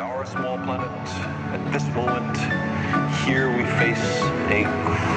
[0.00, 0.90] Our small planet,
[1.54, 2.36] at this moment,
[3.22, 4.02] here we face
[4.50, 4.66] a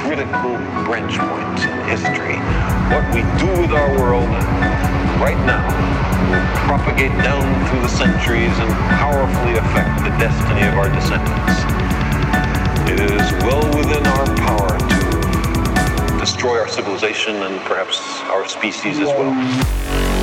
[0.05, 0.53] critical
[0.85, 2.37] branch point in history.
[2.93, 4.29] What we do with our world
[5.17, 5.65] right now
[6.29, 8.69] will propagate down through the centuries and
[9.01, 11.57] powerfully affect the destiny of our descendants.
[12.91, 17.99] It is well within our power to destroy our civilization and perhaps
[18.29, 20.16] our species as well.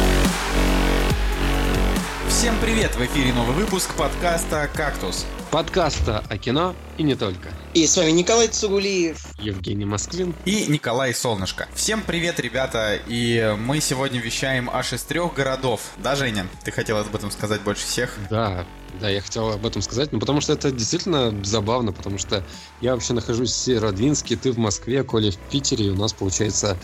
[2.44, 2.94] Всем привет!
[2.94, 5.24] В эфире новый выпуск подкаста «Кактус».
[5.50, 7.48] Подкаста о кино и не только.
[7.72, 9.24] И с вами Николай Цугулиев.
[9.38, 10.34] Евгений Москвин.
[10.44, 11.66] И Николай Солнышко.
[11.74, 12.98] Всем привет, ребята!
[13.08, 15.80] И мы сегодня вещаем аж из трех городов.
[15.96, 16.46] Да, Женя?
[16.64, 18.14] Ты хотел об этом сказать больше всех?
[18.28, 18.66] Да,
[19.00, 22.44] да, я хотел об этом сказать, ну потому что это действительно забавно, потому что
[22.82, 26.76] я вообще нахожусь в Северодвинске, ты в Москве, Коля в Питере, и у нас получается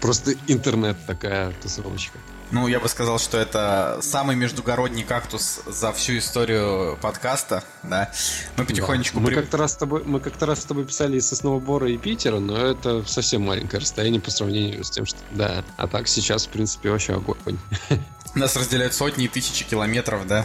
[0.00, 2.20] просто интернет такая тусовочка.
[2.52, 8.12] Ну, я бы сказал, что это самый междугородний кактус за всю историю подкаста, да.
[8.58, 9.16] Мы потихонечку...
[9.16, 9.22] Да.
[9.22, 9.34] Мы, при...
[9.36, 12.58] как-то раз с тобой, мы как-то раз с тобой писали из Соснового и Питера, но
[12.58, 15.18] это совсем маленькое расстояние по сравнению с тем, что...
[15.30, 17.58] Да, а так сейчас, в принципе, вообще огонь.
[18.34, 20.44] Нас разделяют сотни и тысячи километров, да?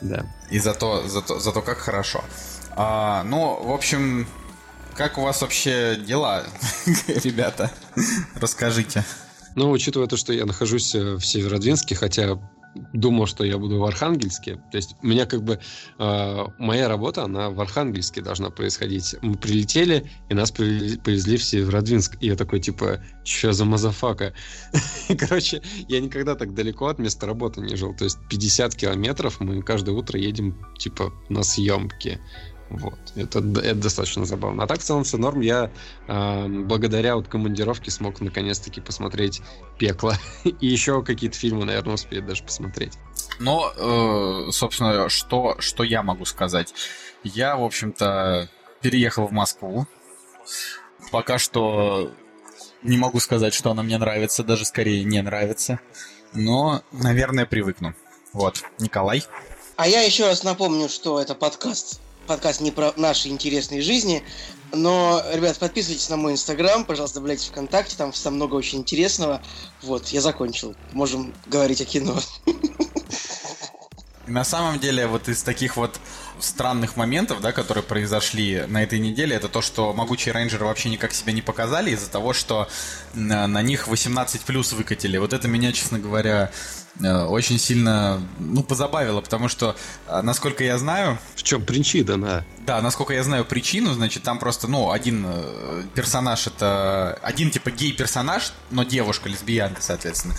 [0.00, 0.24] Да.
[0.48, 2.24] И зато, зато, зато как хорошо.
[2.76, 4.26] А, ну, в общем,
[4.94, 6.44] как у вас вообще дела,
[7.08, 7.70] ребята?
[8.36, 9.04] Расскажите.
[9.54, 12.38] Ну, учитывая то, что я нахожусь э, в Северодвинске, хотя
[12.92, 14.56] думал, что я буду в Архангельске.
[14.70, 15.60] То есть у меня как бы
[15.98, 19.14] э, моя работа, она в Архангельске должна происходить.
[19.22, 22.16] Мы прилетели, и нас повезли, повезли в Северодвинск.
[22.20, 24.34] И я такой, типа, что за motherfucker?
[25.18, 27.94] Короче, я никогда так далеко от места работы не жил.
[27.94, 32.20] То есть 50 километров мы каждое утро едем, типа, на съемки.
[32.70, 32.98] Вот.
[33.14, 34.64] Это, это достаточно забавно.
[34.64, 35.40] А так, в целом, все норм.
[35.40, 35.70] Я
[36.08, 39.42] э, благодаря вот командировке смог наконец-таки посмотреть
[39.78, 40.14] «Пекло».
[40.44, 42.98] И еще какие-то фильмы, наверное, успею даже посмотреть.
[43.38, 46.74] Но, э, собственно, что, что я могу сказать?
[47.22, 48.48] Я, в общем-то,
[48.80, 49.86] переехал в Москву.
[51.10, 52.12] Пока что
[52.82, 55.80] не могу сказать, что она мне нравится, даже скорее не нравится.
[56.32, 57.94] Но, наверное, привыкну.
[58.32, 59.22] Вот, Николай.
[59.76, 64.22] А я еще раз напомню, что это подкаст подкаст не про наши интересные жизни.
[64.72, 69.40] Но, ребят, подписывайтесь на мой инстаграм, пожалуйста, добавляйте ВКонтакте, там, там много очень интересного.
[69.82, 70.74] Вот, я закончил.
[70.92, 72.18] Можем говорить о кино.
[74.26, 76.00] На самом деле, вот из таких вот
[76.38, 81.12] странных моментов, да, которые произошли на этой неделе, это то, что могучие рейнджеры вообще никак
[81.12, 82.68] себя не показали из-за того, что
[83.12, 85.18] на, них 18 плюс выкатили.
[85.18, 86.50] Вот это меня, честно говоря,
[87.00, 91.18] очень сильно, ну, позабавило, потому что, э, насколько я знаю...
[91.34, 92.44] В чем причина, да?
[92.66, 97.18] Да, насколько я знаю причину, значит, там просто, ну, один э, персонаж это...
[97.22, 100.36] Один, типа, гей-персонаж, но девушка, лесбиянка, соответственно.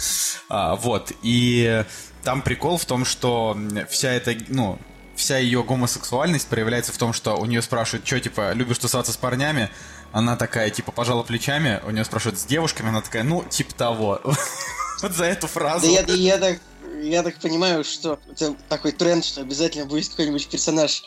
[0.49, 1.83] А, вот, и
[2.23, 3.57] там прикол в том, что
[3.89, 4.79] вся эта, ну,
[5.15, 9.17] вся ее гомосексуальность проявляется в том, что у нее спрашивают, что, типа, любишь тусоваться с
[9.17, 9.69] парнями?
[10.11, 12.89] Она такая, типа, пожала плечами, у нее спрашивают, с девушками?
[12.89, 14.21] Она такая, ну, типа того.
[15.01, 15.85] Вот за эту фразу.
[15.85, 16.59] Да я, я так
[17.01, 21.03] я так понимаю, что это такой тренд, что обязательно будет какой-нибудь персонаж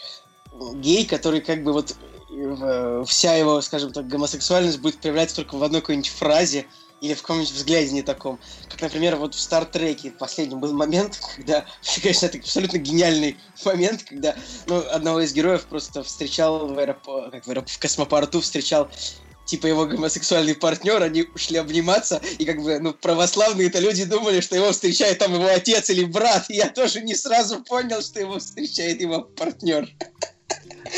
[0.75, 1.97] гей, который как бы вот
[2.31, 6.67] э, вся его, скажем так, гомосексуальность будет проявляться только в одной какой-нибудь фразе,
[7.01, 8.41] или в каком-нибудь взгляде не таком.
[8.69, 11.65] Как, например, вот в Стартреке последнем был момент, когда,
[12.03, 17.31] конечно, это абсолютно гениальный момент, когда ну, одного из героев просто встречал в, аэропо...
[17.31, 17.69] как в, аэроп...
[17.69, 18.89] в космопорту, встречал
[19.49, 24.55] типа его гомосексуальный партнер, они ушли обниматься, и как бы, ну, православные-то люди думали, что
[24.55, 28.39] его встречает там его отец или брат, и я тоже не сразу понял, что его
[28.39, 29.89] встречает его партнер.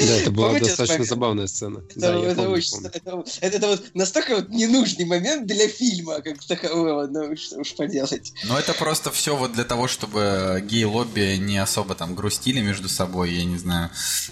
[0.01, 1.83] Да, это была Помните достаточно забавная сцена.
[1.91, 2.91] Это, да, это, помню, очень, помню.
[2.93, 2.99] Это,
[3.41, 8.33] это, это вот настолько вот ненужный момент для фильма, как такового, ну что уж поделать.
[8.45, 13.33] Ну это просто все вот для того, чтобы гей-лобби не особо там грустили между собой,
[13.33, 13.91] я не знаю,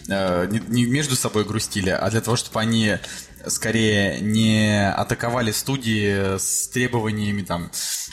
[0.09, 2.99] э, не, не между собой грустили, а для того, чтобы они
[3.49, 7.71] скорее не атаковали студии с требованиями там.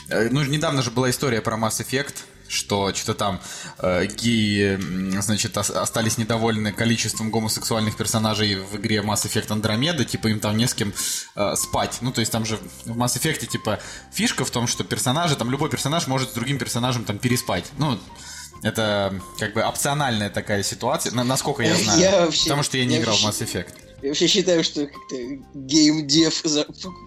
[0.08, 2.14] Э, ну, недавно же была история про Mass Effect,
[2.48, 3.40] что что-то там
[3.78, 4.78] э, геи,
[5.20, 10.66] значит, остались недовольны количеством гомосексуальных персонажей в игре Mass Effect Andromeda, типа им там не
[10.66, 10.92] с кем
[11.34, 11.98] э, спать.
[12.00, 13.80] Ну, то есть там же в Mass Effect, типа,
[14.12, 17.64] фишка в том, что персонажи, там любой персонаж может с другим персонажем там переспать.
[17.78, 17.98] Ну,
[18.62, 22.00] это как бы опциональная такая ситуация, насколько я знаю.
[22.00, 23.44] Я вообще, потому что я не я играл вообще...
[23.44, 23.85] в Mass Effect.
[24.06, 25.16] Я вообще считаю, что как-то
[25.54, 26.40] геймдев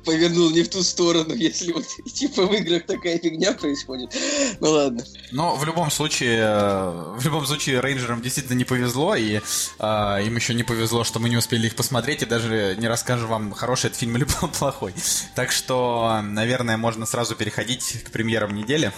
[0.04, 4.14] повернул не в ту сторону, если вот типа в играх такая фигня происходит.
[4.60, 5.06] Ну ладно.
[5.32, 9.40] Но в любом случае, э, в любом случае рейнджерам действительно не повезло, и
[9.80, 13.30] э, им еще не повезло, что мы не успели их посмотреть, и даже не расскажем
[13.30, 14.26] вам, хороший этот фильм или
[14.60, 14.94] плохой.
[15.36, 18.92] Так что, наверное, можно сразу переходить к премьерам недели.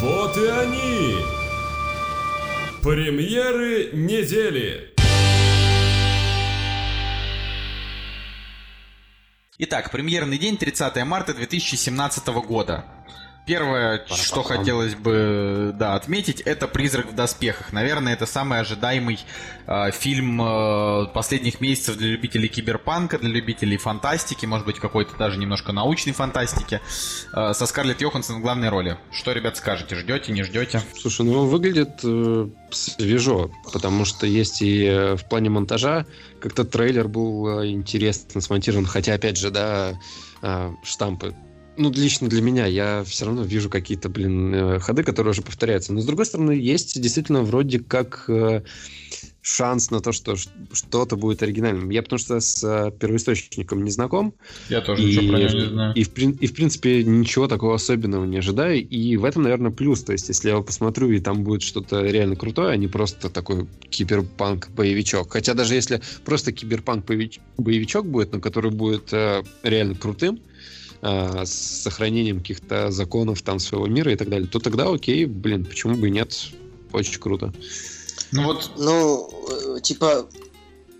[0.00, 1.37] Вот и они!
[2.82, 4.94] Премьеры недели!
[9.58, 12.84] Итак, премьерный день 30 марта 2017 года.
[13.48, 17.72] Первое, что хотелось бы да, отметить, это «Призрак в доспехах».
[17.72, 19.18] Наверное, это самый ожидаемый
[19.66, 25.38] э, фильм э, последних месяцев для любителей киберпанка, для любителей фантастики, может быть, какой-то даже
[25.38, 26.82] немножко научной фантастики,
[27.32, 28.98] э, со Скарлетт Йоханссон в главной роли.
[29.10, 29.96] Что, ребят, скажете?
[29.96, 30.82] Ждете, не ждете?
[31.00, 36.04] Слушай, ну выглядит э, свежо, потому что есть и э, в плане монтажа
[36.38, 39.94] как-то трейлер был э, интересно смонтирован, хотя, опять же, да,
[40.42, 41.34] э, штампы
[41.78, 45.92] ну, лично для меня, я все равно вижу какие-то, блин, э, ходы, которые уже повторяются.
[45.92, 48.62] Но, с другой стороны, есть действительно вроде как э,
[49.40, 51.90] шанс на то, что что-то будет оригинальным.
[51.90, 54.34] Я потому что с э, первоисточником не знаком.
[54.68, 55.94] Я тоже и, ничего про него не знаю.
[55.94, 58.86] И в, и, в принципе, ничего такого особенного не ожидаю.
[58.86, 60.02] И в этом, наверное, плюс.
[60.02, 63.30] То есть, если я его посмотрю, и там будет что-то реально крутое, а не просто
[63.30, 65.30] такой киберпанк-боевичок.
[65.30, 70.40] Хотя даже если просто киберпанк-боевичок будет, но который будет э, реально крутым,
[71.02, 75.64] э, с сохранением каких-то законов там своего мира и так далее, то тогда окей, блин,
[75.64, 76.34] почему бы и нет,
[76.92, 77.52] очень круто.
[78.32, 78.70] Ну вот...
[78.76, 80.28] Ну, э, типа,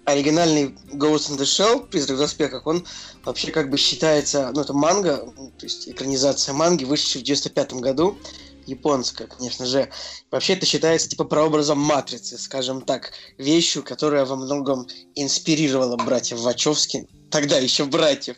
[0.05, 2.87] оригинальный Ghost in the Shell, Призрак в доспехах, он
[3.25, 8.19] вообще как бы считается, ну это манга, то есть экранизация манги, вышедшая в 95 году,
[8.67, 9.91] японская, конечно же.
[10.31, 17.09] Вообще это считается типа прообразом Матрицы, скажем так, вещью, которая во многом инспирировала братьев Вачовски,
[17.31, 18.37] тогда еще братьев,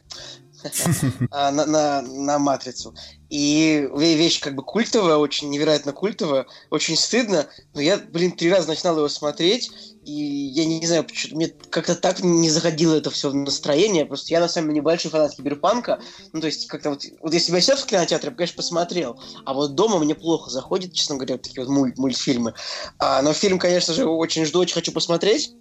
[1.31, 2.95] на, на, на матрицу.
[3.29, 8.67] И вещь как бы культовая, очень невероятно культовая, очень стыдно, но я, блин, три раза
[8.67, 9.71] начинал его смотреть,
[10.05, 14.33] и я не, знаю, почему мне как-то так не заходило это все в настроение, просто
[14.33, 16.01] я на самом деле небольшой фанат киберпанка,
[16.33, 18.57] ну то есть как-то вот, вот если бы я сел в кинотеатре, я бы, конечно,
[18.57, 22.55] посмотрел, а вот дома мне плохо заходит, честно говоря, вот такие вот муль мультфильмы.
[22.99, 25.55] А, но фильм, конечно же, очень жду, очень хочу посмотреть,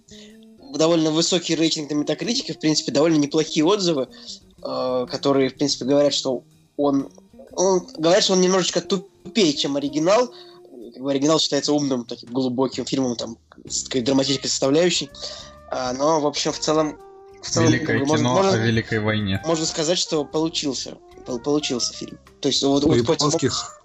[0.78, 4.08] довольно высокий рейтинг на метакритике, в принципе, довольно неплохие отзывы.
[4.62, 6.42] Э, которые, в принципе, говорят, что
[6.76, 7.08] он,
[7.52, 10.32] он говорят, что он немножечко тупее, чем оригинал.
[10.94, 15.10] Как бы оригинал считается умным, таким глубоким фильмом, там, с такой драматической составляющей.
[15.70, 16.98] А, но, в общем, в целом...
[17.42, 19.40] В целом Великое кино можно, о Великой войне.
[19.46, 20.98] Можно сказать, что получился.
[21.24, 22.18] Получился фильм.
[22.40, 23.79] То есть вот, У вот японских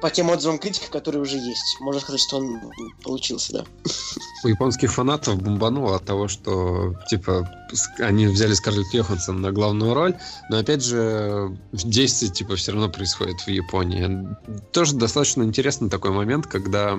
[0.00, 1.78] по тем отзывам критиков, которые уже есть.
[1.80, 2.60] Можно сказать, что он
[3.02, 3.64] получился, да.
[4.44, 7.50] У японских фанатов бомбануло от того, что, типа,
[7.98, 10.16] они взяли Скарлетт Йоханссон на главную роль,
[10.50, 14.28] но, опять же, действие, типа, все равно происходит в Японии.
[14.72, 16.96] Тоже достаточно интересный такой момент, когда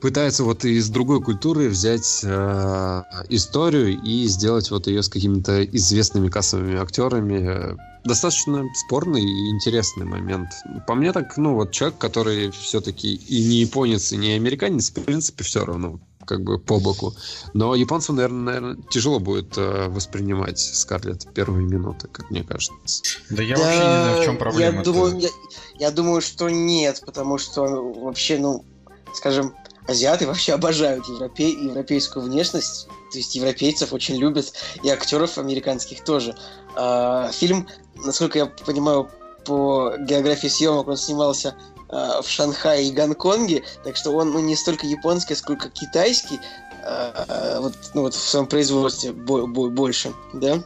[0.00, 6.28] пытаются вот из другой культуры взять э, историю и сделать вот ее с какими-то известными
[6.28, 7.76] кассовыми актерами.
[8.04, 10.48] Достаточно спорный и интересный момент.
[10.86, 15.04] По мне так, ну вот человек, который все-таки и не японец, и не американец, в
[15.04, 17.14] принципе, все равно как бы по боку.
[17.54, 23.02] Но японцам, наверное, наверное тяжело будет э, воспринимать Скарлетт первые минуты, как мне кажется.
[23.30, 24.76] Да я да, вообще не знаю, в чем проблема.
[24.76, 25.28] Я думаю, я,
[25.78, 28.64] я думаю, что нет, потому что вообще, ну,
[29.12, 29.54] скажем,
[29.88, 31.50] азиаты вообще обожают европе...
[31.50, 34.52] европейскую внешность, то есть европейцев очень любят,
[34.82, 36.36] и актеров американских тоже.
[36.76, 37.66] А, фильм,
[38.04, 39.10] насколько я понимаю,
[39.44, 41.54] по географии съемок он снимался
[41.88, 46.38] а, в Шанхае и Гонконге, так что он ну, не столько японский, сколько китайский,
[46.84, 50.62] а, вот, ну, вот в своем производстве бо- бо- больше, да.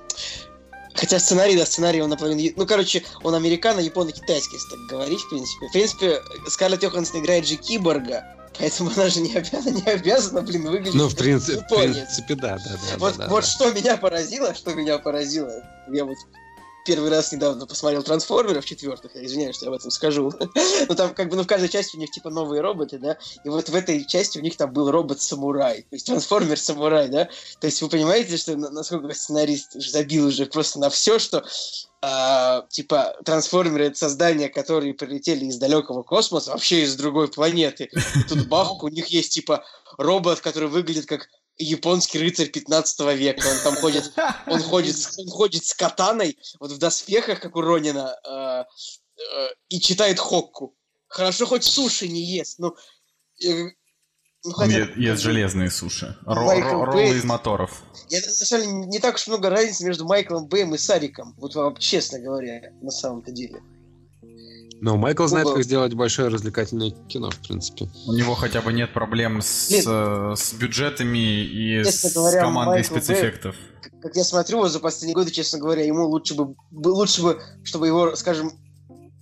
[0.95, 2.53] Хотя сценарий, да, сценарий он наполовину...
[2.57, 5.69] Ну, короче, он американо, японо-китайский, если так говорить, в принципе.
[5.69, 8.25] В принципе, Скарлетт Йоханссон играет же киборга,
[8.59, 12.57] Поэтому она же не обязана, не обязана блин, выглядеть Ну, в принципе, в принципе да,
[12.59, 12.99] да, да.
[12.99, 13.47] Вот, да, вот да.
[13.47, 15.50] что меня поразило, что меня поразило,
[15.88, 16.17] я вот
[16.85, 20.33] первый раз недавно посмотрел трансформеров четвертых, извиняюсь, что я об этом скажу.
[20.88, 23.49] Но там как бы, ну, в каждой части у них типа новые роботы, да, и
[23.49, 27.29] вот в этой части у них там был робот-самурай, то есть трансформер-самурай, да,
[27.61, 31.45] то есть вы понимаете, что насколько сценарист забил уже просто на все, что
[32.03, 37.88] а, типа трансформеры это создания, которые прилетели из далекого космоса, вообще из другой планеты.
[37.95, 39.64] И тут бах, у них есть типа
[39.97, 43.47] робот, который выглядит как японский рыцарь 15 века.
[43.47, 44.13] Он там ходит,
[44.47, 48.65] он ходит, он ходит с катаной, вот в доспехах, как у Ронина, э,
[49.21, 50.77] э, и читает хокку.
[51.07, 52.59] Хорошо, хоть суши не ест.
[52.59, 52.75] Ну,
[53.45, 53.71] э,
[54.45, 54.79] ну, хотя...
[54.79, 56.19] Ест, ест железные суши.
[56.27, 57.83] Ро- ро- роллы из моторов.
[58.09, 61.35] Я, на самом деле, не так уж много разницы между Майклом Бэем и Сариком.
[61.39, 63.63] Вот вам, честно говоря, на самом-то деле.
[64.85, 67.88] Но Майкл знает, как сделать большое развлекательное кино, в принципе.
[68.07, 72.97] У него хотя бы нет проблем с, Блин, с бюджетами и с говоря, командой Майкл
[72.97, 73.57] спецэффектов.
[73.57, 77.41] Бэй, как я смотрю его за последние годы, честно говоря, ему лучше бы, лучше бы,
[77.62, 78.53] чтобы его, скажем,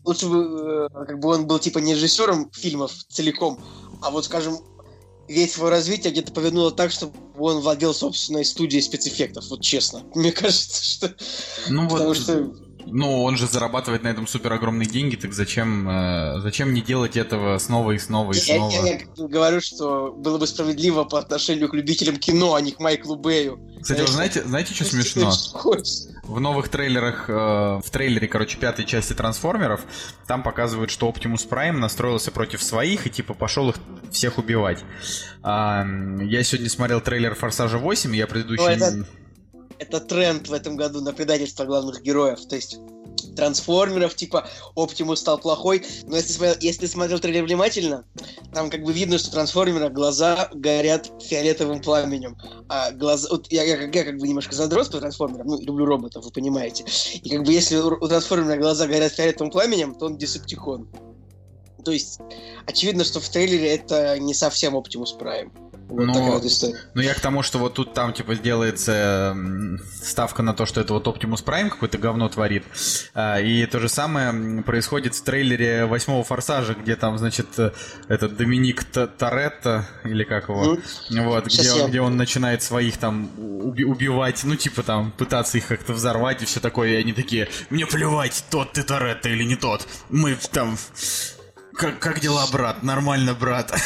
[0.02, 3.60] лучше бы, э, как бы он был типа не режиссером фильмов целиком,
[4.00, 4.58] а вот, скажем,
[5.28, 10.02] весь его развитие где-то повернуло так, чтобы он владел собственной студией спецэффектов, вот честно.
[10.16, 11.14] Мне кажется, что...
[11.68, 12.52] Ну Потому вот, что
[12.86, 17.16] ну он же зарабатывает на этом супер огромные деньги, так зачем, э, зачем не делать
[17.16, 18.70] этого снова и снова и я, снова?
[18.86, 22.80] я- я говорю, что было бы справедливо по отношению к любителям кино, а не к
[22.80, 23.60] Майклу Бэю.
[23.80, 25.32] Кстати, вы знаете, знаете, что смешно?
[26.24, 29.80] В новых трейлерах, э, в трейлере, короче, пятой части трансформеров,
[30.26, 33.76] там показывают, что Оптимус Прайм настроился против своих и типа пошел их
[34.12, 34.78] всех убивать.
[35.42, 35.84] А,
[36.22, 38.64] я сегодня смотрел трейлер Форсажа 8, я предыдущий.
[38.64, 39.06] Ну, это-
[39.82, 42.46] Это тренд в этом году на предательство главных героев.
[42.46, 42.78] То есть
[43.34, 44.46] трансформеров, типа
[44.76, 45.84] Оптимус стал плохой.
[46.06, 48.04] Но если, смотрел- если смотрел трейлер внимательно,
[48.54, 52.38] там как бы видно, что трансформера глаза горят фиолетовым пламенем.
[52.68, 53.28] А глаза...
[53.30, 56.84] Вот я, я, я как бы немножко задрот по трансформерам, ну, люблю роботов, вы понимаете.
[57.14, 60.88] И как бы если у, у трансформера глаза горят фиолетовым пламенем, то он Десептикон.
[61.84, 62.20] То есть,
[62.66, 65.52] очевидно, что в трейлере это не совсем Оптимус Прайм.
[65.88, 66.76] Вот Ну, такая вот история.
[66.94, 69.36] Ну, я к тому, что вот тут там, типа, делается
[70.02, 72.64] ставка на то, что это вот Оптимус Прайм какое-то говно творит.
[73.14, 77.46] А, и то же самое происходит в трейлере восьмого Форсажа, где там, значит,
[78.08, 80.62] этот Доминик Торетто, или как его,
[81.10, 81.24] Мгм.
[81.24, 85.58] вот, где, я- он- где он начинает своих там уби- убивать, ну, типа, там, пытаться
[85.58, 89.44] их как-то взорвать и все такое, и они такие, мне плевать, тот ты Торетто или
[89.44, 90.78] не тот, мы там...
[91.74, 92.82] Как, как дела, брат?
[92.82, 93.72] Нормально, брат.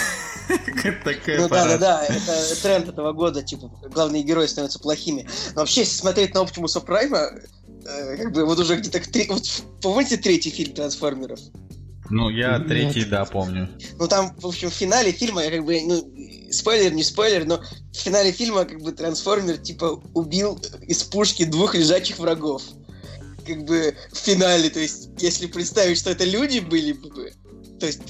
[1.05, 5.29] Такая Ну да, да, да, это тренд этого года, типа, главные герои становятся плохими.
[5.55, 7.31] Но вообще, если смотреть на Оптимуса Прайма,
[7.85, 9.43] э, как бы вот уже где-то, к три- вот,
[9.83, 11.41] помните третий фильм Трансформеров?
[12.11, 12.69] Ну, я Нет.
[12.69, 13.69] третий, да, помню.
[13.99, 16.09] Ну там, в общем, в финале фильма, я как бы, ну,
[16.53, 17.61] спойлер, не спойлер, но
[17.93, 22.62] в финале фильма, как бы, Трансформер, типа, убил из пушки двух лежачих врагов.
[23.47, 27.33] Как бы в финале, то есть, если представить, что это люди были бы,
[27.81, 28.03] то есть,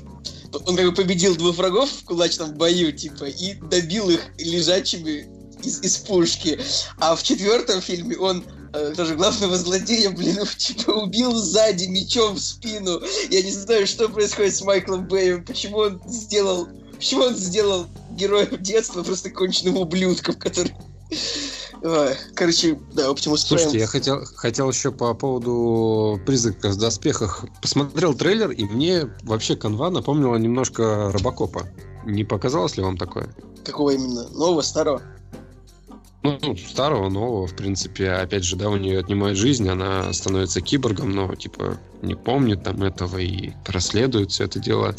[0.65, 5.27] он как бы победил двух врагов в кулачном бою, типа, и добил их лежачими
[5.63, 6.59] из, из пушки.
[6.99, 12.41] А в четвертом фильме он э, тоже главного злодея, блин, типа убил сзади мечом в
[12.41, 13.01] спину.
[13.31, 18.63] Я не знаю, что происходит с Майклом Бэем, почему он сделал, почему он сделал героем
[18.63, 20.75] детства просто конченным ублюдком, который...
[22.35, 27.45] Короче, да, Оптимус Слушайте, я хотел, хотел еще по поводу призрака в доспехах.
[27.61, 31.69] Посмотрел трейлер, и мне вообще канва напомнила немножко Робокопа.
[32.05, 33.29] Не показалось ли вам такое?
[33.65, 34.29] Какого именно?
[34.29, 35.03] Нового, старого?
[36.23, 40.61] Ну, ну, старого, нового, в принципе, опять же, да, у нее отнимает жизнь, она становится
[40.61, 44.97] киборгом, но, типа, не помнит там этого и расследует все это дело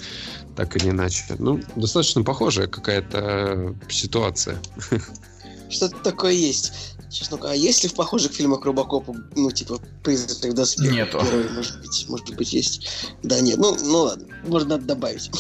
[0.56, 1.24] так или иначе.
[1.38, 4.58] Ну, достаточно похожая какая-то ситуация.
[5.70, 6.96] Что-то такое есть.
[7.10, 10.94] Сейчас, ну-ка, а есть ли в похожих фильмах Робокопа, ну, типа, призрак в доспехах?
[10.94, 11.20] Нету.
[11.24, 13.14] Герой, может быть, может быть, есть.
[13.24, 15.32] Да, нет, ну, ну ладно, может, надо добавить.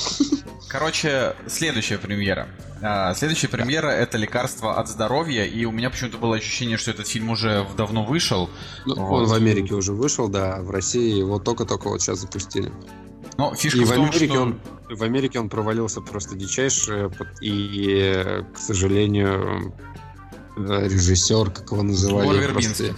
[0.70, 2.48] Короче, следующая премьера.
[2.82, 7.08] А, Следующая премьера это лекарство от здоровья, и у меня почему-то было ощущение, что этот
[7.08, 8.50] фильм уже давно вышел.
[8.86, 9.24] Ну, Вот.
[9.24, 12.72] Он в Америке уже вышел, да, в России его только-только вот сейчас запустили.
[13.38, 14.42] Но фишка И в в том, Америке, что...
[14.42, 17.10] он, в Америке он провалился просто дичайше,
[17.42, 19.74] и, к сожалению,
[20.58, 22.96] режиссер, как его называли, просто-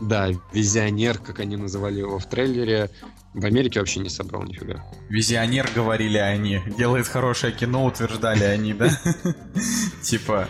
[0.00, 2.90] да, визионер, как они называли его в трейлере,
[3.34, 4.84] в Америке вообще не собрал нифига.
[5.08, 6.60] Визионер, говорили они.
[6.76, 8.90] Делает хорошее кино, утверждали они, да?
[10.02, 10.48] Типа...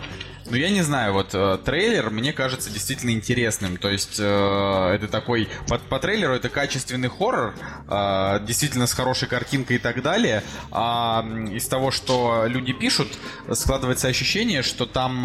[0.52, 3.78] Ну, я не знаю, вот э, трейлер мне кажется действительно интересным.
[3.78, 5.48] То есть, э, это такой...
[5.66, 7.54] По, по трейлеру это качественный хоррор,
[7.88, 10.44] э, действительно с хорошей картинкой и так далее.
[10.70, 13.08] А из того, что люди пишут,
[13.50, 15.24] складывается ощущение, что там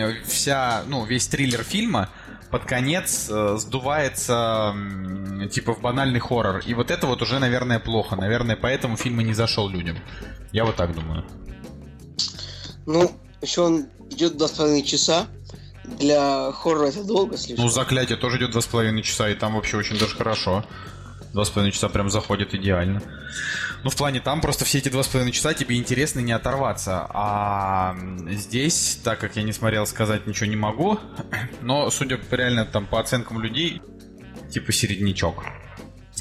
[0.00, 2.08] э, вся, ну, весь триллер фильма
[2.50, 6.60] под конец э, сдувается м, типа в банальный хоррор.
[6.64, 8.16] И вот это вот уже, наверное, плохо.
[8.16, 9.98] Наверное, поэтому фильм и не зашел людям.
[10.50, 11.26] Я вот так думаю.
[12.86, 13.12] Ну,
[13.42, 15.26] еще он идет два с половиной часа.
[15.84, 17.64] Для хоррора это долго слишком.
[17.64, 20.64] Ну, заклятие тоже идет два с половиной часа, и там вообще очень даже хорошо.
[21.32, 23.02] Два с половиной часа прям заходит идеально.
[23.84, 27.06] Ну, в плане, там просто все эти два с половиной часа тебе интересно не оторваться.
[27.10, 27.96] А
[28.30, 31.00] здесь, так как я не смотрел, сказать ничего не могу.
[31.62, 33.82] Но, судя по- реально там по оценкам людей,
[34.52, 35.42] типа середнячок.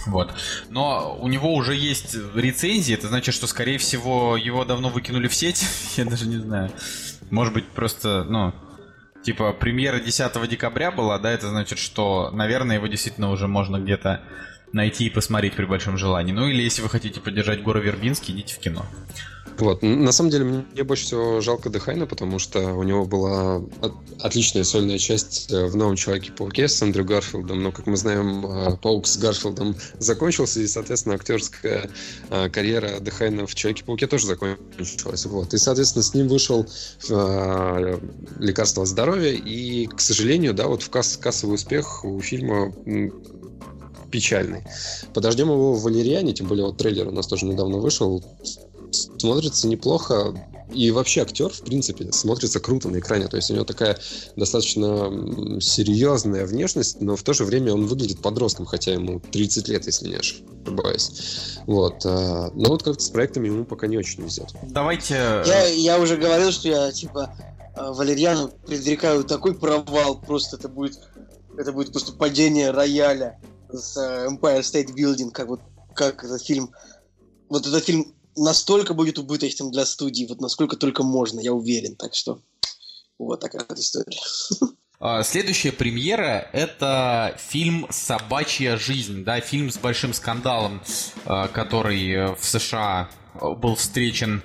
[0.08, 0.34] Вот.
[0.70, 5.36] Но у него уже есть рецензии, это значит, что, скорее всего, его давно выкинули в
[5.36, 5.64] сеть.
[5.98, 6.72] Я даже не знаю.
[7.32, 8.54] Может быть, просто, ну,
[9.24, 14.22] типа, премьера 10 декабря была, да, это значит, что, наверное, его действительно уже можно где-то
[14.74, 16.32] найти и посмотреть при большом желании.
[16.32, 18.86] Ну или если вы хотите поддержать Гора Вербинский, идите в кино.
[19.62, 19.84] Вот.
[19.84, 23.62] На самом деле, мне больше всего жалко Дехайна, потому что у него была
[24.20, 28.78] отличная сольная часть э, в «Новом Человеке-пауке» с Эндрю Гарфилдом, но, как мы знаем, э,
[28.82, 31.92] Паук с Гарфилдом закончился, и, соответственно, актерская
[32.32, 35.28] э, карьера Дехайна в «Человеке-пауке» тоже закончилась.
[35.28, 35.54] Вот.
[35.54, 36.66] И, соответственно, с ним вышел
[38.40, 42.74] «Лекарство здоровья», и, к сожалению, да, вот в касс кассовый успех у фильма
[44.12, 44.64] печальный.
[45.14, 48.24] Подождем его в Валериане, тем более вот трейлер у нас тоже недавно вышел
[48.92, 50.34] смотрится неплохо.
[50.74, 53.28] И вообще актер, в принципе, смотрится круто на экране.
[53.28, 54.00] То есть у него такая
[54.38, 59.86] достаточно серьезная внешность, но в то же время он выглядит подростком, хотя ему 30 лет,
[59.86, 61.58] если не ошибаюсь.
[61.66, 62.06] Вот.
[62.06, 64.54] А, но вот как-то с проектами ему пока не очень везет.
[64.64, 65.16] Давайте...
[65.46, 67.36] Я, я уже говорил, что я, типа,
[67.76, 71.00] а, Валерьяну предрекаю такой провал, просто это будет,
[71.58, 73.40] это будет просто падение рояля
[73.72, 75.60] с а, Empire State Building, как вот
[75.94, 76.72] как этот фильм.
[77.50, 81.96] Вот этот фильм настолько будет убыточным для студии, вот насколько только можно, я уверен.
[81.96, 82.42] Так что
[83.18, 84.18] вот такая вот история.
[85.04, 90.80] А, следующая премьера– это фильм «Собачья жизнь», да, фильм с большим скандалом,
[91.26, 94.44] а, который в США был встречен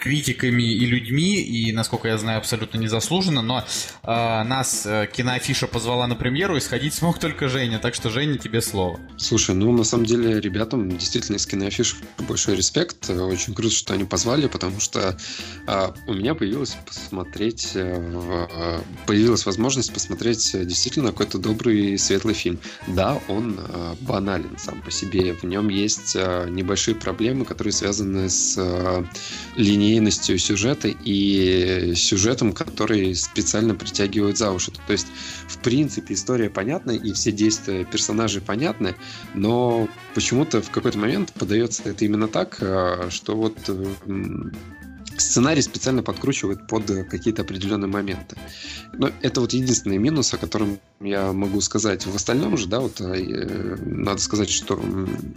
[0.00, 3.64] критиками и людьми, и, насколько я знаю, абсолютно незаслуженно, но
[4.02, 8.38] э, нас э, киноафиша позвала на премьеру, и сходить смог только Женя, так что, Женя,
[8.38, 8.98] тебе слово.
[9.18, 14.04] Слушай, ну, на самом деле, ребятам действительно из киноафиш большой респект, очень круто, что они
[14.04, 15.18] позвали, потому что
[15.66, 22.58] э, у меня появилось посмотреть, э, э, появилась возможность посмотреть действительно какой-то добрый светлый фильм.
[22.86, 28.30] Да, он э, банален сам по себе, в нем есть э, небольшие проблемы, которые связаны
[28.30, 29.04] с э,
[29.56, 34.70] линией линейностью сюжета и сюжетом, который специально притягивают за уши.
[34.70, 35.08] То есть,
[35.48, 38.94] в принципе, история понятна, и все действия персонажей понятны,
[39.34, 43.56] но почему-то в какой-то момент подается это именно так, э, что вот
[45.20, 48.36] сценарий специально подкручивает под какие-то определенные моменты.
[48.92, 52.06] Но это вот единственный минус, о котором я могу сказать.
[52.06, 54.78] В остальном же, да, вот э, надо сказать, что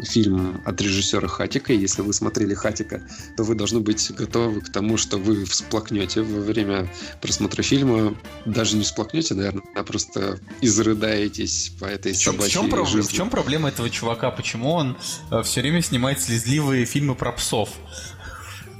[0.01, 3.01] фильм от режиссера Хатика, если вы смотрели Хатика,
[3.37, 6.89] то вы должны быть готовы к тому, что вы всплакнете во время
[7.21, 8.15] просмотра фильма.
[8.45, 13.09] Даже не всплакнете, наверное, а просто изрыдаетесь по этой в чем, собачьей в чем, жизни.
[13.09, 14.31] В чем проблема этого чувака?
[14.31, 14.97] Почему он
[15.31, 17.69] э, все время снимает слезливые фильмы про псов?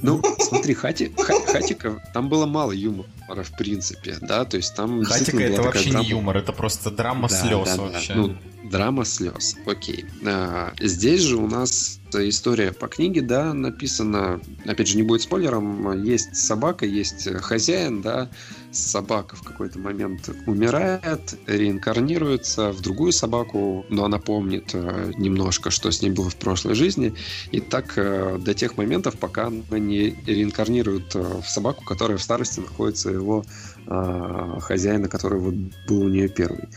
[0.04, 1.14] Ну, смотри, Хати,
[1.48, 5.02] Хатика, там было мало юмора, в принципе, да, то есть там...
[5.06, 6.04] Хатика это вообще драма...
[6.04, 8.14] не юмор, это просто драма да, слез да, вообще.
[8.14, 8.20] Да.
[8.20, 8.36] Ну,
[8.70, 10.06] драма слез, окей.
[10.26, 16.04] А, здесь же у нас история по книге, да, написана, опять же, не будет спойлером,
[16.04, 18.30] есть собака, есть хозяин, да,
[18.74, 25.92] собака в какой-то момент умирает, реинкарнируется в другую собаку, но она помнит э, немножко, что
[25.92, 27.14] с ней было в прошлой жизни,
[27.52, 32.24] и так э, до тех моментов, пока она не реинкарнирует э, в собаку, которая в
[32.24, 33.46] старости находится его
[33.86, 35.56] хозяина, который вот
[35.88, 36.70] был у нее первый.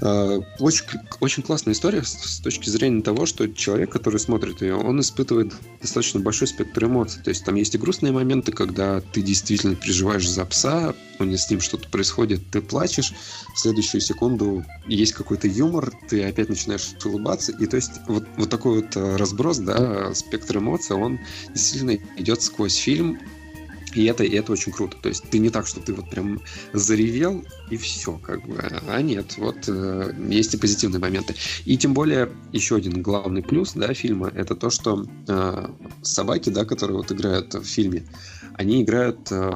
[0.00, 0.84] Э, очень,
[1.20, 6.20] очень классная история с, точки зрения того, что человек, который смотрит ее, он испытывает достаточно
[6.20, 7.22] большой спектр эмоций.
[7.22, 11.36] То есть там есть и грустные моменты, когда ты действительно переживаешь за пса, у него
[11.36, 13.14] с ним что-то происходит, ты плачешь,
[13.54, 17.52] в следующую секунду есть какой-то юмор, ты опять начинаешь улыбаться.
[17.52, 22.42] И то есть вот, вот такой вот э, разброс, да, спектр эмоций, он действительно идет
[22.42, 23.20] сквозь фильм,
[23.94, 24.96] и это, и это очень круто.
[25.00, 26.40] То есть ты не так, что ты вот прям
[26.72, 28.58] заревел и все, как бы.
[28.88, 31.34] А нет, вот э, есть и позитивные моменты.
[31.64, 35.68] И тем более еще один главный плюс, да, фильма, это то, что э,
[36.02, 38.04] собаки, да, которые вот играют в фильме,
[38.56, 39.52] они играют э,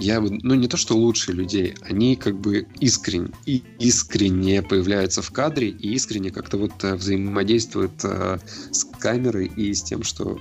[0.00, 5.20] я бы, ну не то что лучше людей, они как бы искренне, и искренне появляются
[5.20, 8.38] в кадре и искренне как-то вот э, взаимодействуют э,
[8.70, 10.38] с камерой и с тем, что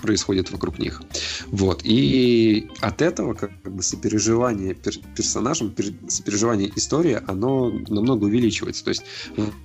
[0.00, 1.02] происходит вокруг них.
[1.46, 1.82] Вот.
[1.84, 8.84] И от этого как бы сопереживание пер персонажам, пер сопереживание истории, оно намного увеличивается.
[8.84, 9.02] То есть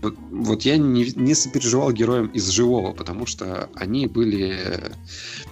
[0.01, 4.91] вот, вот я не, не сопереживал героям из живого, потому что они были,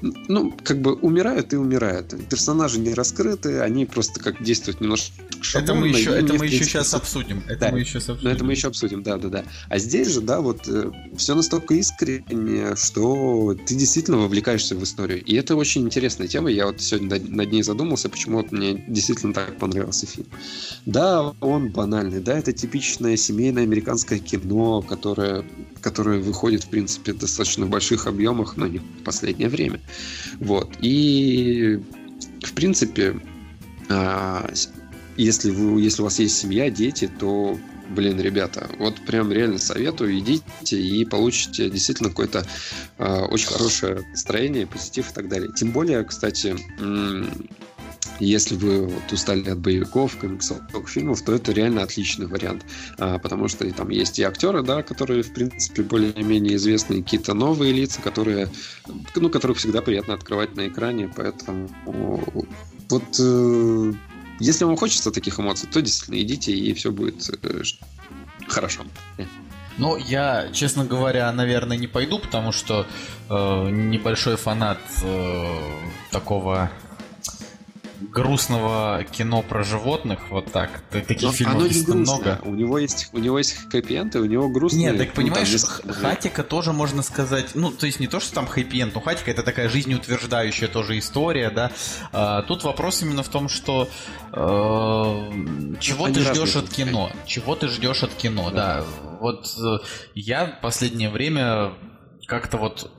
[0.02, 2.14] ну, как бы умирают и умирают.
[2.30, 5.72] Персонажи не раскрыты, они просто как действуют немножко шаблонно.
[5.72, 7.44] Это мы еще, это мы еще сейчас обсудим.
[7.48, 8.28] Это да, мы еще обсудим.
[8.28, 9.44] это мы еще обсудим, да, да, да.
[9.70, 14.84] А здесь же, да, вот э, все настолько искренне, что ты действительно вовлекаешься погрузишься в
[14.84, 15.24] историю.
[15.24, 16.50] И это очень интересная тема.
[16.50, 20.28] Я вот сегодня над ней задумался, почему вот мне действительно так понравился фильм.
[20.86, 25.44] Да, он банальный, да, это типичное семейное американское кино, которое,
[25.82, 29.80] которое выходит, в принципе, в достаточно больших объемах, но не в последнее время.
[30.40, 30.70] Вот.
[30.82, 31.80] И,
[32.42, 33.20] в принципе,
[33.90, 34.50] а,
[35.18, 37.58] если, вы, если у вас есть семья, дети, то
[37.94, 42.46] блин, ребята, вот прям реально советую, идите и получите действительно какое-то
[42.98, 45.52] э, очень хорошее настроение, позитив и так далее.
[45.56, 46.56] Тем более, кстати,
[48.20, 52.66] если вы вот устали от боевиков, комиксовых фильмов, то это реально отличный вариант.
[52.98, 57.74] А, потому что там есть и актеры, да, которые, в принципе, более-менее известные, какие-то новые
[57.74, 58.50] лица, которые,
[59.16, 61.12] ну, которых всегда приятно открывать на экране.
[61.16, 61.70] Поэтому
[62.90, 63.94] вот э,
[64.44, 67.62] если вам хочется таких эмоций, то действительно идите, и все будет э,
[68.48, 68.84] хорошо.
[69.78, 72.86] Ну, я, честно говоря, наверное, не пойду, потому что
[73.30, 75.46] э, небольшой фанат э,
[76.12, 76.72] такого
[78.12, 80.84] грустного кино про животных, вот так.
[80.90, 82.40] Таких Но фильмов действительно много.
[82.44, 84.82] У него есть, у него есть хэппи-энд, и у него грустный.
[84.82, 88.48] Нет, так понимаешь, ну, Хатика тоже можно сказать, ну, то есть не то, что там
[88.48, 91.72] хэппи-энд, но Хатика это такая жизнеутверждающая тоже история, да.
[92.12, 93.90] А, тут вопрос именно в том, что
[94.32, 94.36] э,
[95.80, 97.12] чего Они ты ждешь от кино?
[97.26, 98.82] Чего ты ждешь от кино, да.
[98.82, 98.86] да.
[99.20, 99.78] Вот э,
[100.16, 101.74] я в последнее время
[102.28, 102.92] как-то вот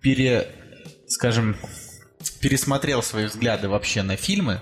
[0.00, 0.48] пере,
[1.06, 1.56] скажем,
[2.40, 4.60] пересмотрел свои взгляды вообще на фильмы,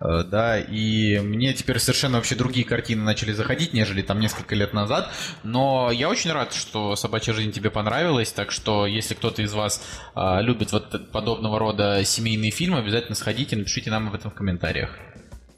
[0.00, 4.72] э, да, и мне теперь совершенно вообще другие картины начали заходить, нежели там несколько лет
[4.72, 5.10] назад,
[5.42, 9.82] но я очень рад, что «Собачья жизнь» тебе понравилась, так что если кто-то из вас
[10.14, 14.90] а, любит вот подобного рода семейные фильмы, обязательно сходите, напишите нам об этом в комментариях.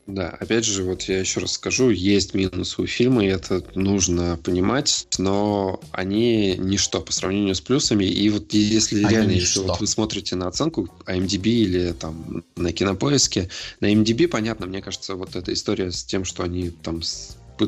[0.07, 4.39] Да, опять же, вот я еще раз скажу, есть минусы у фильма, и это нужно
[4.43, 8.05] понимать, но они ничто по сравнению с плюсами.
[8.05, 9.41] И вот если они реально, ничто.
[9.45, 13.49] если вот вы смотрите на оценку IMDb или там на кинопоиске,
[13.81, 17.01] на IMDb, понятно, мне кажется, вот эта история с тем, что они там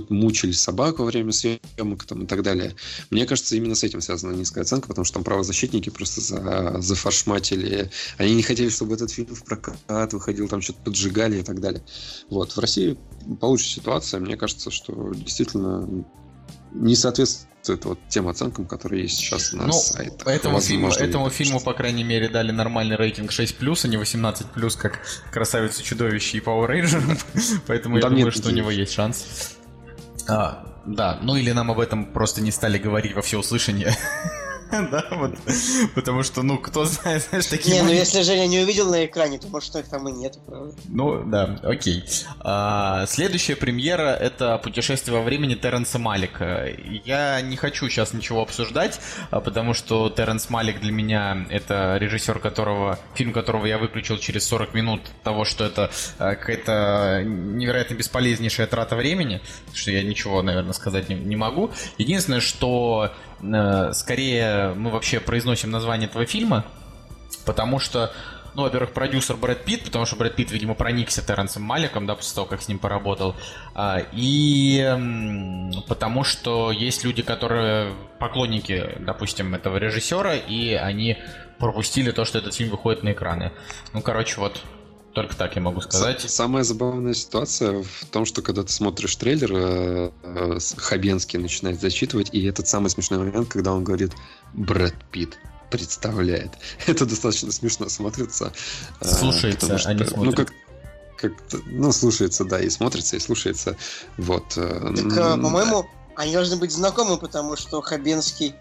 [0.09, 2.75] мучили собак во время съемок там, и так далее.
[3.11, 7.91] Мне кажется, именно с этим связана низкая оценка, потому что там правозащитники просто за, зафаршматили.
[8.19, 11.83] Они не хотели, чтобы этот фильм в прокат выходил, там что-то поджигали и так далее.
[12.31, 12.53] Вот.
[12.53, 12.99] В России
[13.41, 14.21] получше ситуация.
[14.21, 16.05] Мне кажется, что действительно
[16.73, 20.27] не соответствует вот тем оценкам, которые есть сейчас на ну, сайтах.
[20.27, 25.01] Этому, фильму, этому фильму, по крайней мере, дали нормальный рейтинг 6+, а не 18+, как
[25.33, 27.19] «Красавица чудовище» и «Power Ranger»,
[27.67, 29.56] поэтому я думаю, что у него есть шанс.
[30.29, 33.95] А, да, ну или нам об этом просто не стали говорить во всеуслышание.
[34.91, 35.35] Да, вот.
[35.95, 37.77] Потому что, ну, кто знает, знаешь, такие...
[37.77, 40.75] Не, ну если Женя не увидел на экране, то может их там и нет, правда?
[40.89, 42.05] Ну, да, окей.
[42.41, 46.69] А, следующая премьера— это «Путешествие во времени» Терренса Малика.
[47.05, 49.01] Я не хочу сейчас ничего обсуждать,
[49.31, 52.99] а, потому что Терренс Малик для меня— это режиссер, которого...
[53.15, 58.97] фильм которого я выключил через 40 минут того, что это а, какая-то невероятно бесполезнейшая трата
[58.97, 59.41] времени,
[59.75, 61.71] что я ничего, наверное, сказать не, могу.
[61.99, 63.13] Единственное, что
[63.93, 66.65] скорее мы вообще произносим название этого фильма,
[67.45, 68.13] потому что
[68.57, 72.35] ну, во-первых, продюсер Брэд Питт, потому что Брэд Питт, видимо, проникся Терренсом Маликом, да, после
[72.35, 73.37] того, как с ним поработал.
[73.75, 74.81] А, и
[75.87, 81.19] потому что есть люди, которые поклонники, допустим, этого режиссера, и они
[81.59, 83.53] пропустили то, что этот фильм выходит на экраны.
[83.93, 84.63] Ну, короче, вот
[85.17, 86.21] только так я могу сказать.
[86.21, 92.29] Самая забавная ситуация в том, что когда ты смотришь трейлер, э, э, Хабенский начинает зачитывать,
[92.33, 94.13] и этот самый смешной момент, когда он говорит
[94.53, 95.39] «Брэд Питт»
[95.71, 96.51] представляет.
[96.87, 98.53] Это достаточно смешно смотрится.
[99.01, 100.37] Э, слушается, что, а не смотрит.
[100.39, 100.53] Ну, как,
[101.17, 101.33] как
[101.65, 103.75] ну, слушается, да, и смотрится, и слушается.
[104.19, 104.51] Вот.
[104.51, 108.55] Так, по-моему, они должны быть знакомы, потому что Хабенский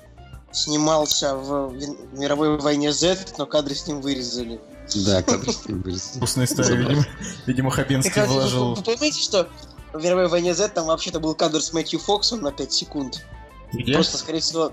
[0.54, 1.74] снимался в
[2.14, 4.62] мировой войне Z, но кадры с ним вырезали.
[5.04, 5.98] Да, кадры были.
[5.98, 7.06] Вкусная история, видимо.
[7.46, 8.76] Видимо, Хабенский вложил...
[8.76, 9.50] Вы понимаете, что
[9.94, 13.26] в мировой войне Z там вообще-то был кадр с Мэтью Фоксом на 5 секунд.
[13.74, 13.94] Где?
[13.94, 14.72] Просто, скорее всего,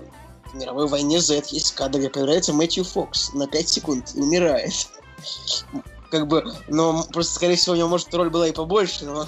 [0.51, 4.73] в мировой войне Z есть кадр, где появляется Мэтью Фокс на 5 секунд и умирает.
[6.11, 9.27] Как бы, но просто, скорее всего, у него, может, роль была и побольше, но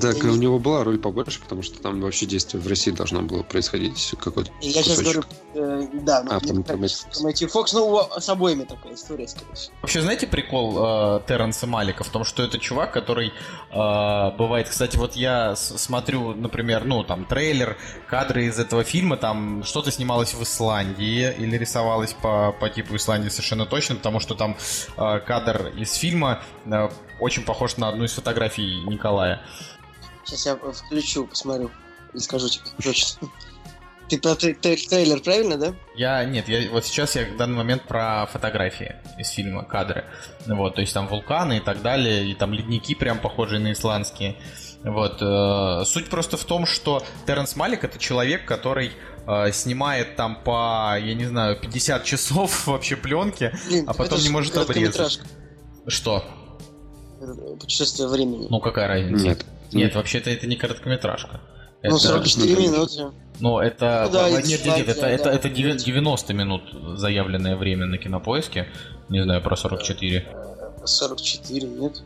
[0.00, 3.42] так, у него была роль побольше, потому что там вообще действие в России должно было
[3.42, 5.22] происходить какой-то Я сейчас говорю,
[5.54, 9.74] э, да, а, ну, про Мэтью Фокс, ну, с обоими такая история, скорее всего.
[9.82, 14.96] Вообще, знаете прикол э, Терренса Малика в том, что это чувак, который э, бывает, кстати,
[14.96, 17.76] вот я смотрю, например, ну, там, трейлер,
[18.08, 23.28] кадры из этого фильма, там что-то снималось в Исландии или рисовалось по, по типу Исландии
[23.28, 24.56] совершенно точно, потому что там
[24.96, 26.88] э, кадр из фильма э,
[27.20, 29.42] очень похож на одну из фотографий Николая.
[30.24, 31.70] Сейчас я включу, посмотрю
[32.12, 33.28] и скажу тебе точно.
[34.08, 35.74] Ты про трейлер, правильно, да?
[35.96, 40.04] Я нет, я вот сейчас я в данный момент про фотографии из фильма, кадры.
[40.46, 44.36] Вот, то есть там вулканы и так далее, и там ледники прям похожие на исландские.
[44.84, 45.20] Вот.
[45.20, 48.92] Э, суть просто в том, что Терренс Малик это человек, который
[49.26, 54.28] э, снимает там по, я не знаю, 50 часов вообще пленки, Блин, а потом не
[54.28, 55.20] может обрезать.
[55.88, 56.24] Что?
[57.60, 58.46] Путешествие времени.
[58.50, 59.24] Ну какая разница?
[59.24, 59.46] Нет.
[59.72, 61.40] Нет, вообще-то это не короткометражка.
[61.82, 63.12] Ну, Это- 44 минуты.
[63.38, 64.04] Ну, это...
[64.06, 65.32] Ну да, нет, нет, нет, это, это, да.
[65.32, 66.62] это девя- 90 минут
[66.98, 68.66] заявленное время на кинопоиске.
[69.08, 70.26] Не знаю, про 44.
[70.84, 72.02] 44, нет?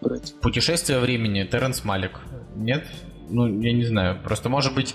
[0.00, 0.34] Брать.
[0.40, 2.20] Путешествие времени, Терренс Малик.
[2.56, 2.86] Нет?
[3.28, 4.18] Ну, я не знаю.
[4.22, 4.94] Просто, может быть...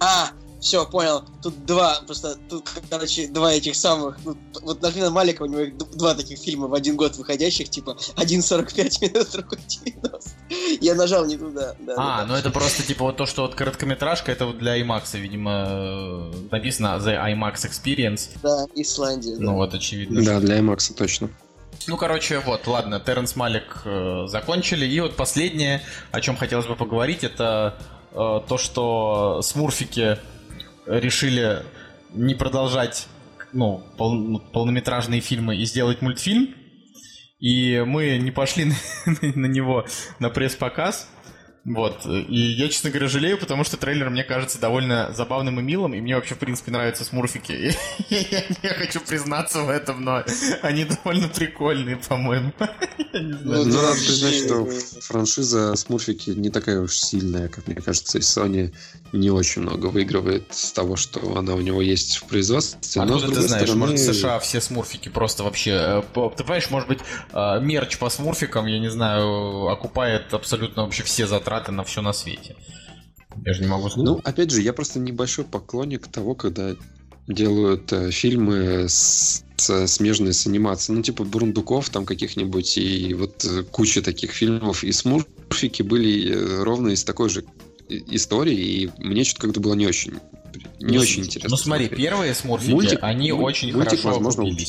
[0.00, 1.24] А, все, понял.
[1.42, 4.18] Тут два, просто тут, короче, два этих самых.
[4.24, 8.42] ну, вот Нафина Малика, у него два таких фильма в один год выходящих, типа, один
[8.42, 10.30] 45 минут, другой 90.
[10.80, 11.74] Я нажал не туда.
[11.80, 15.18] Да, А, ну это просто типа вот то, что вот короткометражка, это вот для IMAX,
[15.18, 18.30] видимо, э, написано The IMAX Experience.
[18.42, 19.36] да, Исландия.
[19.36, 19.42] да.
[19.42, 20.22] Ну вот, очевидно.
[20.22, 21.30] Да, для IMAX точно.
[21.86, 24.84] Ну, короче, вот, ладно, Терренс Малик э, закончили.
[24.84, 27.78] И вот последнее, о чем хотелось бы поговорить, это
[28.12, 30.18] э, то, что смурфики
[30.98, 31.62] решили
[32.12, 33.06] не продолжать
[33.52, 36.54] ну, пол- полнометражные фильмы и сделать мультфильм.
[37.38, 38.66] И мы не пошли
[39.06, 39.86] на, на него
[40.18, 41.08] на пресс-показ.
[41.74, 42.06] Вот.
[42.06, 46.00] И я, честно говоря, жалею, потому что трейлер мне кажется довольно забавным и милым, и
[46.00, 47.74] мне вообще, в принципе, нравятся смурфики.
[48.08, 50.24] Я не хочу признаться в этом, но
[50.62, 52.52] они довольно прикольные, по-моему.
[53.12, 54.68] Ну, надо признать, что
[55.00, 58.72] франшиза Смурфики не такая уж сильная, как мне кажется, и Sony
[59.12, 62.78] не очень много выигрывает с того, что она у него есть в производстве.
[62.80, 65.70] С Откуда ты знаешь, стороны, может, в США все смурфики просто вообще...
[65.72, 66.02] э,
[66.36, 67.00] Ты понимаешь, может быть,
[67.32, 72.12] э, мерч по смурфикам, я не знаю, окупает абсолютно вообще все затраты на все на
[72.12, 72.56] свете.
[73.44, 74.04] Я же не могу сказать.
[74.04, 76.74] Ну, опять же, я просто небольшой поклонник того, когда
[77.28, 80.96] делают э, фильмы с, с- смежные с анимацией.
[80.96, 84.82] Ну, типа Бурундуков там каких-нибудь, и вот э, куча таких фильмов.
[84.82, 87.44] И Смурфики были э, ровно из такой же
[87.88, 90.14] и- истории, и мне что-то как-то было не очень,
[90.80, 91.50] не Ну, очень интересно.
[91.50, 92.04] Ну смотри, смотреть.
[92.04, 94.44] первые смурфики, Мультик- они муль- очень мультик, хорошо возможно.
[94.44, 94.66] Пе-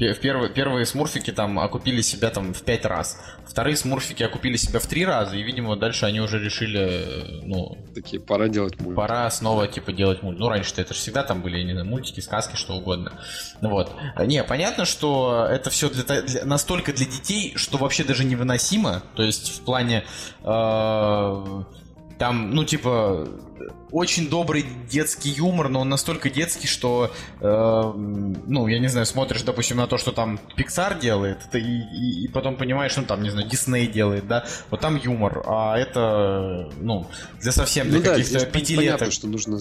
[0.00, 3.18] В первые, первые смурфики там окупили себя там в пять раз.
[3.46, 7.76] Вторые смурфики окупили себя в три раза, и, видимо, дальше они уже решили, э, ну,
[7.94, 8.96] Такие, пора делать мульт.
[8.96, 10.38] пора снова, типа, делать мульт.
[10.38, 13.12] Ну, раньше-то это же всегда там были, не знаю, мультики, сказки, что угодно.
[13.60, 13.92] Вот.
[14.24, 19.02] Не, понятно, что это все для, для- настолько для детей, что вообще даже невыносимо.
[19.16, 20.04] То есть в плане...
[20.42, 21.62] э,
[22.20, 23.26] там, ну, типа,
[23.90, 27.92] очень добрый детский юмор, но он настолько детский, что, э,
[28.46, 32.28] ну, я не знаю, смотришь, допустим, на то, что там Pixar делает, ты и, и-
[32.28, 37.06] потом понимаешь, ну, там, не знаю, Disney делает, да, вот там юмор, а это, ну,
[37.40, 38.84] для совсем, для Ну да, каких-то пон- пятилеток.
[38.98, 39.58] понятно, что нужно...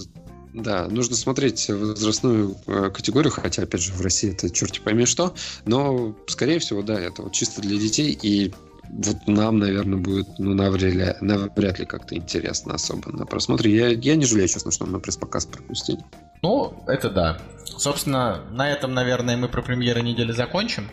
[0.52, 5.34] Да, нужно смотреть возрастную э, категорию, хотя, опять же, в России это черти пойми что,
[5.66, 8.52] но, скорее всего, да, это вот чисто для детей, и
[8.90, 13.76] вот нам, наверное, будет, ну, навряд ли, навряд ли как-то интересно особо на просмотре.
[13.76, 16.00] Я, я не жалею, честно, что мы пресс-показ пропустили.
[16.42, 17.40] Ну, это да.
[17.66, 20.90] Собственно, на этом, наверное, мы про премьеры недели закончим.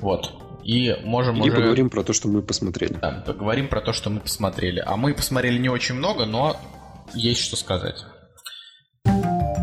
[0.00, 0.32] Вот.
[0.64, 1.52] И можем И уже...
[1.52, 2.94] поговорим про то, что мы посмотрели.
[2.94, 4.82] Да, поговорим про то, что мы посмотрели.
[4.84, 6.56] А мы посмотрели не очень много, но
[7.14, 8.04] есть что сказать.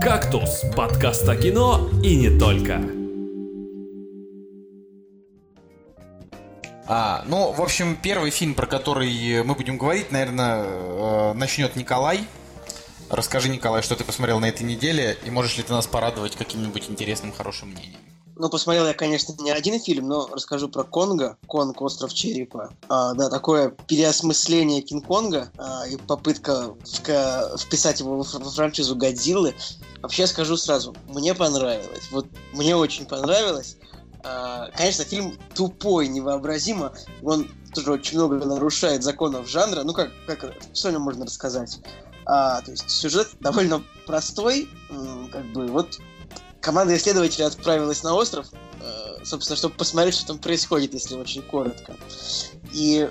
[0.01, 3.00] «Кактус»– подкаст о кино и не только.
[6.93, 12.27] А, ну, в общем, первый фильм, про который мы будем говорить, наверное, начнет Николай.
[13.09, 16.89] Расскажи, Николай, что ты посмотрел на этой неделе, и можешь ли ты нас порадовать каким-нибудь
[16.89, 18.01] интересным, хорошим мнением?
[18.35, 22.73] Ну, посмотрел я, конечно, не один фильм, но расскажу про Конга, Конг, Остров Черепа.
[22.89, 29.55] А, да, такое переосмысление Кинг-Конга а, и попытка вписать его во франшизу Годзиллы.
[30.01, 32.09] Вообще скажу сразу, мне понравилось.
[32.11, 33.77] Вот мне очень понравилось.
[34.23, 36.93] А, конечно, фильм тупой, невообразимо.
[37.23, 39.83] Он тоже очень много нарушает законов жанра.
[39.83, 41.79] Ну, как, как что о нем можно рассказать?
[42.25, 44.69] А, то есть сюжет довольно простой,
[45.31, 45.99] как бы вот
[46.59, 48.47] команда исследователей отправилась на остров,
[48.81, 51.95] э, собственно, чтобы посмотреть, что там происходит, если очень коротко.
[52.71, 53.09] И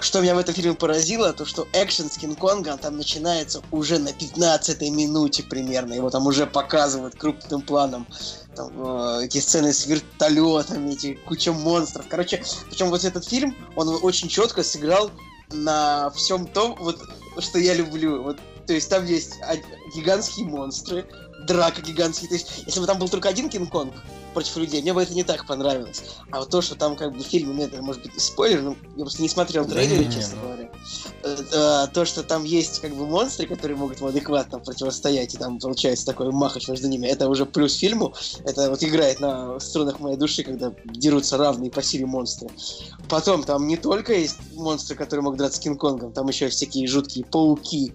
[0.00, 4.12] что меня в этом фильме поразило, то что экшен с Кинг-Конга там начинается уже на
[4.12, 5.94] 15 минуте примерно.
[5.94, 8.06] Его там уже показывают крупным планом.
[8.54, 12.06] Там, э, эти сцены с вертолетами, эти куча монстров.
[12.08, 15.10] Короче, причем вот этот фильм, он очень четко сыграл
[15.50, 17.00] на всем том, вот,
[17.38, 18.22] что я люблю.
[18.22, 19.34] Вот, то есть там есть
[19.94, 21.06] гигантские монстры,
[21.46, 22.28] драка гигантские.
[22.28, 23.94] То есть, если бы там был только один Кинг-Конг
[24.34, 26.02] против людей, мне бы это не так понравилось.
[26.30, 28.76] А вот то, что там как бы в фильме, ну это может быть спойлер, ну
[28.96, 30.42] я просто не смотрел Да трейлеры, не, честно ну.
[30.42, 30.70] говоря.
[31.22, 35.38] Э, э, То, что там есть как бы монстры, которые могут ему адекватно противостоять, и
[35.38, 38.14] там получается такой махач между ними, это уже плюс фильму.
[38.44, 42.50] Это вот играет на струнах моей души, когда дерутся равные по силе монстры.
[43.08, 46.86] Потом там не только есть монстры, которые могут драться с Кинг-Конгом, там еще есть всякие
[46.86, 47.94] жуткие пауки.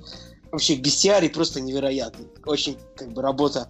[0.52, 2.28] Вообще бестиарий просто невероятный.
[2.46, 3.68] Очень как бы работа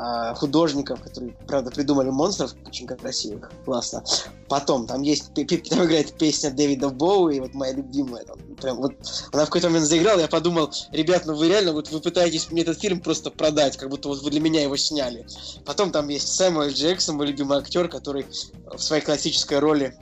[0.00, 3.50] а, художников, которые, правда, придумали монстров очень красивых.
[3.64, 4.04] Классно.
[4.48, 8.24] Потом, там есть, там играет песня Дэвида Боуи, вот моя любимая.
[8.24, 8.92] Там, прям, вот,
[9.32, 12.62] она в какой-то момент заиграла, я подумал, ребят, ну вы реально, вот вы пытаетесь мне
[12.62, 15.26] этот фильм просто продать, как будто вот вы для меня его сняли.
[15.64, 18.24] Потом там есть Сэмюэл Джексон, мой любимый актер, который
[18.72, 19.98] в своей классической роли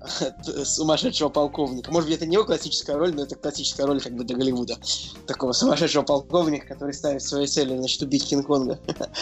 [0.64, 1.90] сумасшедшего полковника.
[1.90, 4.78] Может быть, это не его классическая роль, но это классическая роль как бы до Голливуда.
[5.26, 8.78] Такого сумасшедшего полковника, который ставит своей целью, значит, убить Кинг-Конга.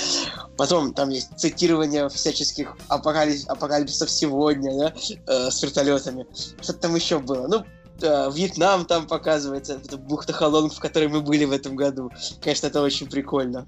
[0.56, 3.48] Потом там есть цитирование всяческих апокалип...
[3.48, 4.94] апокалипсисов сегодня, да,
[5.26, 6.26] э, с вертолетами.
[6.60, 7.46] Что-то там еще было.
[7.48, 7.64] Ну,
[8.00, 12.10] э, Вьетнам там показывается, это бухта Халонг, в которой мы были в этом году.
[12.40, 13.66] Конечно, это очень прикольно.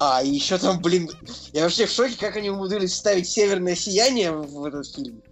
[0.00, 1.08] А, еще там, блин,
[1.52, 5.22] я вообще в шоке, как они умудрились вставить северное сияние в этот фильм.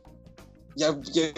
[0.77, 1.33] Я, я,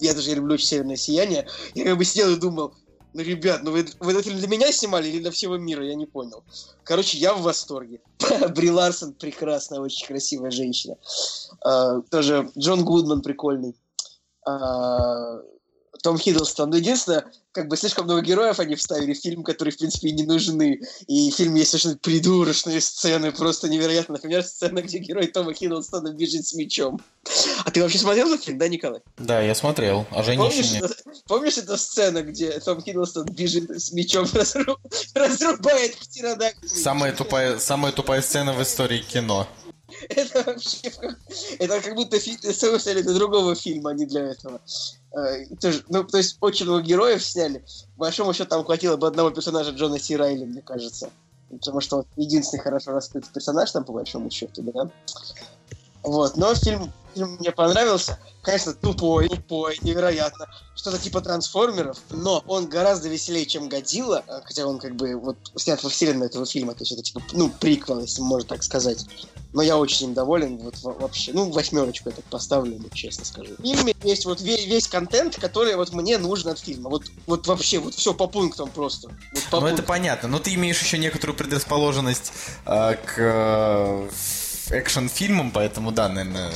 [0.00, 1.46] я даже люблю «Северное сияние».
[1.74, 2.74] Я как бы сидел и думал,
[3.14, 5.84] ну, ребят, ну вы, вы фильм для меня снимали или для всего мира?
[5.84, 6.44] Я не понял.
[6.84, 8.00] Короче, я в восторге.
[8.54, 10.96] Бри Ларсон прекрасная, очень красивая женщина.
[11.64, 13.76] А, тоже Джон Гудман прикольный.
[14.46, 15.40] А,
[16.02, 16.70] том Хиддлстон.
[16.70, 20.12] Но единственное, как бы слишком много героев они вставили в фильм, которые, в принципе, и
[20.12, 20.80] не нужны.
[21.06, 24.14] И в фильме есть совершенно придурочные сцены, просто невероятно.
[24.14, 27.00] Например, сцена, где герой Тома Хиддлстона бежит с мечом.
[27.64, 29.00] А ты вообще смотрел этот фильм, да, Николай?
[29.18, 31.04] Да, я смотрел, а Женя помнишь, нет.
[31.26, 34.78] Помнишь эту сцену, где Том Хиддлстон бежит с мечом, разруб...
[35.14, 36.68] разрубает птеродактиля?
[36.68, 39.48] Самая тупая, самая тупая сцена в истории кино.
[40.08, 40.92] Это вообще...
[41.58, 44.60] Это как будто сцену для другого фильма, а не для этого.
[45.12, 47.64] Э, тоже, ну, то есть очень много героев сняли.
[47.96, 51.10] По большому счету там хватило бы одного персонажа Джона Си Райли, мне кажется.
[51.50, 54.90] Потому что он единственный хорошо раскрытый персонаж там, по большому счету, да.
[56.02, 58.18] Вот, но фильм, фильм мне понравился.
[58.42, 60.46] Конечно, тупой, тупой, невероятно.
[60.74, 65.36] Что-то типа трансформеров, но он гораздо веселее, чем Годзилла, э, хотя он как бы вот
[65.56, 69.04] снят во вселенной этого фильма, то есть это типа, ну, приквел, если можно так сказать.
[69.52, 73.54] Но я очень им доволен, вот вообще, ну, восьмерочку я так поставлю, ну, честно скажу.
[73.58, 76.90] В фильме есть вот весь, весь контент, который вот мне нужен от фильма.
[76.90, 79.08] Вот, вот вообще, вот все по пунктам просто.
[79.08, 79.16] Вот
[79.50, 79.74] по ну, пунктам.
[79.74, 82.32] это понятно, но ты имеешь еще некоторую предрасположенность
[82.66, 84.08] э, к
[84.70, 86.52] э, экшн-фильмам, поэтому да, наверное...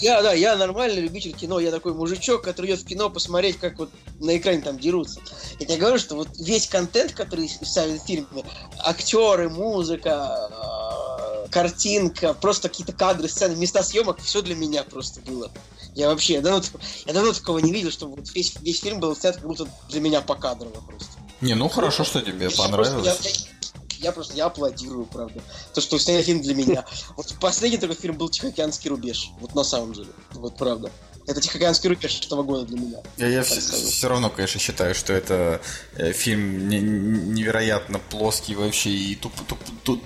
[0.00, 3.78] Я, да, я нормальный любитель кино, я такой мужичок, который идет в кино посмотреть, как
[3.78, 5.20] вот на экране там дерутся.
[5.60, 8.44] Я тебе говорю, что вот весь контент, который ставят в фильме,
[8.78, 10.48] актеры, музыка,
[11.50, 15.50] картинка, просто какие-то кадры, сцены, места съемок, все для меня просто было.
[15.94, 16.62] Я вообще, я давно,
[17.06, 20.00] я давно такого не видел, чтобы вот весь, весь фильм был снят как будто для
[20.00, 21.12] меня по кадрово просто.
[21.42, 23.06] Не, ну хорошо, что тебе понравилось.
[23.22, 23.36] Я, я,
[24.02, 25.40] я просто, я аплодирую, правда.
[25.72, 26.84] То, что сняли фильм для меня.
[27.16, 29.30] Вот последний такой фильм был «Тихоокеанский рубеж».
[29.40, 30.08] Вот на самом деле.
[30.32, 30.90] Вот правда.
[31.26, 32.98] Это «Тихоокеанский рубеж» этого года для меня.
[33.16, 35.60] Я, я все, все равно, конечно, считаю, что это
[35.94, 40.02] э, фильм не, невероятно плоский вообще и туп, туп, туп,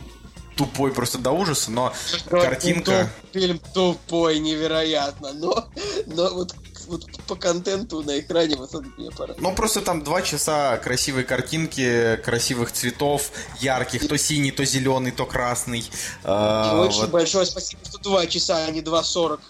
[0.57, 1.93] тупой просто до ужаса, но
[2.29, 3.11] картинка...
[3.33, 5.69] Фильм тупой, невероятно, но,
[6.07, 6.55] но вот
[6.87, 9.35] вот по контенту на экране вот это мне пора.
[9.39, 15.27] Ну, просто там два часа красивой картинки, красивых цветов, ярких, то синий, то зеленый, то
[15.27, 15.85] красный.
[16.25, 17.11] Э, очень вот.
[17.11, 19.41] большое спасибо, что два часа, а не два сорок.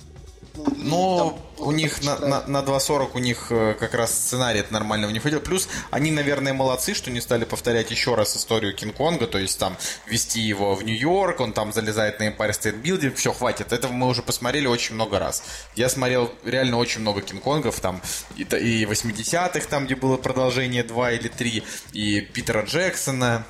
[0.76, 5.06] Но у них на, на, на 2.40 у них э, как раз сценарий это нормально
[5.06, 5.44] у них выйдет.
[5.44, 9.76] Плюс они, наверное, молодцы, что не стали повторять еще раз историю Кинг-Конга, то есть там
[10.06, 13.72] вести его в Нью-Йорк, он там залезает на Empire State Building, все, хватит.
[13.72, 15.42] Этого мы уже посмотрели очень много раз.
[15.74, 18.00] Я смотрел реально очень много Кинг-Конгов, там
[18.36, 23.44] и, и 80-х, там, где было продолжение 2 или 3, и Питера Джексона.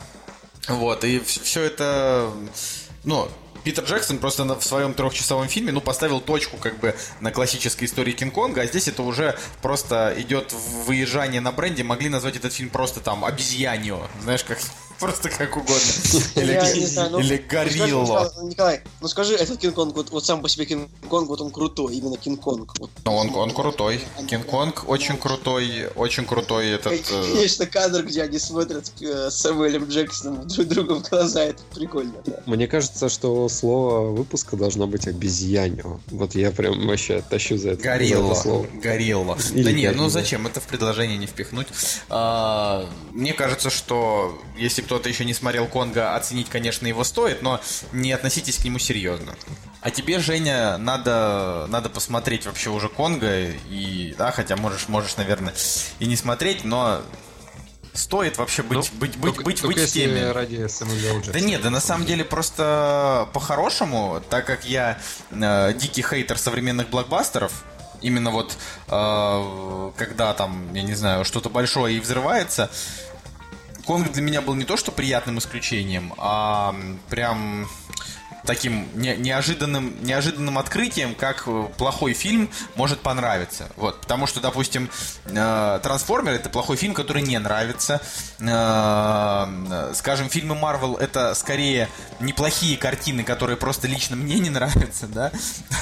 [0.68, 2.32] Вот, и все это,
[3.04, 3.28] ну,
[3.66, 8.12] Питер Джексон просто в своем трехчасовом фильме, ну, поставил точку как бы на классической истории
[8.12, 10.52] Кинг-Конга, а здесь это уже просто идет
[10.86, 11.82] выезжание на бренде.
[11.82, 14.60] Могли назвать этот фильм просто там обезьянью, знаешь, как
[14.98, 15.74] Просто как угодно.
[16.36, 16.60] Или,
[17.10, 18.32] ну, или горилла.
[18.42, 22.16] Николай, ну скажи, этот Кинг-Конг, вот, вот сам по себе Кинг-Конг, вот он крутой, именно
[22.16, 22.78] Кинг-Конг.
[22.78, 22.90] Вот.
[23.04, 24.00] Ну, он, он крутой.
[24.28, 26.92] Кинг-Конг очень крутой, очень крутой этот...
[26.92, 31.62] Э, Конечно, кадр, где они смотрят э, с Сэмюэлем Джексоном друг другу в глаза, это
[31.74, 32.14] прикольно.
[32.24, 32.40] Да.
[32.46, 36.00] Мне кажется, что слово выпуска должно быть обезьяню.
[36.08, 38.66] Вот я прям вообще тащу за это, горилла, за это слово.
[38.82, 39.38] Горилла.
[39.52, 40.46] Или да нет, ну зачем?
[40.46, 41.68] Это в предложение не впихнуть.
[42.08, 47.60] А, мне кажется, что если кто-то еще не смотрел Конга, оценить, конечно, его стоит, но
[47.92, 49.34] не относитесь к нему серьезно.
[49.82, 55.54] А тебе, Женя, надо, надо посмотреть вообще уже Конга, и, да, хотя можешь, можешь, наверное,
[55.98, 57.02] и не смотреть, но
[57.92, 60.30] стоит вообще быть, ну, быть, быть, только, быть, только быть в теме.
[60.30, 60.66] ради
[61.32, 64.98] Да нет, да на самом деле просто по-хорошему, так как я
[65.30, 67.64] э, дикий хейтер современных блокбастеров,
[68.02, 68.56] именно вот
[68.88, 72.70] э, когда там, я не знаю, что-то большое и взрывается,
[73.86, 76.74] Конг для меня был не то, что приятным исключением, а
[77.08, 77.68] прям
[78.46, 83.68] таким не- неожиданным, неожиданным открытием, как э, плохой фильм может понравиться.
[83.76, 84.88] Вот, потому что, допустим,
[85.26, 88.00] э, Трансформер это плохой фильм, который не нравится.
[88.40, 91.88] Э, скажем, фильмы Марвел это скорее
[92.20, 95.32] неплохие картины, которые просто лично мне не нравятся, да.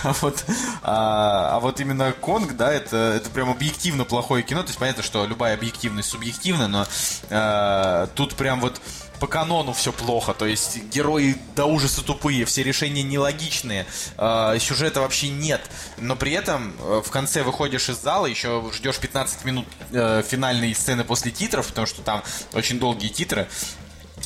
[0.03, 0.45] А вот,
[0.83, 4.63] а, а вот именно Конг, да, это, это прям объективно плохое кино.
[4.63, 6.87] То есть понятно, что любая объективность субъективна, но
[7.31, 8.81] э, тут прям вот
[9.21, 13.87] по канону все плохо, то есть герои до ужаса тупые, все решения нелогичные,
[14.19, 15.61] э, сюжета вообще нет,
[15.99, 20.75] но при этом э, в конце выходишь из зала, еще ждешь 15 минут э, финальной
[20.75, 23.49] сцены после титров, потому что там очень долгие титры,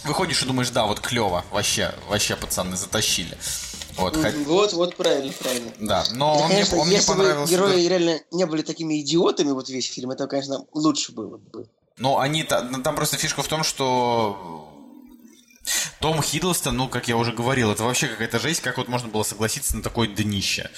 [0.05, 3.37] выходишь и думаешь, да, вот клево, вообще, вообще пацаны затащили.
[3.97, 5.73] Вот, хоть- Вот, вот, правильно, правильно.
[5.81, 7.53] да, но Это, он, мне, конечно, он мне если бы понравился.
[7.53, 11.69] герои реально не были такими идиотами, вот весь фильм, это, конечно, лучше было бы.
[11.99, 14.69] Ну, они ну, там просто фишка в том, что
[16.01, 19.23] Том Хиддлстон, ну, как я уже говорил, это вообще какая-то жесть, как вот можно было
[19.23, 20.71] согласиться на такое днище.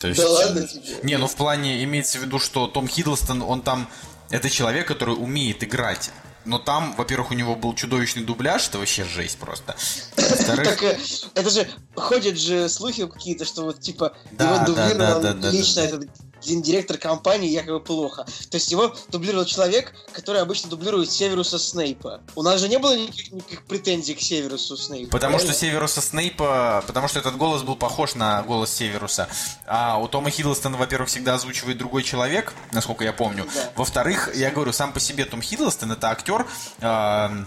[0.00, 0.82] То есть, Да ладно тебе.
[1.02, 3.88] Не, ну в плане имеется в виду, что Том Хиддлстон, он там,
[4.30, 6.10] это человек, который умеет играть.
[6.46, 9.76] Но там, во-первых, у него был чудовищный дубляж, это вообще жесть просто.
[10.16, 10.98] Так э,
[11.34, 16.08] это же ходят же слухи какие-то, что вот типа его дублировал лично этот
[16.42, 18.24] гендиректор компании якобы плохо.
[18.50, 22.20] То есть его дублировал человек, который обычно дублирует Северуса Снейпа.
[22.34, 25.10] У нас же не было никаких, никаких претензий к Северусу Снейпу.
[25.10, 25.60] Потому что правильно?
[25.60, 29.28] Северуса Снейпа, потому что этот голос был похож на голос Северуса.
[29.66, 33.46] А у Тома Хиддлстона, во-первых, всегда озвучивает другой человек, насколько я помню.
[33.54, 33.70] Да.
[33.76, 36.46] Во-вторых, я говорю, сам по себе Том Хиддлстон это актер,
[36.80, 37.46] эм,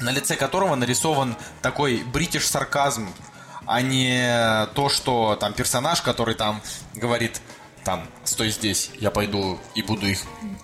[0.00, 3.08] на лице которого нарисован такой бритиш сарказм,
[3.66, 6.62] а не то, что там персонаж, который там
[6.94, 7.42] говорит
[7.88, 10.18] там, стой здесь, я пойду и буду их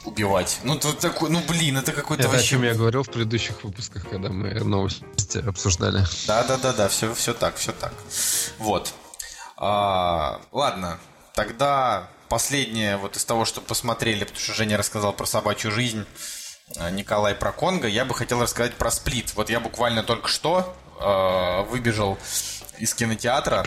[0.05, 0.61] убивать.
[0.62, 2.49] Ну, тут такой, ну, блин, это какой-то Это о вообще...
[2.49, 6.05] чем я говорил в предыдущих выпусках, когда мы новости обсуждали.
[6.27, 7.95] Да, да, да, да, все, все так, все так.
[8.59, 8.93] Вот.
[9.57, 10.99] А, ладно,
[11.33, 16.05] тогда последнее вот из того, что посмотрели, потому что Женя рассказал про собачью жизнь,
[16.77, 19.35] а, Николай про Конго, я бы хотел рассказать про сплит.
[19.35, 22.18] Вот я буквально только что а, выбежал
[22.79, 23.64] из кинотеатра.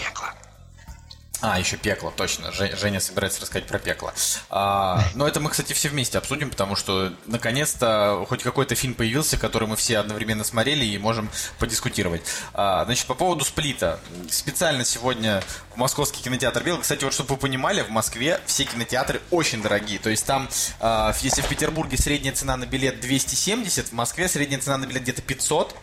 [1.42, 2.52] А, еще пекло, точно.
[2.52, 4.12] Же- Женя собирается рассказать про пекло.
[4.50, 9.38] А, но это мы, кстати, все вместе обсудим, потому что наконец-то хоть какой-то фильм появился,
[9.38, 11.30] который мы все одновременно смотрели и можем
[11.60, 12.24] подискутировать.
[12.54, 14.00] А, значит, по поводу сплита.
[14.32, 15.44] Специально сегодня
[15.76, 16.80] в московский кинотеатр бил.
[16.80, 20.00] Кстати, вот чтобы вы понимали, в Москве все кинотеатры очень дорогие.
[20.00, 24.60] То есть там, а, если в Петербурге средняя цена на билет 270, в Москве средняя
[24.60, 25.76] цена на билет где-то 500.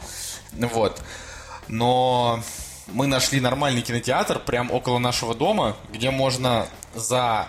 [0.53, 1.01] Вот.
[1.69, 2.43] Но
[2.87, 7.49] мы нашли нормальный кинотеатр прям около нашего дома, где можно за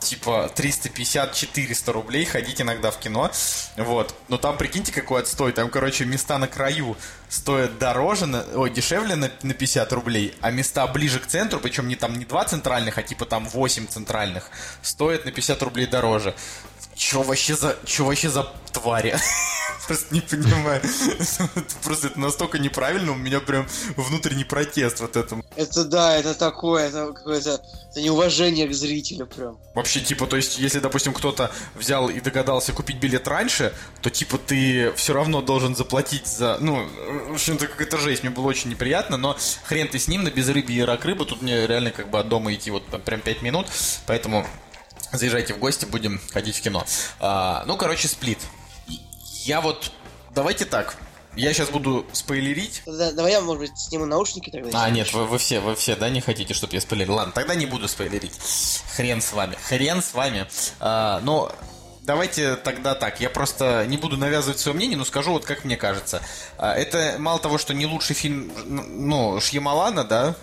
[0.00, 3.30] типа 350-400 рублей ходить иногда в кино.
[3.76, 4.14] Вот.
[4.28, 5.52] Но там, прикиньте, какой отстой.
[5.52, 6.96] Там, короче, места на краю
[7.30, 11.88] стоят дороже, на- ой, дешевле на, на 50 рублей, а места ближе к центру, причем
[11.88, 14.50] не там не два центральных, а типа там 8 центральных,
[14.82, 16.34] стоят на 50 рублей дороже.
[16.96, 19.16] Чё вообще за, чё вообще за твари?
[19.86, 20.80] Просто не понимаю.
[21.82, 23.66] Просто это настолько неправильно, у меня прям
[23.96, 25.44] внутренний протест вот этому.
[25.56, 27.60] Это да, это такое, это какое-то
[27.94, 29.56] это неуважение к зрителю прям.
[29.74, 34.36] Вообще, типа, то есть, если, допустим, кто-то взял и догадался купить билет раньше, то, типа,
[34.36, 36.58] ты все равно должен заплатить за...
[36.60, 36.88] Ну,
[37.28, 38.24] в общем-то, какая-то жесть.
[38.24, 41.24] Мне было очень неприятно, но хрен ты с ним, на безрыбье и рак рыба.
[41.24, 43.68] Тут мне реально как бы от дома идти вот там прям 5 минут,
[44.06, 44.44] поэтому
[45.18, 46.84] заезжайте в гости, будем ходить в кино.
[47.20, 48.38] А, ну, короче, сплит.
[49.44, 49.90] Я вот...
[50.34, 50.96] Давайте так.
[51.36, 52.82] Я сейчас буду спойлерить.
[52.86, 54.84] Да- давай я, может быть, сниму наушники тогда.
[54.84, 57.14] А, нет, вы, вы все, вы все, да, не хотите, чтобы я спойлерил?
[57.14, 58.32] Ладно, тогда не буду спойлерить.
[58.96, 59.56] Хрен с вами.
[59.68, 60.46] Хрен с вами.
[60.78, 61.52] А, но
[62.02, 63.20] давайте тогда так.
[63.20, 66.22] Я просто не буду навязывать свое мнение, но скажу вот как мне кажется.
[66.56, 70.36] А, это мало того, что не лучший фильм, ну, Шьямалана, да,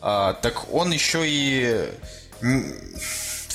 [0.00, 1.90] а, так он еще и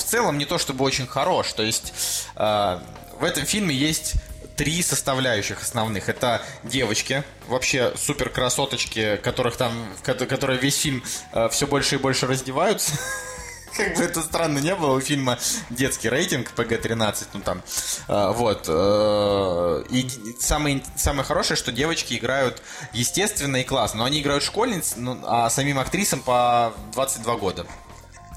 [0.08, 1.54] целом не то чтобы очень хорош.
[1.54, 1.94] То есть
[2.36, 2.82] а,
[3.20, 4.14] в этом фильме есть
[4.56, 6.10] три составляющих основных.
[6.10, 9.72] Это девочки, вообще супер красоточки, которых там,
[10.04, 11.04] ко- которые весь фильм
[11.52, 12.92] все больше и больше раздеваются.
[13.78, 15.38] Как бы это странно не было, у фильма
[15.70, 17.62] детский рейтинг PG-13, ну там,
[18.08, 18.66] э, вот.
[18.68, 24.94] э, И самое, самое хорошее, что девочки играют естественно и классно, но они играют школьниц,
[24.96, 27.68] ну, а самим актрисам по 22 года.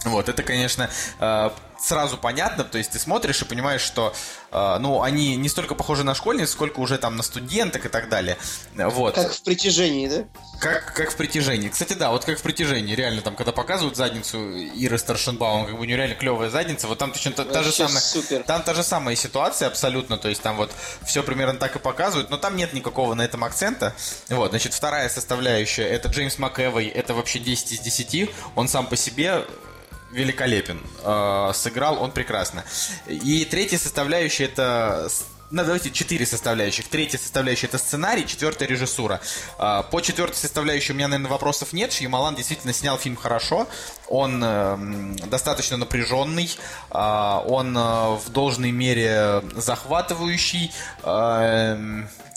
[0.05, 0.89] Вот, это, конечно,
[1.19, 4.15] э, сразу понятно, то есть ты смотришь и понимаешь, что,
[4.53, 8.09] э, ну, они не столько похожи на школьниц, сколько уже там на студенток и так
[8.09, 8.37] далее.
[8.75, 9.15] Вот.
[9.15, 10.25] Как в притяжении, да?
[10.61, 11.69] Как, как в притяжении.
[11.69, 15.81] Кстати, да, вот как в притяжении, реально, там, когда показывают задницу Иры Старшенбаум, как бы
[15.81, 18.01] у нее реально клевая задница, вот там точно та, та же самая...
[18.01, 18.43] Супер.
[18.45, 20.71] Там та же самая ситуация абсолютно, то есть там вот
[21.05, 23.95] все примерно так и показывают, но там нет никакого на этом акцента.
[24.29, 28.97] Вот, значит, вторая составляющая, это Джеймс МcЭвой, это вообще 10 из 10, он сам по
[28.97, 29.45] себе
[30.11, 30.81] великолепен.
[31.05, 32.65] Э, сыграл он прекрасно.
[33.07, 35.09] И третья составляющая это
[35.53, 36.87] ну, давайте четыре составляющих.
[36.87, 39.21] Третья составляющая это сценарий, четвертая режиссура.
[39.59, 41.93] Э, по четвертой составляющей у меня, наверное, вопросов нет.
[41.93, 43.67] Шьямалан действительно снял фильм хорошо.
[44.09, 46.51] Он э, достаточно напряженный.
[46.93, 50.73] Э, он э, в должной мере захватывающий.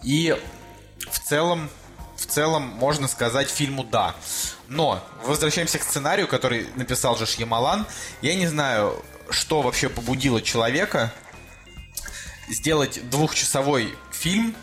[0.03, 0.37] И
[1.11, 1.69] в целом
[2.23, 4.15] в целом можно сказать фильму «да».
[4.69, 7.85] Но возвращаемся к сценарию, который написал же Шьямалан.
[8.21, 11.13] Я не знаю, что вообще побудило человека
[12.47, 14.55] сделать двухчасовой фильм,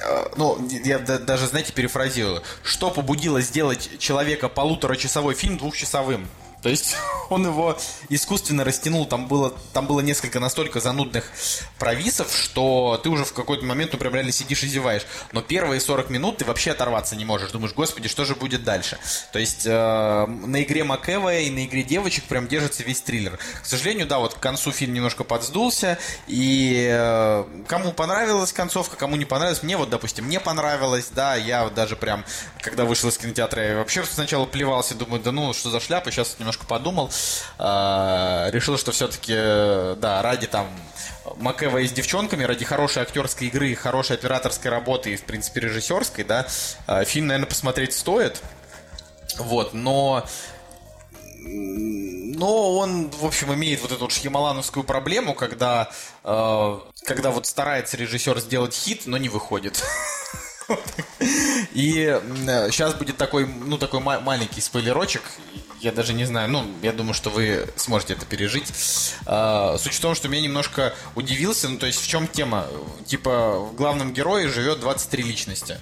[0.00, 2.42] э, ну, я даже, знаете, перефразирую.
[2.62, 6.28] Что побудило сделать человека полуторачасовой фильм двухчасовым?
[6.62, 6.96] То есть
[7.30, 7.78] он его
[8.08, 11.30] искусственно растянул, там было, там было несколько настолько занудных
[11.78, 15.06] провисов, что ты уже в какой-то момент, ну, прям реально сидишь и зеваешь.
[15.32, 17.50] Но первые 40 минут ты вообще оторваться не можешь.
[17.50, 18.98] Думаешь, господи, что же будет дальше?
[19.32, 23.38] То есть э, на игре Макэва и на игре девочек прям держится весь триллер.
[23.62, 29.16] К сожалению, да, вот к концу фильм немножко подсдулся, и э, кому понравилась концовка, кому
[29.16, 32.24] не понравилась, мне вот, допустим, мне понравилось, да, я вот даже прям,
[32.60, 36.36] когда вышел из кинотеатра, я вообще сначала плевался, думаю, да ну, что за шляпа, сейчас
[36.48, 37.10] немножко подумал,
[37.58, 39.34] э, решил, что все-таки,
[40.00, 40.66] да, ради там
[41.36, 46.46] Макэва с девчонками, ради хорошей актерской игры, хорошей операторской работы и, в принципе, режиссерской, да,
[46.86, 48.42] э, фильм, наверное, посмотреть стоит.
[49.36, 50.26] Вот, но
[51.40, 55.90] но он, в общем, имеет вот эту вот шьямалановскую проблему, когда,
[56.24, 59.82] э, когда вот старается режиссер сделать хит, но не выходит.
[61.72, 62.20] И
[62.70, 65.22] сейчас будет такой, ну, такой маленький спойлерочек
[65.80, 68.72] я даже не знаю, ну, я думаю, что вы сможете это пережить.
[69.26, 72.66] А, суть в том, что меня немножко удивился, ну, то есть в чем тема?
[73.06, 75.78] Типа, в главном герое живет 23 личности.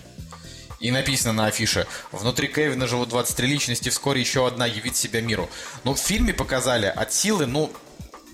[0.78, 5.48] И написано на афише, внутри Кевина живут 23 личности, вскоре еще одна явит себя миру.
[5.84, 7.72] Ну, в фильме показали от силы, ну,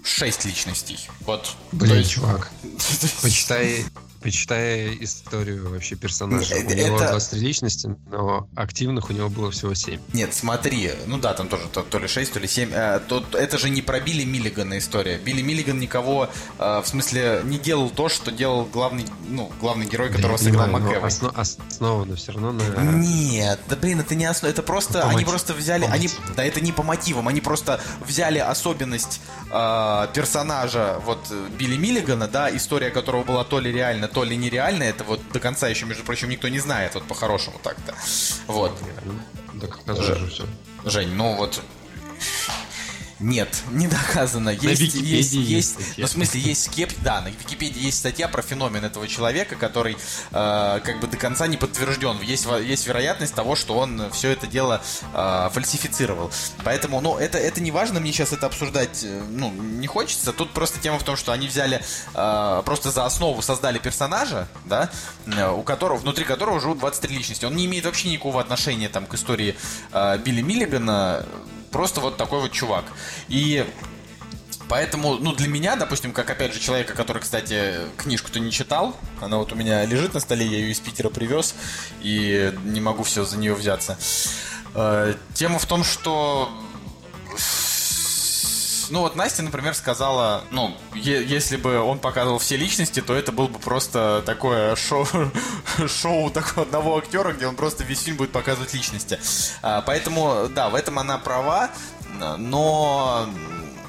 [0.02, 0.98] 6 личностей.
[1.20, 1.54] Вот.
[1.70, 2.10] Блин, есть...
[2.10, 2.50] чувак,
[3.22, 3.84] почитай
[4.22, 6.54] почитая историю вообще персонажа.
[6.54, 6.72] Это...
[6.72, 10.00] У него 23 личности, но активных у него было всего 7.
[10.12, 12.70] Нет, смотри, ну да, там тоже то, то ли 6, то ли 7.
[12.72, 15.18] Э, то, это же не про Билли Миллигана история.
[15.18, 20.08] Билли Миллиган никого, э, в смысле, не делал то, что делал главный, ну, главный герой,
[20.08, 21.08] да, которого сыграл МакЭвой.
[21.08, 22.62] Основ, основано все равно на...
[22.92, 26.60] Нет, да блин, это не основа, это просто, по они просто взяли, они, да это
[26.60, 29.20] не по мотивам, они просто взяли особенность
[29.50, 31.18] э, персонажа, вот,
[31.58, 35.40] Билли Миллигана, да, история которого была то ли реально, то ли нереально, это вот до
[35.40, 37.94] конца еще, между прочим, никто не знает, вот по-хорошему так-то.
[38.46, 38.72] Вот.
[39.54, 40.44] Да как же все.
[40.84, 41.60] Жень, ну вот
[43.22, 44.50] нет, не доказано.
[44.50, 48.42] Есть, есть, есть, есть, ну, в смысле, есть скепт, да, на Википедии есть статья про
[48.42, 49.96] феномен этого человека, который э,
[50.84, 52.20] как бы до конца не подтвержден.
[52.20, 54.82] Есть, есть вероятность того, что он все это дело
[55.14, 56.32] э, фальсифицировал.
[56.64, 60.32] Поэтому, ну, это, это не важно, мне сейчас это обсуждать, э, ну, не хочется.
[60.32, 61.80] Тут просто тема в том, что они взяли,
[62.14, 64.90] э, просто за основу создали персонажа, да,
[65.26, 67.44] э, у которого, внутри которого живут 23 личности.
[67.44, 69.54] Он не имеет вообще никакого отношения там к истории
[69.92, 71.24] э, Билли Миллигана,
[71.72, 72.84] просто вот такой вот чувак.
[73.28, 73.66] И
[74.68, 79.36] Поэтому, ну, для меня, допустим, как, опять же, человека, который, кстати, книжку-то не читал, она
[79.36, 81.54] вот у меня лежит на столе, я ее из Питера привез,
[82.00, 83.98] и не могу все за нее взяться.
[84.74, 86.48] Э, тема в том, что
[88.90, 93.48] ну вот Настя, например, сказала, ну, если бы он показывал все личности, то это был
[93.48, 95.06] бы просто такое шоу,
[95.88, 99.18] шоу такого одного актера, где он просто весь фильм будет показывать личности.
[99.62, 101.70] А, поэтому, да, в этом она права,
[102.38, 103.28] но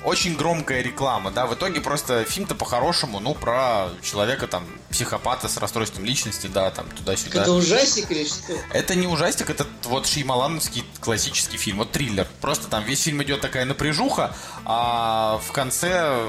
[0.06, 5.58] очень громкая реклама, да, в итоге просто фильм-то по-хорошему, ну, про человека там, психопата с
[5.58, 7.42] расстройством личности, да, там, туда-сюда.
[7.42, 8.54] Это ужастик или что?
[8.72, 12.28] Это не ужастик, это вот шеймалановский классический фильм, вот триллер.
[12.42, 14.36] Просто там весь фильм идет такая напряжуха,
[14.66, 16.26] а в конце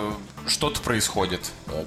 [0.46, 1.40] что-то происходит.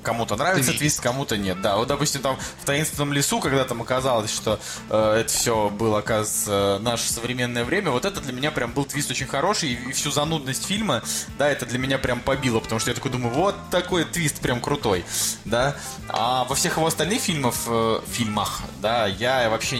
[0.03, 0.79] Кому-то нравится Ты...
[0.79, 1.61] твист, кому-то нет.
[1.61, 5.99] Да, вот, допустим, там в таинственном лесу, когда там оказалось, что э, это все было,
[5.99, 9.91] оказывается, наше современное время, вот это для меня прям был твист очень хороший, и, и
[9.93, 11.03] всю занудность фильма,
[11.37, 14.61] да, это для меня прям побило, потому что я такой думаю, вот такой твист прям
[14.61, 15.05] крутой,
[15.45, 15.75] да.
[16.09, 19.79] А во всех его остальных фильмах, э, фильмах, да, я вообще,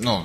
[0.00, 0.24] ну,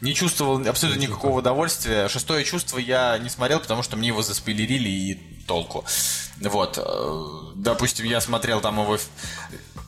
[0.00, 2.08] не чувствовал абсолютно никакого удовольствия.
[2.08, 5.14] Шестое чувство я не смотрел, потому что мне его заспойлерили и
[5.46, 5.84] толку.
[6.40, 6.78] Вот.
[6.78, 8.98] Э, допустим, я смотрел там его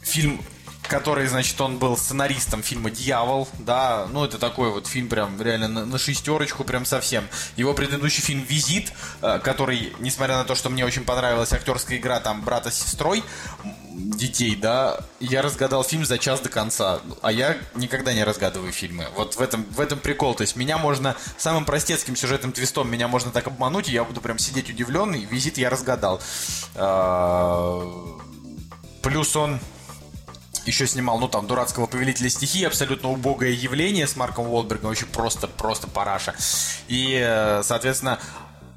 [0.02, 0.42] фильм
[0.92, 5.66] который, значит, он был сценаристом фильма «Дьявол», да, ну, это такой вот фильм прям реально
[5.66, 7.24] на, на шестерочку прям совсем.
[7.56, 12.20] Его предыдущий фильм «Визит», э, который, несмотря на то, что мне очень понравилась актерская игра
[12.20, 13.24] там брата с сестрой,
[13.94, 19.06] детей, да, я разгадал фильм за час до конца, а я никогда не разгадываю фильмы.
[19.16, 23.08] Вот в этом, в этом прикол, то есть меня можно самым простецким сюжетным твистом меня
[23.08, 26.20] можно так обмануть, и я буду прям сидеть удивленный, визит я разгадал.
[26.74, 27.82] А,
[29.00, 29.58] плюс он
[30.66, 35.48] еще снимал, ну, там, дурацкого повелителя стихии, абсолютно убогое явление с Марком Уолбергом, вообще просто,
[35.48, 36.34] просто параша.
[36.88, 38.18] И, э, соответственно,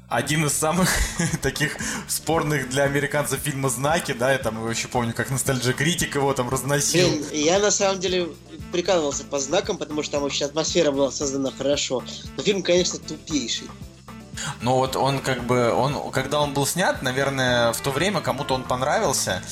[0.08, 0.88] один из самых
[1.42, 1.76] таких
[2.08, 6.48] спорных для американцев фильма «Знаки», да, я там еще помню, как ностальджи критик его там
[6.48, 7.08] разносил.
[7.08, 8.28] Блин, я на самом деле
[8.72, 12.04] прикалывался по знакам, потому что там вообще атмосфера была создана хорошо.
[12.36, 13.68] Но фильм, конечно, тупейший.
[14.60, 18.54] Ну вот он как бы, он, когда он был снят, наверное, в то время кому-то
[18.54, 19.42] он понравился,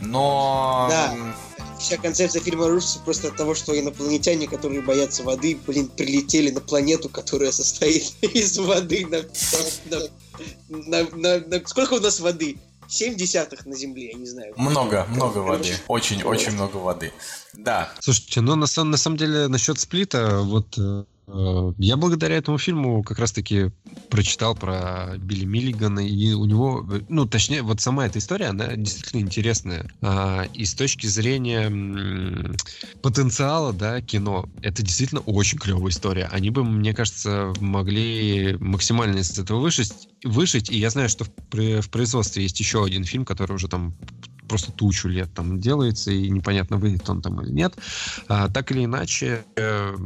[0.00, 0.86] но...
[0.88, 1.34] Да
[1.80, 6.60] вся концепция фильма рушится просто от того, что инопланетяне, которые боятся воды, блин, прилетели на
[6.60, 9.22] планету, которая состоит из воды на,
[9.90, 10.00] на,
[10.68, 11.66] на, на, на...
[11.66, 12.58] Сколько у нас воды?
[12.88, 14.52] Семь десятых на Земле, я не знаю.
[14.56, 15.74] Много, много воды.
[15.86, 17.12] Очень, очень много воды.
[17.54, 17.92] Да.
[18.00, 21.04] Слушайте, ну на, на самом деле насчет сплита, вот Э,
[21.78, 23.70] я благодаря этому фильму как раз-таки
[24.08, 29.20] прочитал про Билли Миллигана, и у него, ну, точнее, вот сама эта история, она действительно
[29.20, 29.90] интересная.
[30.02, 31.70] А, и с точки зрения
[33.02, 36.28] потенциала, да, кино, это действительно очень клевая история.
[36.32, 39.92] Они бы, мне кажется, могли максимально из этого вышить,
[40.24, 40.70] вышить.
[40.70, 43.94] И я знаю, что в, в производстве есть еще один фильм, который уже там
[44.50, 47.74] просто тучу лет там делается, и непонятно, выйдет он там или нет.
[48.26, 49.96] А, так или иначе, э,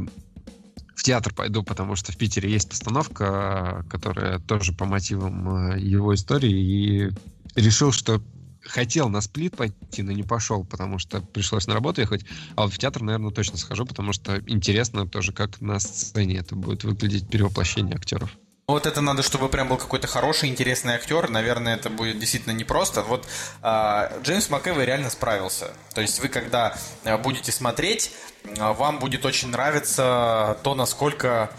[0.94, 6.14] в театр пойду, потому что в Питере есть постановка, которая тоже по мотивам э, его
[6.14, 7.10] истории, и
[7.56, 8.22] решил, что
[8.62, 12.24] хотел на сплит пойти, но не пошел, потому что пришлось на работу ехать.
[12.56, 16.56] А вот в театр, наверное, точно схожу, потому что интересно тоже, как на сцене это
[16.56, 18.30] будет выглядеть перевоплощение актеров.
[18.66, 21.28] Вот это надо, чтобы прям был какой-то хороший, интересный актер.
[21.28, 23.02] Наверное, это будет действительно непросто.
[23.02, 23.28] Вот
[23.62, 25.70] э, Джеймс МакЭвой реально справился.
[25.94, 28.12] То есть вы, когда э, будете смотреть,
[28.44, 31.50] э, вам будет очень нравиться то, насколько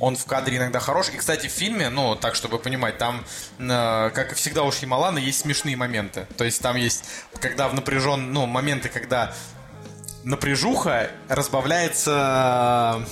[0.00, 1.10] он в кадре иногда хорош.
[1.10, 3.22] И, кстати, в фильме, ну, так, чтобы понимать, там,
[3.58, 6.26] э, как и всегда у Шьямалана, есть смешные моменты.
[6.38, 7.04] То есть там есть,
[7.40, 8.32] когда в напряжен...
[8.32, 9.34] Ну, моменты, когда
[10.22, 13.06] напряжуха разбавляется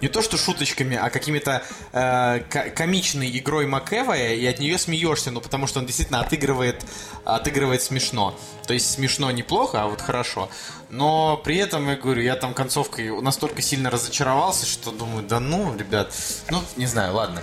[0.00, 2.40] не то что шуточками, а какими-то э,
[2.74, 6.84] комичной игрой Макэвая, и от нее смеешься, ну потому что он действительно отыгрывает,
[7.24, 8.38] отыгрывает смешно.
[8.66, 10.48] То есть смешно неплохо, а вот хорошо.
[10.90, 15.76] Но при этом, я говорю, я там концовкой настолько сильно разочаровался, что думаю, да ну,
[15.76, 16.12] ребят,
[16.50, 17.42] ну, не знаю, ладно.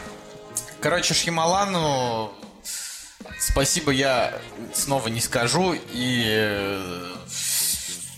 [0.81, 2.31] Короче, Шьямалану
[3.39, 4.39] спасибо я
[4.73, 7.15] снова не скажу, и э,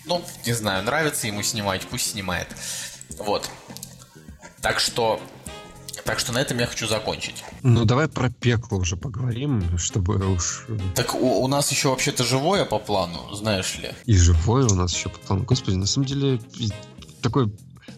[0.06, 2.48] ну, не знаю, нравится ему снимать, пусть снимает.
[3.18, 3.50] Вот.
[4.68, 5.18] Так что
[6.04, 7.42] так что на этом я хочу закончить.
[7.64, 10.66] Ну, давай про пекло уже поговорим, чтобы уж...
[10.68, 13.92] Э, так у, у нас еще вообще-то живое по плану, знаешь ли?
[14.06, 15.44] И живое у нас еще по плану.
[15.46, 16.42] Господи, на самом деле
[17.22, 17.50] такой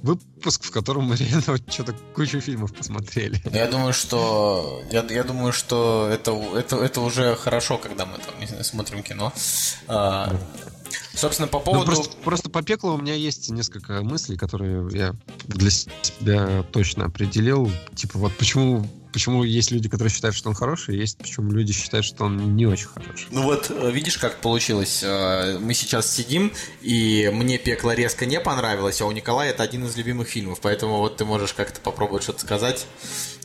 [0.03, 3.41] выпуск, в котором мы реально вот что-то кучу фильмов посмотрели.
[3.51, 8.39] Я думаю, что я, я думаю, что это, это, это уже хорошо, когда мы там
[8.39, 9.33] не знаю, смотрим кино.
[9.87, 10.35] А,
[11.13, 11.91] Собственно, по ну, поводу...
[11.91, 15.15] Ну, просто, просто по пеклу у меня есть несколько мыслей, которые я
[15.47, 17.71] для себя точно определил.
[17.95, 22.05] Типа вот почему почему есть люди, которые считают, что он хороший, есть почему люди считают,
[22.05, 23.27] что он не очень хороший.
[23.31, 25.01] Ну вот, э, видишь, как получилось.
[25.03, 29.85] Э, мы сейчас сидим, и мне пекло резко не понравилось, а у Николая это один
[29.85, 32.85] из любимых фильмов, поэтому вот ты можешь как-то попробовать что-то сказать.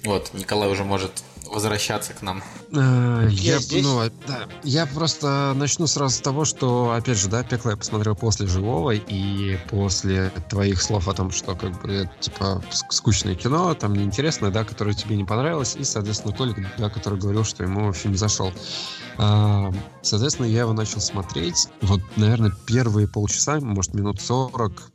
[0.04, 2.42] Вот, Николай уже может возвращаться к нам?
[2.72, 7.42] Э, я, я ну, да, я просто начну сразу с того, что, опять же, да,
[7.42, 12.62] пекло я посмотрел после живого и после твоих слов о том, что как бы типа
[12.70, 17.44] скучное кино, там неинтересное, да, которое тебе не понравилось, и, соответственно, Толик, да, который говорил,
[17.44, 18.52] что ему фильм зашел.
[19.16, 21.68] А, соответственно, я его начал смотреть.
[21.80, 24.90] Вот, наверное, первые полчаса, может, минут 40,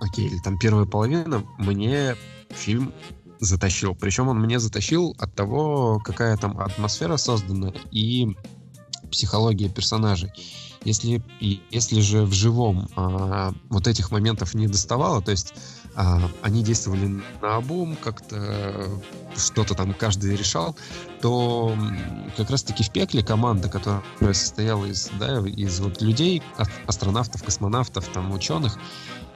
[0.00, 2.16] окей, или там первая половина, мне
[2.50, 2.92] фильм
[3.40, 3.94] затащил.
[3.94, 8.36] Причем он мне затащил от того, какая там атмосфера создана и
[9.10, 10.30] психология персонажей.
[10.82, 11.22] Если,
[11.70, 15.52] если же в живом а, вот этих моментов не доставало, то есть
[15.94, 18.88] а, они действовали на обум, как-то
[19.36, 20.76] что-то там каждый решал,
[21.20, 21.76] то
[22.36, 26.42] как раз-таки в пекле команда, которая состояла из, да, из вот людей,
[26.86, 28.78] астронавтов, космонавтов, там, ученых,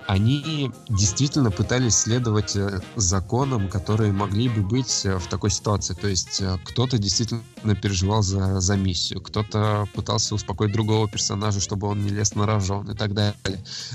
[0.07, 5.94] они действительно пытались следовать э, законам, которые могли бы быть э, в такой ситуации.
[5.94, 7.42] То есть э, кто-то действительно
[7.80, 12.90] переживал за, за миссию, кто-то пытался успокоить другого персонажа, чтобы он не лез на рожон
[12.90, 13.34] и так далее.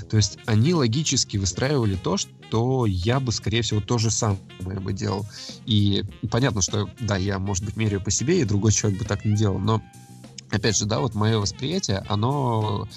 [0.08, 4.40] То есть они логически выстраивали то, что я бы, скорее всего, то же самое
[4.80, 5.26] бы делал.
[5.66, 9.24] И понятно, что, да, я, может быть, меряю по себе, и другой человек бы так
[9.24, 9.82] не делал, но
[10.50, 12.88] опять же, да, вот мое восприятие, оно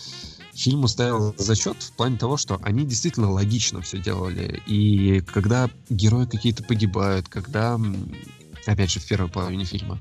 [0.56, 4.62] фильму ставил зачет в плане того, что они действительно логично все делали.
[4.68, 7.80] И когда герои какие-то погибают, когда,
[8.66, 10.00] опять же, в первой половине фильма,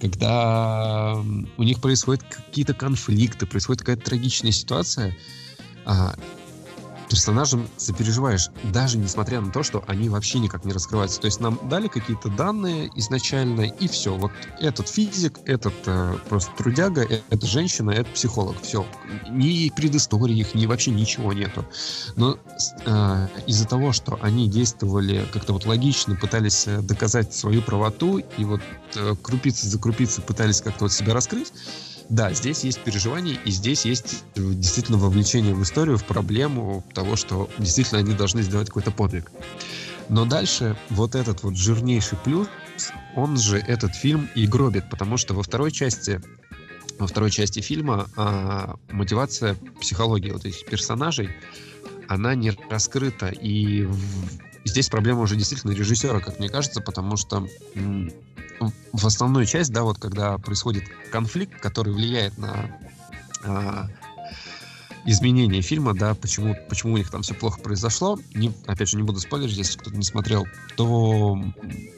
[0.00, 1.14] когда
[1.56, 5.16] у них происходят какие-то конфликты, происходит какая-то трагичная ситуация,
[5.84, 6.14] а,
[7.08, 11.20] персонажам сопереживаешь, даже несмотря на то, что они вообще никак не раскрываются.
[11.20, 14.16] То есть нам дали какие-то данные изначально, и все.
[14.16, 14.30] Вот
[14.60, 18.60] этот физик, этот э, просто трудяга, э, эта женщина, это психолог.
[18.62, 18.86] Все.
[19.30, 21.64] Ни предыстории их, ни вообще ничего нету.
[22.16, 22.38] Но
[22.84, 28.44] э, из-за того, что они действовали как-то вот логично, пытались э, доказать свою правоту, и
[28.44, 28.60] вот
[28.94, 31.52] э, крупицы за крупицей пытались как-то вот себя раскрыть,
[32.08, 37.16] да, здесь есть переживания, и здесь есть э, действительно вовлечение в историю, в проблему того,
[37.16, 39.30] что действительно они должны сделать какой-то подвиг.
[40.08, 42.48] Но дальше вот этот вот жирнейший плюс,
[43.14, 46.20] он же этот фильм и гробит, потому что во второй части
[46.98, 51.28] во второй части фильма а, мотивация психологии вот этих персонажей,
[52.08, 53.28] она не раскрыта.
[53.28, 54.00] И в,
[54.64, 57.46] здесь проблема уже действительно режиссера, как мне кажется, потому что
[58.92, 62.78] в основную часть, да, вот когда происходит конфликт, который влияет на
[63.44, 63.86] а,
[65.06, 69.02] изменение фильма, да, почему, почему у них там все плохо произошло, не, опять же, не
[69.02, 70.46] буду спойлерить, если кто-то не смотрел,
[70.76, 71.38] то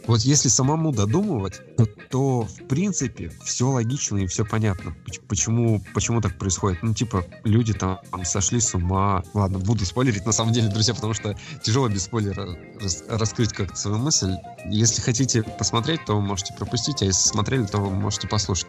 [0.07, 4.95] вот если самому додумывать, то, то в принципе все логично и все понятно,
[5.29, 6.83] почему, почему так происходит.
[6.83, 9.23] Ну, типа, люди там, там сошли с ума.
[9.35, 13.77] Ладно, буду спойлерить на самом деле, друзья, потому что тяжело без спойлера рас, раскрыть как-то
[13.77, 14.35] свою мысль.
[14.67, 18.69] Если хотите посмотреть, то можете пропустить, а если смотрели, то вы можете послушать.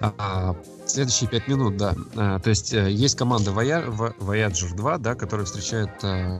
[0.00, 0.56] А,
[0.92, 1.94] следующие пять минут, да.
[2.16, 6.38] А, то есть э, есть команда Voyager 2, да, которая встречает э,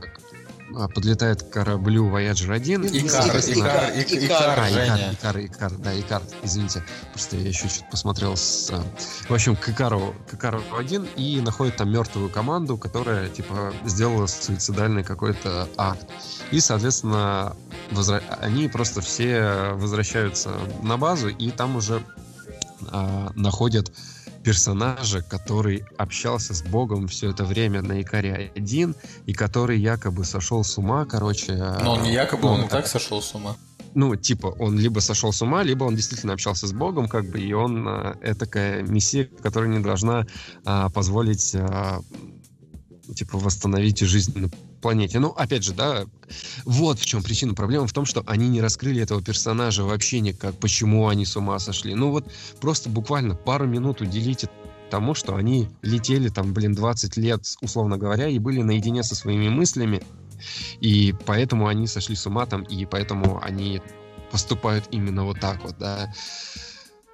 [0.75, 2.85] а, подлетает к кораблю Voyager 1.
[2.85, 6.83] Икар, Икар, Икар, Икар, Икар, да, Икар, извините.
[7.11, 8.69] Просто я еще что-то посмотрел с...
[8.71, 8.83] А,
[9.27, 14.27] в общем, к Икару, к Икару 1 и находит там мертвую команду, которая, типа, сделала
[14.27, 16.07] суицидальный какой-то акт.
[16.51, 17.55] И, соответственно,
[17.91, 18.21] возра...
[18.41, 20.51] они просто все возвращаются
[20.81, 22.03] на базу, и там уже
[22.89, 23.91] а, находят
[24.43, 30.63] персонажа, который общался с Богом все это время на Икаре один, и который якобы сошел
[30.63, 31.53] с ума, короче.
[31.83, 33.55] Но он не якобы, он, он и так сошел с ума.
[33.95, 37.39] Ну, типа, он либо сошел с ума, либо он действительно общался с Богом, как бы,
[37.39, 40.25] и он э, такая мессия, которая не должна
[40.65, 41.99] э, позволить э,
[43.15, 44.51] типа восстановить жизнь
[44.83, 45.17] планете.
[45.17, 46.05] Ну, опять же, да,
[46.65, 47.55] вот в чем причина.
[47.55, 51.57] Проблема в том, что они не раскрыли этого персонажа вообще никак, почему они с ума
[51.57, 51.95] сошли.
[51.95, 52.31] Ну вот
[52.61, 54.49] просто буквально пару минут уделите
[54.91, 59.49] тому, что они летели там, блин, 20 лет, условно говоря, и были наедине со своими
[59.49, 60.03] мыслями,
[60.81, 63.81] и поэтому они сошли с ума там, и поэтому они
[64.31, 66.13] поступают именно вот так вот, да.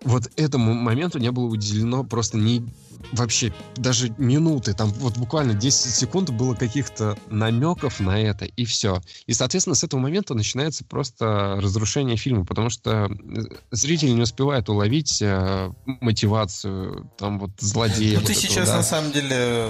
[0.03, 2.63] Вот этому моменту не было уделено просто ни
[3.11, 9.01] вообще даже минуты, там вот буквально 10 секунд было каких-то намеков на это, и все.
[9.25, 13.41] И, соответственно, с этого момента начинается просто разрушение фильма, потому что э,
[13.71, 18.15] зритель не успевает уловить э, мотивацию, там вот злодея.
[18.15, 18.77] Ну, вот ты этого, сейчас, да?
[18.77, 19.69] на самом деле,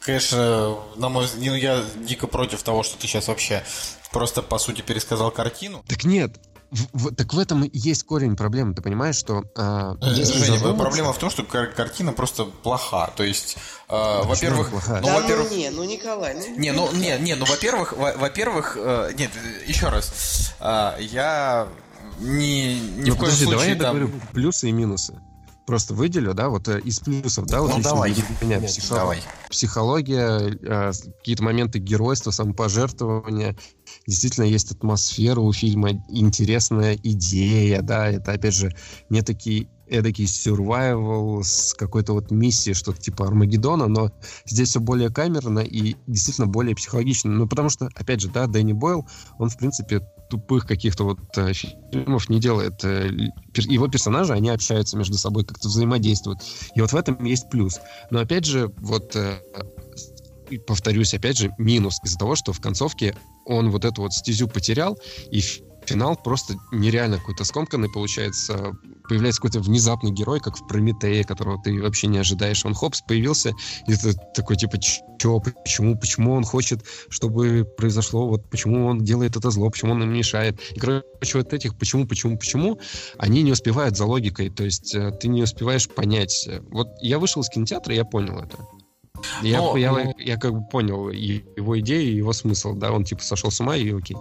[0.00, 3.62] конечно, на мой ну, я дико против того, что ты сейчас вообще
[4.10, 5.84] просто, по сути, пересказал картину.
[5.86, 6.40] Так нет,
[6.74, 8.74] в, в, так в этом есть корень проблемы.
[8.74, 10.82] Ты понимаешь, что э, если Женя, задуматься...
[10.82, 13.12] проблема в том, что кар- картина просто плоха.
[13.16, 13.56] То есть,
[13.88, 17.44] э, во-первых, ну, да во-первых, ну не, ну Николай, ну не, ну не, не, ну
[17.46, 19.30] во-первых, во- во-первых, э, нет,
[19.66, 21.68] еще раз, э, я
[22.18, 23.96] не ни ну, в коем подожди, случае давай я там...
[23.96, 25.20] говорю плюсы и минусы
[25.66, 28.12] просто выделю, да, вот э, из плюсов, да, вот ну, давай.
[28.12, 28.94] для меня психо...
[28.94, 29.22] давай.
[29.48, 33.56] психология, э, какие-то моменты геройства, самопожертвования,
[34.06, 38.74] действительно есть атмосфера у фильма, интересная идея, да, это, опять же,
[39.08, 44.10] не такие эдакий survival с какой-то вот миссией, что-то типа Армагеддона, но
[44.46, 47.30] здесь все более камерно и действительно более психологично.
[47.30, 49.06] Ну, потому что, опять же, да, Дэнни Бойл,
[49.38, 50.00] он, в принципе,
[50.30, 52.82] тупых каких-то вот э, фильмов не делает.
[52.84, 53.10] Э,
[53.54, 56.40] его персонажи, они общаются между собой, как-то взаимодействуют.
[56.74, 57.78] И вот в этом есть плюс.
[58.10, 59.38] Но, опять же, вот э,
[60.66, 63.14] повторюсь, опять же, минус из-за того, что в концовке
[63.44, 64.98] он вот эту вот стезю потерял,
[65.30, 65.40] и
[65.86, 68.72] финал просто нереально какой-то скомканный получается
[69.08, 72.64] появляется какой-то внезапный герой, как в Прометее, которого ты вообще не ожидаешь.
[72.64, 73.52] Он хопс появился,
[73.86, 79.36] и ты такой типа, чё, почему, почему он хочет, чтобы произошло, вот почему он делает
[79.36, 80.58] это зло, почему он им мешает.
[80.72, 82.80] И, короче, вот этих почему, почему, почему,
[83.18, 86.48] они не успевают за логикой, то есть э, ты не успеваешь понять.
[86.70, 88.56] Вот я вышел из кинотеатра, я понял это.
[89.42, 90.14] Я, Но, я, ну...
[90.18, 93.76] я как бы понял его идею и его смысл, да, он типа сошел с ума
[93.76, 94.16] и окей.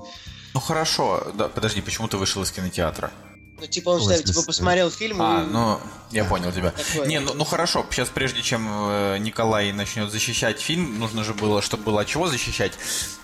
[0.54, 3.12] Ну хорошо, да, подожди, почему ты вышел из кинотеатра?
[3.60, 5.46] Ну, типа, он, Ой, типа, посмотрел фильм А, и...
[5.46, 5.80] ну,
[6.12, 6.72] я понял тебя.
[6.72, 7.08] Такое.
[7.08, 11.62] Не, ну, ну хорошо, сейчас прежде чем э, Николай начнет защищать фильм, нужно же было,
[11.62, 12.74] чтобы было от чего защищать.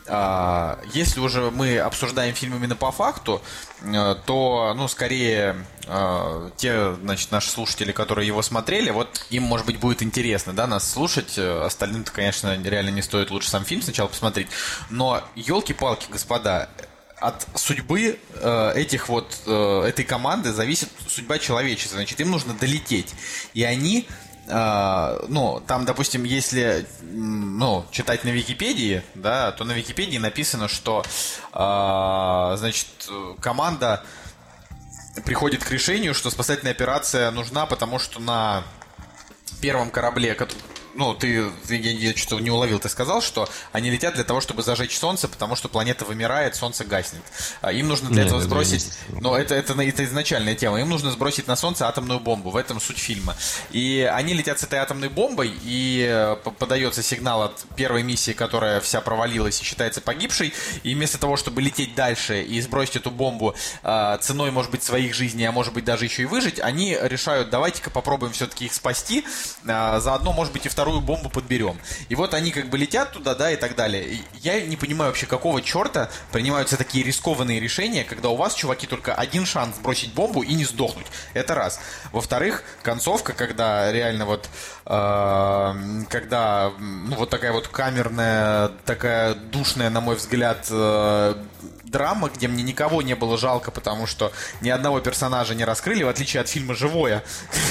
[0.08, 3.42] А, если уже мы обсуждаем фильм именно по факту,
[3.82, 9.66] э, то, ну, скорее, э, те, значит, наши слушатели, которые его смотрели, вот им, может
[9.66, 11.38] быть, будет интересно, да, нас слушать.
[11.38, 14.48] Остальным-то, конечно, реально не стоит лучше сам фильм сначала посмотреть.
[14.90, 16.70] Но, елки-палки, господа,
[17.20, 21.98] от судьбы э, этих вот э, этой команды зависит судьба человечества.
[21.98, 23.14] Значит, им нужно долететь.
[23.54, 24.08] И они
[24.50, 31.06] Uh, ну, там, допустим, если, ну, читать на Википедии, да, то на Википедии написано, что,
[31.54, 32.88] uh, значит,
[33.42, 34.04] команда
[35.24, 38.64] приходит к решению, что спасательная операция нужна, потому что на
[39.62, 40.34] первом корабле,
[41.00, 44.64] ну, ты, я, я что-то не уловил, ты сказал, что они летят для того, чтобы
[44.64, 47.24] зажечь Солнце, потому что планета вымирает, Солнце гаснет.
[47.62, 48.92] А им нужно для Нет, этого сбросить...
[49.08, 50.82] Но это, это, это изначальная тема.
[50.82, 52.50] Им нужно сбросить на Солнце атомную бомбу.
[52.50, 53.38] В этом суть фильма.
[53.72, 58.82] И они летят с этой атомной бомбой, и э, подается сигнал от первой миссии, которая
[58.82, 60.54] вся провалилась и считается погибшей.
[60.84, 65.16] И вместо того, чтобы лететь дальше и сбросить эту бомбу э, ценой, может быть, своих
[65.16, 69.24] жизней, а может быть, даже еще и выжить, они решают, давайте-ка попробуем все-таки их спасти.
[69.66, 71.78] Э, заодно, может быть, и вторую бомбу подберем.
[72.10, 74.04] И вот они как бы летят туда, да, и так далее.
[74.04, 78.88] И я не понимаю вообще, какого черта принимаются такие рискованные решения, когда у вас, чуваки,
[78.88, 81.08] только один шанс бросить бомбу и не сдохнуть.
[81.34, 81.80] Это раз.
[82.12, 84.50] Во-вторых, концовка, когда реально вот,
[84.90, 91.36] когда ну, вот такая вот камерная, такая душная, на мой взгляд, э,
[91.84, 94.32] драма, где мне никого не было жалко, потому что
[94.62, 97.24] ни одного персонажа не раскрыли, в отличие от фильма «Живое».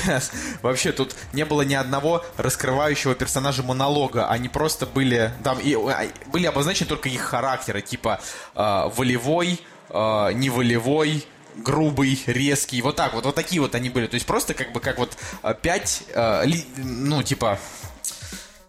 [0.62, 4.28] Вообще тут не было ни одного раскрывающего персонажа монолога.
[4.28, 5.32] Они просто были...
[5.42, 8.20] Там и, а, были обозначены только их характеры, типа
[8.54, 9.60] э, волевой,
[9.90, 11.26] э, неволевой,
[11.58, 14.06] грубый, резкий, вот так вот, вот такие вот они были.
[14.06, 16.44] То есть просто как бы как вот э, пять, э,
[16.76, 17.58] ну типа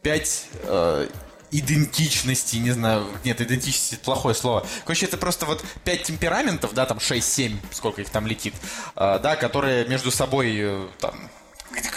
[0.01, 1.07] пять э,
[1.51, 4.65] идентичности, не знаю, нет, идентичности это плохое слово.
[4.85, 8.53] Короче, это просто вот пять темпераментов, да, там 6-7, сколько их там летит,
[8.95, 11.29] да, которые между собой э, там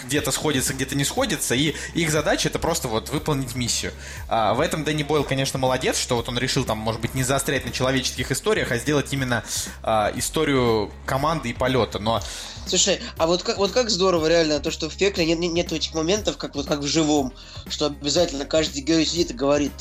[0.05, 3.93] где-то сходится, где-то не сходится, и их задача это просто вот выполнить миссию.
[4.29, 7.23] А в этом Дэнни Бойл, конечно, молодец, что вот он решил там, может быть, не
[7.23, 9.45] заострять на человеческих историях, а сделать именно
[9.83, 11.99] а, историю команды и полета.
[11.99, 12.23] Но
[12.67, 15.73] Слушай, а вот как, вот как здорово реально то, что в пекле нет, нет, нет
[15.73, 17.33] этих моментов, как вот как в живом,
[17.69, 19.73] что обязательно каждый герой сидит и говорит,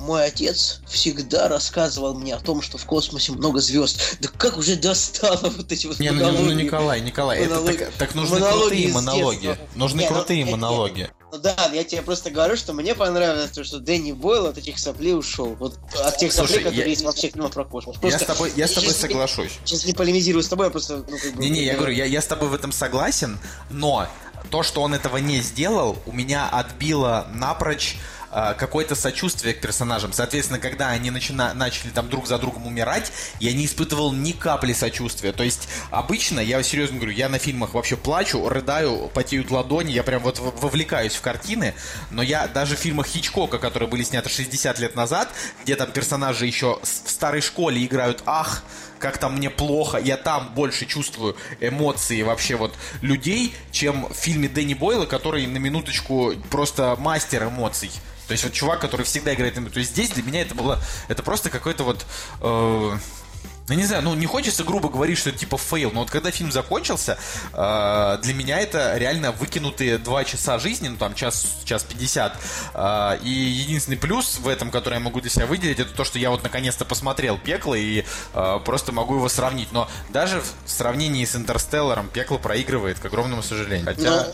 [0.00, 4.16] мой отец всегда рассказывал мне о том, что в космосе много звезд.
[4.20, 7.74] Да как уже достало вот эти вот Не, ну, ну Николай, Николай, монологи.
[7.74, 9.58] это так, так нужны монологи крутые монологи.
[9.74, 11.00] Нужны не, ну, крутые ну, монологи.
[11.00, 14.58] Не, ну да, я тебе просто говорю, что мне понравилось то, что Дэнни Бойл от
[14.58, 15.54] этих соплей ушел.
[15.60, 16.90] Вот от тех Слушай, соплей, которые я...
[16.90, 17.96] есть во всех фильмах про космос.
[17.98, 19.52] Просто я с тобой, я с тобой сейчас соглашусь.
[19.60, 21.04] Не, сейчас не полемизирую с тобой, я просто...
[21.08, 23.38] Ну, как бы, Не-не, я говорю, я, я с тобой в этом согласен,
[23.68, 24.08] но
[24.50, 27.96] то, что он этого не сделал, у меня отбило напрочь
[28.32, 30.12] э, какое-то сочувствие к персонажам.
[30.12, 34.72] Соответственно, когда они начина- начали там друг за другом умирать, я не испытывал ни капли
[34.72, 35.32] сочувствия.
[35.32, 40.02] То есть обычно, я серьезно говорю, я на фильмах вообще плачу, рыдаю, потеют ладони, я
[40.02, 41.74] прям вот вовлекаюсь в картины,
[42.10, 45.28] но я даже в фильмах Хичкока, которые были сняты 60 лет назад,
[45.62, 48.62] где там персонажи еще в старой школе играют «Ах!»,
[49.00, 54.48] как там мне плохо, я там больше чувствую эмоции вообще вот людей, чем в фильме
[54.48, 57.90] Дэнни Бойла, который на минуточку просто мастер эмоций.
[58.30, 59.56] То есть вот чувак, который всегда играет...
[59.56, 60.78] То есть здесь для меня это было...
[61.08, 62.06] Это просто какой-то вот...
[62.40, 62.96] Э,
[63.68, 66.30] ну, не знаю, ну, не хочется грубо говорить, что это типа фейл, но вот когда
[66.30, 67.18] фильм закончился,
[67.52, 72.36] э, для меня это реально выкинутые два часа жизни, ну, там, час, час пятьдесят.
[72.72, 76.20] Э, и единственный плюс в этом, который я могу для себя выделить, это то, что
[76.20, 78.04] я вот наконец-то посмотрел «Пекло» и
[78.34, 79.72] э, просто могу его сравнить.
[79.72, 83.86] Но даже в сравнении с «Интерстелларом» «Пекло» проигрывает, к огромному сожалению.
[83.86, 84.08] Хотя...
[84.08, 84.26] Но...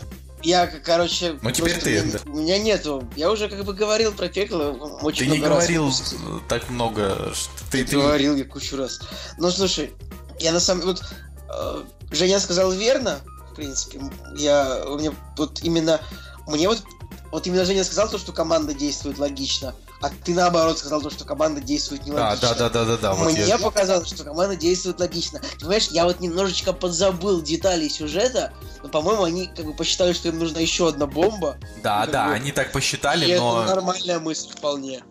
[0.43, 1.39] Я, короче...
[1.41, 2.01] Ну, теперь ты.
[2.01, 3.07] Меня, у меня нету.
[3.15, 4.71] Я уже как бы говорил про пекло
[5.01, 6.15] очень ты много не говорил раз.
[6.47, 7.33] так много.
[7.33, 8.99] Что ты, ты говорил я кучу раз.
[9.37, 9.91] Ну, слушай,
[10.39, 10.85] я на самом...
[10.85, 11.03] Вот,
[11.49, 13.19] э, Женя сказал верно,
[13.51, 13.99] в принципе.
[14.35, 14.83] Я...
[14.87, 15.99] У меня вот именно...
[16.47, 16.83] Мне вот...
[17.31, 19.75] Вот именно Женя сказал то, что команда действует логично.
[20.01, 22.49] А ты наоборот сказал то, что команда действует нелогично.
[22.49, 23.13] Да, да, да, да, да.
[23.13, 25.41] Вот Мне я- показалось, что команда действует логично.
[25.59, 30.37] Понимаешь, я вот немножечко подзабыл детали сюжета, но, по-моему, они как бы посчитали, что им
[30.39, 31.57] нужна еще одна бомба.
[31.81, 33.63] Да, да, бы- они так И посчитали, это но...
[33.63, 35.01] нормальная мысль вполне.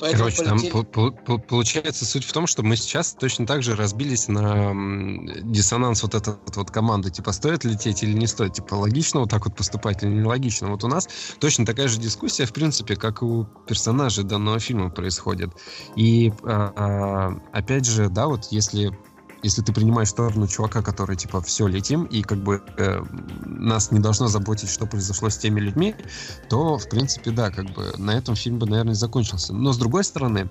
[0.00, 3.46] Поэтому Короче, там полетели- пол- пол- пол- получается суть в том, что мы сейчас точно
[3.46, 4.72] так же разбились на
[5.42, 7.10] диссонанс вот этой вот, команды.
[7.10, 8.54] Типа, стоит лететь или не стоит?
[8.54, 10.68] Типа, логично вот так вот поступать или нелогично?
[10.68, 14.90] Вот у нас точно такая же дискуссия, в принципе, как и у персонажей данного фильма
[14.90, 15.50] происходит.
[15.96, 18.96] И, а, а, опять же, да, вот если
[19.44, 23.02] если ты принимаешь сторону чувака, который типа все летим, и как бы э,
[23.44, 25.94] нас не должно заботить, что произошло с теми людьми,
[26.48, 29.52] то, в принципе, да, как бы на этом фильм бы, наверное, закончился.
[29.52, 30.48] Но, с другой стороны,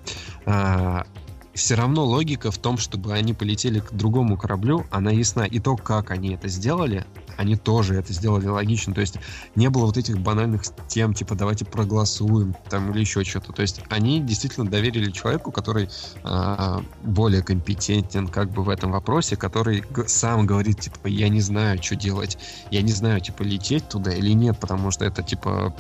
[1.53, 5.45] все равно логика в том, чтобы они полетели к другому кораблю, она ясна.
[5.45, 7.05] И то, как они это сделали,
[7.37, 8.93] они тоже это сделали логично.
[8.93, 9.17] То есть
[9.55, 13.53] не было вот этих банальных тем, типа давайте проголосуем там или еще что-то.
[13.53, 15.89] То есть они действительно доверили человеку, который
[16.23, 21.81] а, более компетентен как бы в этом вопросе, который сам говорит, типа, я не знаю,
[21.81, 22.37] что делать.
[22.71, 25.75] Я не знаю, типа, лететь туда или нет, потому что это, типа,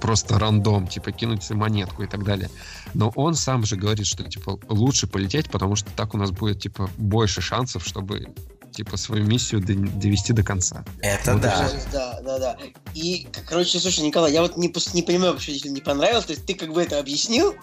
[0.00, 2.50] просто рандом, типа, кинуть монетку и так далее.
[2.94, 6.60] Но он сам же говорит, что, типа, лучше полететь, потому что так у нас будет,
[6.60, 8.34] типа, больше шансов, чтобы,
[8.72, 10.84] типа, свою миссию довести до конца.
[11.00, 11.70] Это Вот да.
[11.92, 12.58] Да, да, да.
[12.94, 16.26] И, короче, слушай, Николай, я вот не, не понимаю, почему тебе не понравилось.
[16.26, 17.54] То есть ты как бы это объяснил,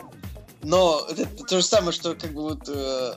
[0.63, 3.13] но это то же самое, что как бы вот э,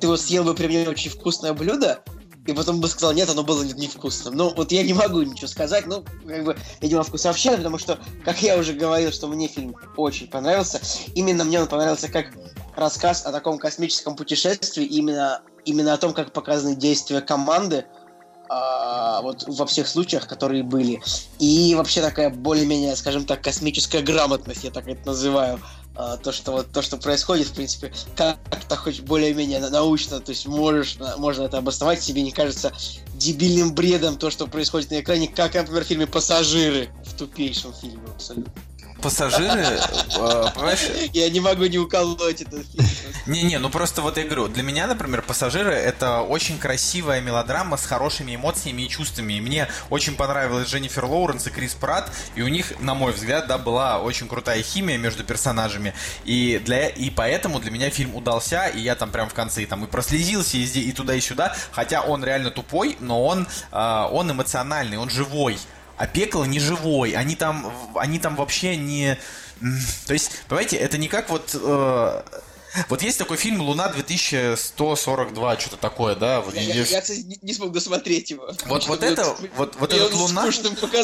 [0.00, 2.02] ты вот съел бы при мне очень вкусное блюдо,
[2.46, 4.34] и потом бы сказал, нет, оно было не- невкусным.
[4.34, 8.42] Ну, вот я не могу ничего сказать, ну, как бы, видимо, вкусовщина, потому что, как
[8.42, 10.80] я уже говорил, что мне фильм очень понравился.
[11.14, 12.32] Именно мне он понравился как
[12.74, 17.84] рассказ о таком космическом путешествии, именно, именно о том, как показаны действия команды,
[18.48, 21.00] а, вот во всех случаях, которые были.
[21.38, 25.60] И вообще такая более-менее, скажем так, космическая грамотность, я так это называю.
[25.94, 30.30] А, то, что вот то, что происходит, в принципе, как-то хоть более-менее на- научно, то
[30.30, 32.72] есть можешь, можно это обосновать, тебе не кажется
[33.14, 38.02] дебильным бредом то, что происходит на экране, как, например, в фильме «Пассажиры», в тупейшем фильме
[38.14, 38.52] абсолютно.
[39.02, 39.80] Пассажиры,
[40.16, 40.76] э,
[41.12, 42.86] Я не могу не уколоть этот фильм.
[43.26, 47.86] Не-не, ну просто вот я говорю, для меня, например, «Пассажиры»— это очень красивая мелодрама с
[47.86, 49.34] хорошими эмоциями и чувствами.
[49.34, 53.46] И мне очень понравилась Дженнифер Лоуренс и Крис Пратт, и у них, на мой взгляд,
[53.46, 55.94] да, была очень крутая химия между персонажами.
[56.24, 59.66] И, для, и поэтому для меня фильм удался, и я там прям в конце и,
[59.66, 61.56] там и прослезился, и, и туда, и сюда.
[61.72, 65.58] Хотя он реально тупой, но он, э, он эмоциональный, он живой.
[65.96, 67.12] А пекло не живой.
[67.12, 69.18] Они там, они там вообще не...
[70.06, 71.54] То есть, понимаете, это не как вот...
[71.54, 72.22] э,
[72.88, 73.88] вот есть такой фильм «Луна
[74.76, 76.40] 2142», что-то такое, да?
[76.40, 78.50] Вот, Я, я- я, я, кстати, не, не смог досмотреть его.
[78.66, 79.24] вот, вот это,
[79.56, 80.48] вот, вот Мне этот Луна,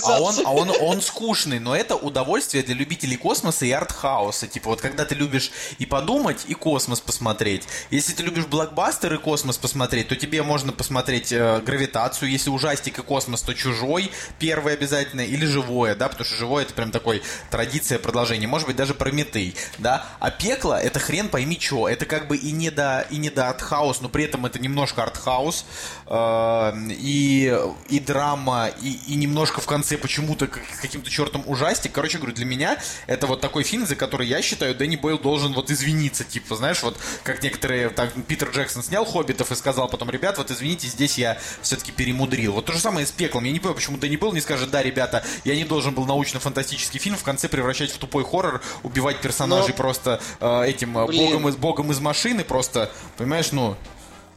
[0.04, 4.46] а он, а он, он скучный, но это удовольствие для любителей космоса и артхауса.
[4.46, 7.64] Типа вот когда ты любишь и подумать, и космос посмотреть.
[7.90, 12.30] Если ты любишь блокбастер и космос посмотреть, то тебе можно посмотреть э, гравитацию.
[12.30, 16.74] Если ужастик и космос, то чужой первый обязательно, или живое, да, потому что живое это
[16.74, 18.46] прям такой традиция продолжения.
[18.46, 20.06] Может быть, даже Прометей, да.
[20.20, 21.88] А пекло это хрен пойми что.
[21.88, 25.02] Это как бы и не до, и не до артхаус, но при этом это немножко
[25.02, 25.64] артхаус.
[26.06, 27.56] э, и,
[27.88, 31.92] и драма, и, и немножко в конце почему-то как- каким-то чертом ужастик.
[31.92, 35.52] Короче, говорю, для меня это вот такой фильм, за который я считаю, Дэнни Бойл должен
[35.52, 36.24] вот извиниться.
[36.24, 40.50] Типа, знаешь, вот как некоторые, так, Питер Джексон снял «Хоббитов» и сказал потом, ребят, вот
[40.50, 42.52] извините, здесь я все-таки перемудрил.
[42.54, 43.44] Вот то же самое с «Пеклом».
[43.44, 46.98] Я не понимаю, почему Дэнни Бойл не скажет, да, ребята, я не должен был научно-фантастический
[47.00, 51.24] фильм в конце превращать в тупой хоррор, убивать персонажей Но- просто э, этим э, Блин.
[51.32, 53.76] богом из, богом из машины просто, понимаешь, ну...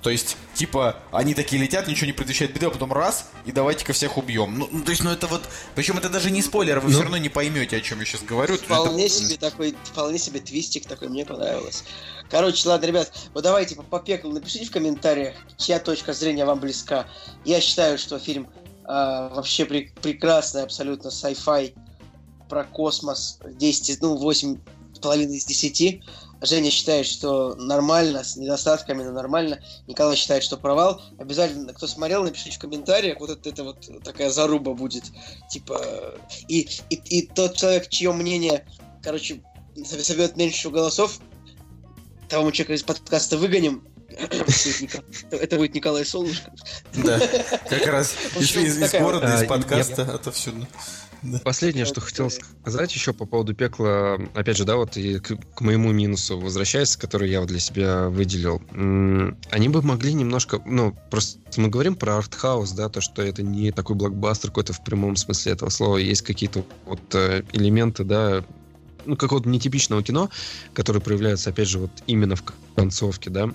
[0.01, 3.93] То есть, типа, они такие летят, ничего не предвещает беды, а потом раз, и давайте-ка
[3.93, 4.57] всех убьем.
[4.57, 5.43] Ну, ну, то есть, ну это вот...
[5.75, 6.93] Причем это даже не спойлер, вы Ну.
[6.93, 8.55] все равно не поймете, о чем я сейчас говорю.
[8.55, 11.83] Это- Вполне себе такой, вполне себе твистик такой, мне понравилось.
[12.31, 16.59] Короче, ладно, ребят, вот давайте по, по пеклу напишите в комментариях, чья точка зрения вам
[16.59, 17.05] близка.
[17.45, 18.49] Я считаю, что фильм
[18.85, 21.75] а, вообще пре- прекрасный, абсолютно sci-fi
[22.49, 23.37] про космос.
[23.45, 24.57] 10, из- ну, 8
[24.95, 26.01] с половиной из 10.
[26.41, 29.59] Женя считает, что нормально, с недостатками, но нормально.
[29.87, 31.01] Николай считает, что провал.
[31.19, 33.19] Обязательно, кто смотрел, напишите в комментариях.
[33.19, 35.03] Вот это, это вот такая заруба будет.
[35.49, 36.15] Типа,
[36.47, 38.65] и, и, и тот человек, чье мнение,
[39.03, 39.41] короче,
[39.85, 41.19] соберет меньше голосов,
[42.27, 43.87] того мы человека из подкаста выгоним.
[45.31, 46.51] Это будет Николай- Солнышко.
[46.93, 47.19] Да,
[47.69, 50.51] как раз из, города, из А, подкаста, это все.
[51.43, 55.61] Последнее, что хотел сказать еще по поводу пекла, опять же, да, вот и к, к
[55.61, 58.61] моему минусу возвращаясь, который я вот для себя выделил.
[58.71, 63.71] Они бы могли немножко, ну, просто мы говорим про артхаус, да, то, что это не
[63.71, 65.97] такой блокбастер какой-то в прямом смысле этого слова.
[65.97, 68.43] Есть какие-то вот э, элементы, да,
[69.05, 70.29] ну, какого-то нетипичного кино,
[70.73, 72.43] которое проявляется, опять же, вот именно в
[72.75, 73.51] концовке, да,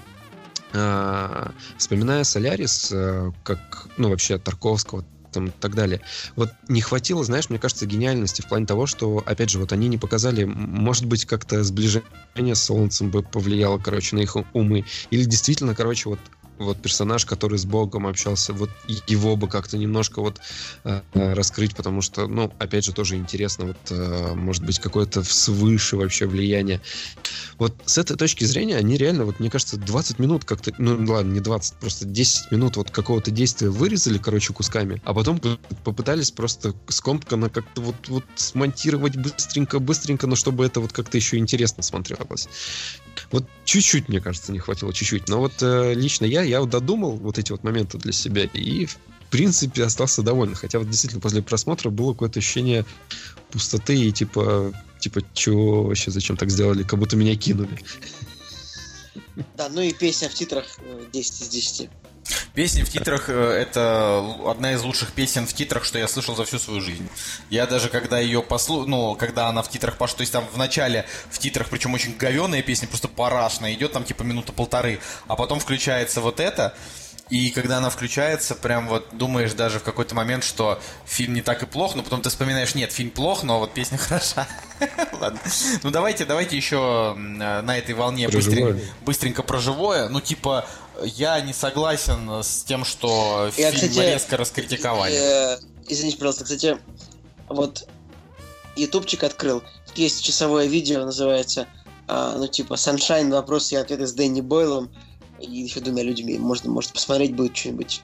[0.73, 5.05] а, вспоминая Солярис, а, как, ну, вообще Тарковского,
[5.37, 6.01] там и так далее.
[6.35, 9.89] Вот не хватило, знаешь, мне кажется, гениальности в плане того, что, опять же, вот они
[9.89, 14.85] не показали, может быть, как-то сближение с Солнцем бы повлияло, короче, на их умы.
[15.11, 16.19] Или действительно, короче, вот
[16.59, 18.71] вот персонаж, который с Богом общался, вот
[19.07, 20.41] его бы как-то немножко вот
[20.85, 25.97] э, раскрыть, потому что, ну, опять же, тоже интересно, вот, э, может быть, какое-то свыше
[25.97, 26.81] вообще влияние.
[27.59, 31.33] Вот с этой точки зрения они реально, вот, мне кажется, 20 минут как-то, ну, ладно,
[31.33, 35.41] не 20, просто 10 минут вот какого-то действия вырезали, короче, кусками, а потом
[35.85, 41.83] попытались просто скомканно как-то вот, вот смонтировать быстренько-быстренько, но чтобы это вот как-то еще интересно
[41.83, 42.49] смотрелось.
[43.31, 45.29] Вот чуть-чуть, мне кажется, не хватило, чуть-чуть.
[45.29, 48.87] Но вот э, лично я, я вот додумал вот эти вот моменты для себя и,
[48.87, 48.97] в
[49.31, 50.55] принципе, остался доволен.
[50.55, 52.85] Хотя вот действительно после просмотра было какое-то ощущение
[53.51, 57.79] пустоты и типа, типа, чего вообще, зачем так сделали, как будто меня кинули.
[59.57, 60.67] Да, ну и песня в титрах
[61.13, 61.91] 10 э, из 10.
[62.55, 66.45] Песни в титрах э, это одна из лучших песен в титрах, что я слышал за
[66.45, 67.09] всю свою жизнь.
[67.51, 70.57] Я даже когда ее послушал, ну, когда она в титрах пошла, то есть там в
[70.57, 75.37] начале в титрах, причем очень говеная песня, просто парашная, идет там типа минута полторы, а
[75.37, 76.75] потом включается вот это,
[77.29, 81.63] и когда она включается, прям вот думаешь даже в какой-то момент, что фильм не так
[81.63, 84.47] и плох, но потом ты вспоминаешь, нет, фильм плох, но вот песня хороша.
[85.21, 85.41] Ладно.
[85.83, 90.09] Ну давайте, давайте еще на этой волне быстренько, быстренько про живое.
[90.09, 90.69] Ну типа,
[91.05, 95.15] я не согласен с тем, что я, фильм кстати, резко раскритиковали.
[95.15, 96.79] Э, извините, пожалуйста, кстати,
[97.49, 97.89] вот
[98.77, 99.63] ютубчик открыл.
[99.95, 101.67] Есть часовое видео, называется,
[102.09, 104.91] а, ну типа Sunshine, вопросы и ответы с Дэнни Бойлом
[105.41, 106.39] и еще двумя людьми.
[106.39, 108.03] Можно, может, посмотреть будет что-нибудь.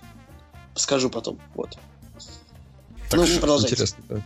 [0.74, 1.38] Скажу потом.
[1.54, 1.76] Вот.
[3.10, 3.74] Так ну, продолжайте.
[3.74, 4.22] Интересно, да.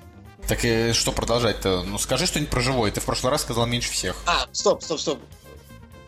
[0.46, 1.82] Так и что продолжать-то?
[1.82, 2.92] Ну, скажи что-нибудь про живое.
[2.92, 4.16] Ты в прошлый раз сказал меньше всех.
[4.26, 5.18] А, стоп, стоп, стоп.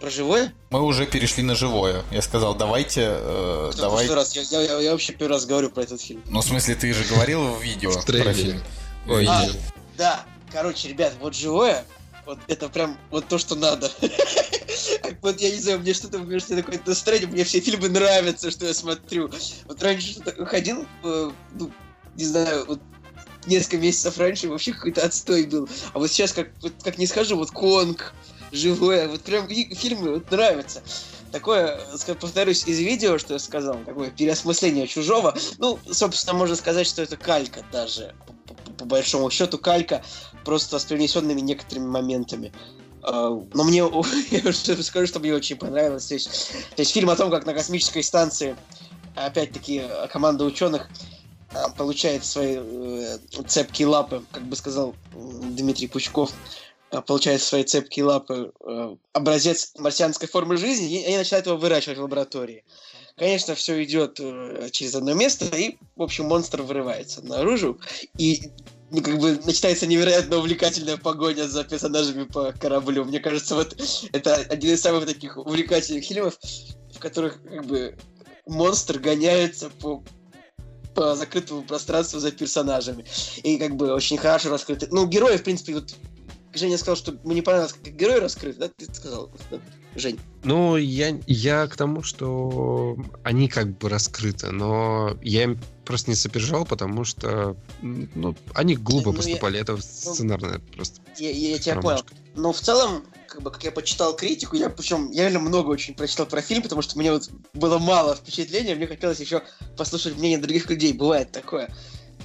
[0.01, 0.53] Про живое?
[0.71, 2.05] Мы уже перешли на живое.
[2.13, 3.03] Я сказал, давайте...
[3.05, 4.09] Э, что, давай...
[4.09, 4.35] раз?
[4.37, 6.23] Я, я, я вообще первый раз говорю про этот фильм.
[6.29, 8.63] Ну, в смысле, ты же говорил в видео про фильм.
[9.09, 9.49] Ой, а,
[9.97, 10.25] да.
[10.53, 11.85] Короче, ребят, вот живое,
[12.25, 13.91] вот это прям вот то, что надо.
[15.23, 18.67] Вот я не знаю, мне что-то мне что такое настроение, мне все фильмы нравятся, что
[18.67, 19.31] я смотрю.
[19.67, 21.71] Вот раньше что-то ходил, э, ну,
[22.15, 22.81] не знаю, вот
[23.47, 25.69] несколько месяцев раньше вообще какой-то отстой был.
[25.93, 26.51] А вот сейчас, как,
[26.85, 28.15] как не скажу, вот Конг,
[28.53, 30.83] живое, вот прям фильмы вот нравятся.
[31.33, 31.79] Такое,
[32.21, 35.37] повторюсь, из видео, что я сказал, такое переосмысление чужого.
[35.59, 38.15] Ну, собственно, можно сказать, что это калька даже.
[38.79, 40.03] По, большому счету калька,
[40.45, 42.53] просто с привнесенными некоторыми моментами.
[43.03, 43.79] А, но мне,
[44.31, 46.07] я скажу, что мне очень понравилось.
[46.07, 48.57] То есть, то есть фильм о том, как на космической станции,
[49.15, 50.89] опять-таки, команда ученых
[51.53, 56.33] а, получает свои э, цепкие лапы, как бы сказал Дмитрий Пучков,
[57.07, 62.03] получает свои цепкие лапы э, образец марсианской формы жизни, и они начинают его выращивать в
[62.03, 62.65] лаборатории.
[63.17, 67.79] Конечно, все идет э, через одно место, и, в общем, монстр вырывается наружу.
[68.17, 68.51] И
[68.91, 73.05] ну, как бы начинается невероятно увлекательная погоня за персонажами по кораблю.
[73.05, 73.77] Мне кажется, вот
[74.13, 76.39] это один из самых таких увлекательных фильмов,
[76.95, 77.97] в которых как бы
[78.47, 80.03] монстр гоняется по
[80.95, 83.05] по закрытому пространству за персонажами.
[83.45, 84.89] И как бы очень хорошо раскрыты.
[84.91, 85.95] Ну, герои, в принципе, вот
[86.55, 88.69] Женя сказал, что мне понравилось, как герой раскрыт, да?
[88.69, 89.61] Ты сказал, да?
[89.95, 90.19] Жень.
[90.45, 96.15] Ну, я, я к тому, что они как бы раскрыты, но я им просто не
[96.15, 99.57] сопереживал, потому что ну, они глупо ну, поступали.
[99.57, 101.01] Я, Это ну, сценарное просто.
[101.19, 102.05] Я, я, я тебя понял.
[102.37, 105.95] Но в целом, как бы, как я почитал критику, я причем я реально много очень
[105.95, 109.43] прочитал про фильм, потому что мне вот было мало впечатления, мне хотелось еще
[109.77, 110.93] послушать мнение других людей.
[110.93, 111.75] Бывает такое.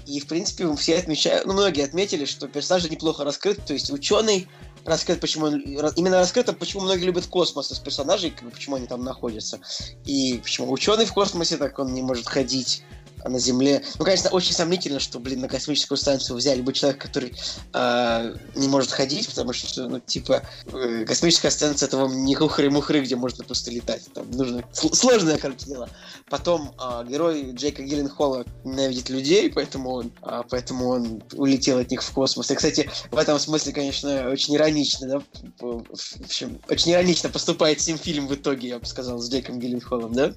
[0.05, 4.47] И, в принципе, все отмечают, ну, многие отметили, что персонаж неплохо раскрыт, то есть ученый
[4.85, 9.59] раскрыт, почему он, именно раскрыто, почему многие любят космос из персонажей, почему они там находятся.
[10.05, 13.83] И почему ученый в космосе, так он не может ходить а на Земле.
[13.99, 17.33] Ну, конечно, очень сомнительно, что, блин, на космическую станцию взяли бы человека, который
[17.73, 23.01] э, не может ходить, потому что, ну, типа, э, космическая станция это вам не хухры-мухры,
[23.01, 24.03] где можно просто летать.
[24.13, 25.89] Там нужно сложное, короче, дело.
[26.29, 32.03] Потом э, герой Джейка Гилленхола ненавидит людей, поэтому он, э, поэтому он улетел от них
[32.03, 32.51] в космос.
[32.51, 35.21] И, кстати, в этом смысле, конечно, очень иронично, да?
[35.59, 35.83] В
[36.23, 40.33] общем, очень иронично поступает ним фильм в итоге, я бы сказал, с Джейком Гилленхолом, да?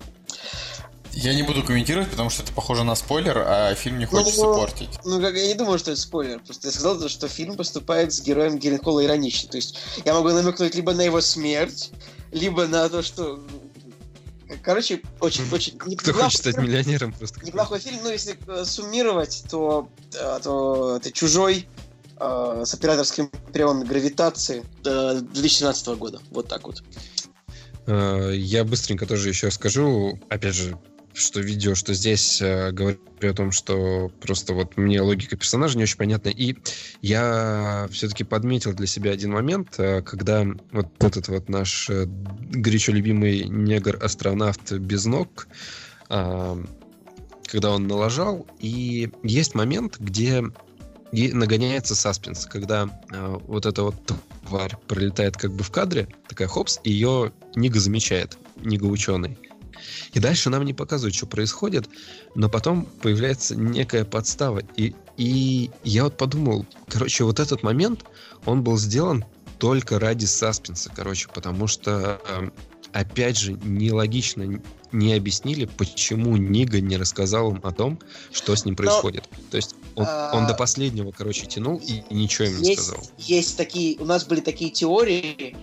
[1.17, 4.55] Я не буду комментировать, потому что это похоже на спойлер, а фильм не хочется ну,
[4.55, 4.91] портить.
[5.03, 6.41] Ну, как я не думаю, что это спойлер.
[6.41, 9.49] Просто я сказал, что фильм поступает с героем Геренхола иронично.
[9.51, 11.90] То есть я могу намекнуть либо на его смерть,
[12.32, 13.43] либо на то, что
[14.62, 15.77] Короче, очень, очень...
[15.78, 17.45] Кто хочет стать миллионером просто.
[17.45, 21.66] Неплохой фильм, но если э, суммировать, то, э, то это чужой,
[22.20, 26.20] э, с операторским переводом гравитации э, 2017 года.
[26.31, 26.85] Вот так вот.
[27.89, 30.77] Я быстренько тоже еще скажу, опять же,
[31.16, 35.84] что видео, что здесь э, говорю о том, что просто вот мне логика персонажа не
[35.84, 36.28] очень понятна.
[36.28, 36.56] И
[37.01, 42.93] я все-таки подметил для себя один момент, э, когда вот этот вот наш э, горячо
[42.93, 45.48] любимый негр-астронавт без ног,
[46.10, 46.64] э,
[47.47, 50.44] когда он налажал, и есть момент, где
[51.12, 53.94] и нагоняется саспенс, когда э, вот эта вот
[54.47, 59.38] тварь пролетает как бы в кадре, такая хопс, и ее Нига замечает, Нига ученый.
[60.12, 61.89] И дальше нам не показывают, что происходит,
[62.35, 64.62] но потом появляется некая подстава.
[64.77, 68.05] И, и я вот подумал, короче, вот этот момент,
[68.44, 69.24] он был сделан
[69.59, 72.51] только ради саспенса, короче, потому что, э,
[72.93, 74.61] опять же, нелогично
[74.93, 77.98] не объяснили, почему Нига не рассказал им о том,
[78.32, 79.24] что с ним происходит.
[79.31, 80.32] Но, То есть он, а...
[80.35, 83.05] он до последнего, короче, тянул и, ничего им не есть, сказал.
[83.19, 85.57] Есть такие, у нас были такие теории,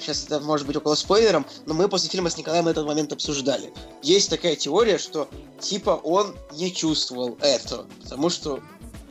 [0.00, 3.72] сейчас это может быть около спойлером, но мы после фильма с Николаем этот момент обсуждали.
[4.02, 5.28] Есть такая теория, что
[5.60, 8.60] типа он не чувствовал это, потому что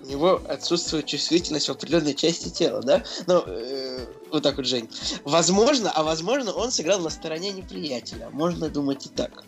[0.03, 3.03] у него отсутствует чувствительность в определенной части тела, да?
[3.27, 4.89] Ну, э, вот так вот, Жень.
[5.23, 8.29] Возможно, а возможно, он сыграл на стороне неприятеля.
[8.31, 9.43] Можно думать и так.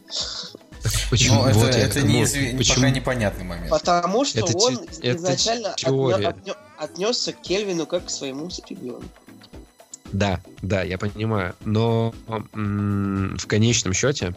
[1.09, 1.43] Почему?
[1.43, 2.57] Ну, вот это, это не, изв...
[2.57, 2.75] почему?
[2.75, 3.69] пока непонятный момент.
[3.69, 5.15] Потому что это он те...
[5.15, 9.22] изначально отнес, отнес, отнесся к Кельвину как к своему ребенку.
[10.13, 11.55] Да, да, я понимаю.
[11.65, 12.13] Но
[12.53, 14.35] в конечном счете,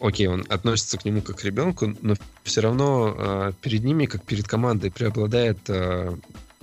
[0.00, 2.14] окей, он относится к нему как к ребенку, но
[2.44, 6.16] все равно э, перед ними, как перед командой, преобладает э,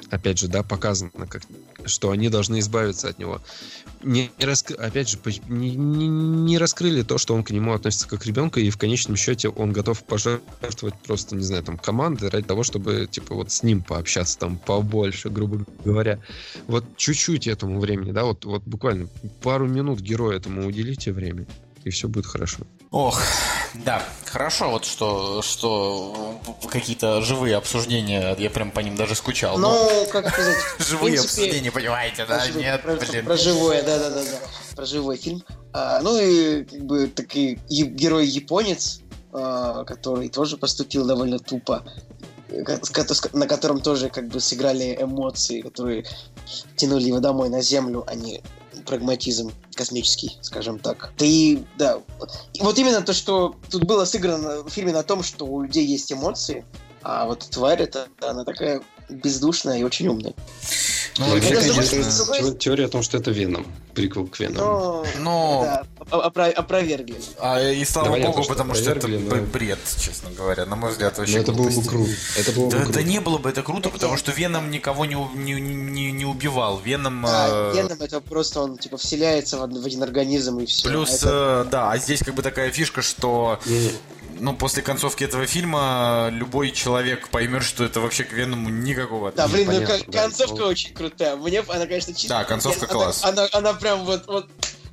[0.10, 1.44] опять же, да, показано, как,
[1.86, 3.41] что они должны избавиться от него.
[4.02, 4.72] Не, не раск...
[4.72, 8.77] Опять же, не, не, раскрыли то, что он к нему относится как к и в
[8.77, 13.52] конечном счете он готов пожертвовать просто, не знаю, там, команды ради того, чтобы, типа, вот
[13.52, 16.19] с ним пообщаться там побольше, грубо говоря.
[16.68, 19.07] Вот чуть-чуть этому времени, да, вот, вот буквально
[19.41, 21.45] пару минут герою этому уделите время,
[21.84, 22.65] и все будет хорошо.
[22.91, 23.21] Ох,
[23.85, 26.39] да, хорошо, вот что, что
[26.69, 29.59] какие-то живые обсуждения, я прям по ним даже скучал.
[29.59, 30.57] Ну, как сказать...
[30.79, 32.39] Живые принципе, обсуждения, понимаете, да?
[32.39, 33.25] Про, Нет, про, блин.
[33.25, 34.21] Про живое, да-да-да,
[34.75, 35.43] про живой фильм.
[35.71, 39.01] А, ну и как бы такой герой японец,
[39.31, 41.83] а, который тоже поступил довольно тупо,
[43.33, 46.05] на котором тоже как бы сыграли эмоции, которые
[46.75, 48.41] тянули его домой на землю, а не
[48.85, 51.11] прагматизм космический, скажем так.
[51.18, 51.99] Ты, да.
[52.53, 55.85] И вот именно то, что тут было сыграно в фильме на том, что у людей
[55.85, 56.65] есть эмоции,
[57.01, 60.34] а вот тварь это она такая бездушная и очень умная.
[61.18, 64.57] Ну, вообще, конечно, теория о том, что это Веном, приквел к Веном.
[64.57, 65.61] Но, но...
[65.64, 67.15] Да, опро- опровергли.
[67.40, 69.36] А, и слава Давай богу, потому что это но...
[69.41, 70.65] бред, честно говоря.
[70.65, 72.11] На мой взгляд, вообще Но это было бы круто.
[72.38, 72.99] Это было да, бы круто.
[72.99, 76.80] да не было бы это круто, потому что Веном никого не, не, не, не убивал.
[76.80, 77.23] Веном...
[77.23, 77.73] Да, э...
[77.76, 80.88] Веном это просто он типа вселяется в, в один организм и все.
[80.88, 81.65] Плюс, а это...
[81.68, 83.60] э, да, а здесь как бы такая фишка, что...
[83.65, 83.91] Не,
[84.39, 89.47] ну, после концовки этого фильма любой человек поймет, что это вообще к Веному никакого Да,
[89.47, 90.67] блин, ну да, концовка да.
[90.67, 91.35] очень крутая.
[91.35, 92.29] Мне она, конечно, чисто...
[92.29, 93.23] Да, концовка она, класс.
[93.23, 94.49] Она, она, она прям вот, вот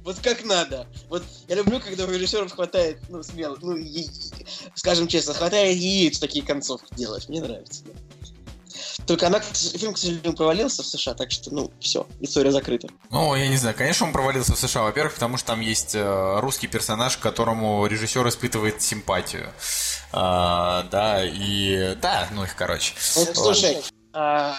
[0.06, 0.86] вот как надо.
[1.08, 4.06] Вот я люблю, когда у режиссеров хватает, ну, смело, ну, е-
[4.76, 7.28] скажем честно, хватает яиц такие концовки делать.
[7.28, 7.82] Мне нравится.
[7.84, 7.92] Да.
[9.06, 12.88] Только она, фильм, к сожалению, провалился в США, так что, ну, все, история закрыта.
[13.10, 16.40] Ну, я не знаю, конечно, он провалился в США, во-первых, потому что там есть э,
[16.40, 19.52] русский персонаж, к которому режиссер испытывает симпатию.
[20.12, 21.94] А, да, и...
[21.96, 22.94] Да, ну их, короче.
[23.16, 23.82] Ну, слушай,
[24.12, 24.56] а,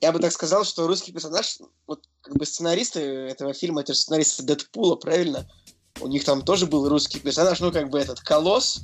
[0.00, 4.00] я бы так сказал, что русский персонаж, вот как бы сценаристы этого фильма, это же
[4.00, 5.48] сценаристы Дэдпула, правильно?
[6.00, 8.82] У них там тоже был русский персонаж, ну, как бы этот Колосс,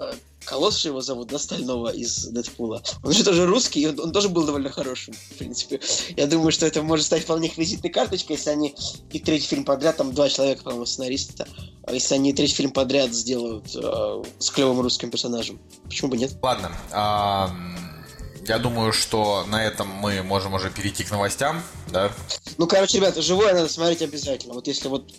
[0.00, 0.12] э,
[0.44, 2.82] Колосс его зовут, да, Стального из Дэдпула.
[3.02, 5.80] Он же тоже русский, он, он тоже был довольно хорошим, в принципе.
[6.16, 8.74] Я думаю, что это может стать вполне их визитной карточкой, если они
[9.12, 11.46] и третий фильм подряд, там два человека, по-моему, сценариста,
[11.86, 15.60] а если они третий фильм подряд сделают э, с клевым русским персонажем.
[15.84, 16.36] Почему бы нет?
[16.42, 16.70] Ладно.
[16.92, 17.50] А,
[18.46, 22.12] я думаю, что на этом мы можем уже перейти к новостям, да?
[22.58, 24.54] Ну, короче, ребята, живое надо смотреть обязательно.
[24.54, 25.12] Вот если вот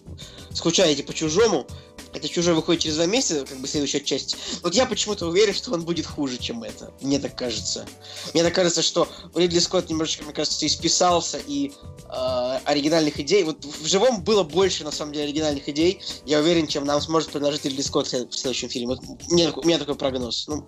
[0.54, 1.68] скучаете по чужому,
[2.14, 4.38] это чужой выходит через два месяца, как бы следующая часть.
[4.64, 6.94] Вот я почему-то уверен, что он будет хуже, чем это.
[7.02, 7.86] Мне так кажется.
[8.34, 11.72] Мне так кажется, что Ридли Скотт немножечко, мне кажется, исписался и
[12.10, 13.44] э, оригинальных идей.
[13.44, 16.02] Вот в живом было больше, на самом деле, оригинальных идей.
[16.26, 18.96] Я уверен, чем нам сможет предложить Ридли Скотт в следующем фильме.
[18.96, 19.00] Вот
[19.30, 20.48] у, меня, у меня такой прогноз.
[20.48, 20.66] Ну,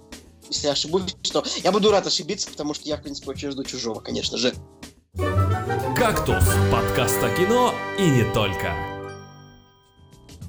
[0.50, 3.64] если я ошибусь, что я буду рад ошибиться, потому что я, в принципе, очень жду
[3.64, 4.54] чужого, конечно же.
[5.96, 8.76] «Кактус»— подкаст о кино и не только.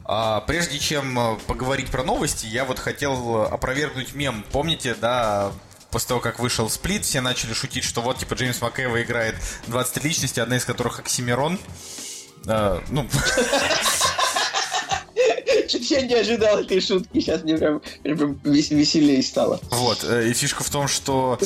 [0.04, 4.44] А, прежде чем э, поговорить про новости, я вот хотел опровергнуть мем.
[4.52, 5.52] Помните, да,
[5.90, 10.08] после того, как вышел сплит, все начали шутить, что вот, типа, Джеймс Макэйва играет 23
[10.08, 11.58] личности, одна из которых Оксимирон.
[12.46, 13.06] Э, ну,
[15.68, 17.20] Что-то я не ожидал этой шутки.
[17.20, 19.60] Сейчас мне прям, прям вес- веселее стало.
[19.70, 20.04] вот.
[20.04, 21.38] э, И фишка в том, что...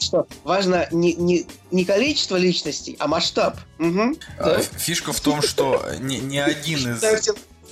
[0.00, 3.58] Что важно не, не, не количество личностей, а масштаб.
[4.38, 4.60] Да.
[4.78, 7.00] Фишка в том, что ни, ни один из...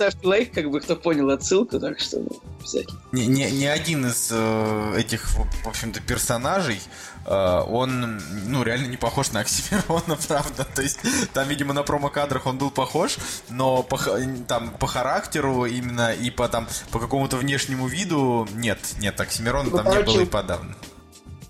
[0.01, 2.99] Ставьте, лайк, как бы кто понял отсылку, так что ну, обязательно.
[3.11, 6.81] ни, ни, ни один из э, этих, в общем-то, персонажей,
[7.27, 10.65] э, он, ну, реально не похож на Оксимирона, правда.
[10.73, 11.01] То есть,
[11.33, 13.17] там, видимо, на промо-кадрах он был похож,
[13.49, 13.99] но по,
[14.47, 19.77] там, по характеру именно и по, там, по какому-то внешнему виду нет, нет, Оксимирона Ну,
[19.77, 20.75] там не короче, было и подавно.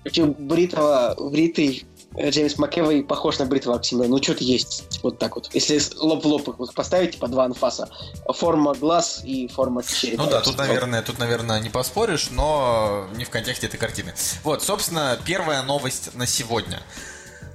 [0.03, 1.85] Причем бритого, бритый
[2.19, 4.15] Джеймс Макэвой похож на бритого Оксимирона.
[4.15, 4.99] Ну, что-то есть.
[5.01, 5.49] Вот так вот.
[5.53, 7.89] Если лоб в лоб вот поставить, типа два анфаса.
[8.27, 10.23] Форма глаз и форма черепа.
[10.23, 14.13] Ну да, тут, наверное, тут, наверное, не поспоришь, но не в контексте этой картины.
[14.43, 16.81] Вот, собственно, первая новость на сегодня.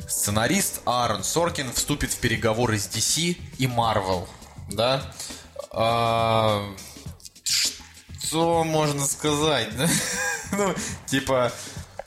[0.09, 4.27] Сценарист Аарон Соркин вступит в переговоры с DC и Marvel,
[4.70, 5.03] да?
[5.70, 6.62] А,
[8.23, 9.69] что можно сказать?
[10.53, 10.73] Ну,
[11.07, 11.53] типа,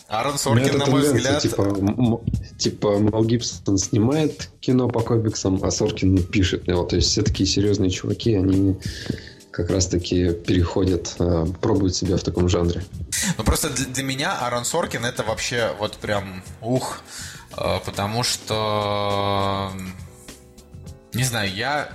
[0.10, 1.42] Аарон У меня Соркин, на мой взгляд...
[1.42, 2.22] Типа,
[2.58, 6.84] типа Мел Гибсон снимает кино по комиксам, а Соркин пишет его.
[6.84, 8.80] То есть все такие серьезные чуваки, они
[9.52, 12.84] как раз-таки переходят, э, пробуют себя в таком жанре.
[13.38, 17.02] Ну просто для, для меня Аарон Соркин это вообще вот прям ух,
[17.56, 19.72] э, потому что
[21.14, 21.90] не знаю, я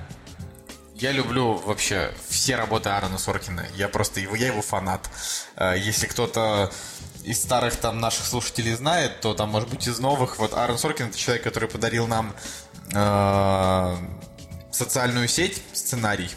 [0.94, 3.66] я люблю вообще все работы Аарона Соркина.
[3.76, 5.10] Я просто его, я его фанат.
[5.56, 6.70] Э, Если кто-то
[7.24, 10.38] из старых там наших слушателей знает, то там, может быть, из новых.
[10.38, 12.34] Вот Аарон Соркин это человек, который подарил нам
[12.92, 13.96] э,
[14.70, 16.30] социальную сеть, сценарий.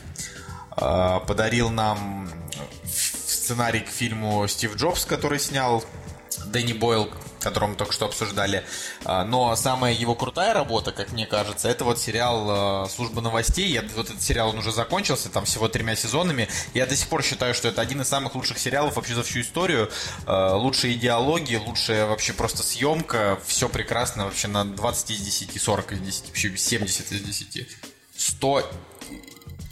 [0.77, 2.29] Э, подарил нам
[2.85, 5.83] сценарий к фильму Стив Джобс, который снял
[6.45, 7.09] Дэнни Бойл,
[7.47, 8.63] которого мы только что обсуждали.
[9.05, 13.67] А, Но самая его крутая работа, как мне кажется, это вот сериал э, «Служба новостей».
[13.69, 16.47] Я, вот этот сериал, он уже закончился, там всего тремя сезонами.
[16.73, 19.41] Я до сих пор считаю, что это один из самых лучших сериалов вообще за всю
[19.41, 19.89] историю.
[20.25, 23.39] Э, Лучшие диалоги, лучшая вообще просто съемка.
[23.45, 27.77] Все прекрасно вообще на 20 из 10, 40 из 10, вообще 70 из 10.
[28.17, 28.71] 100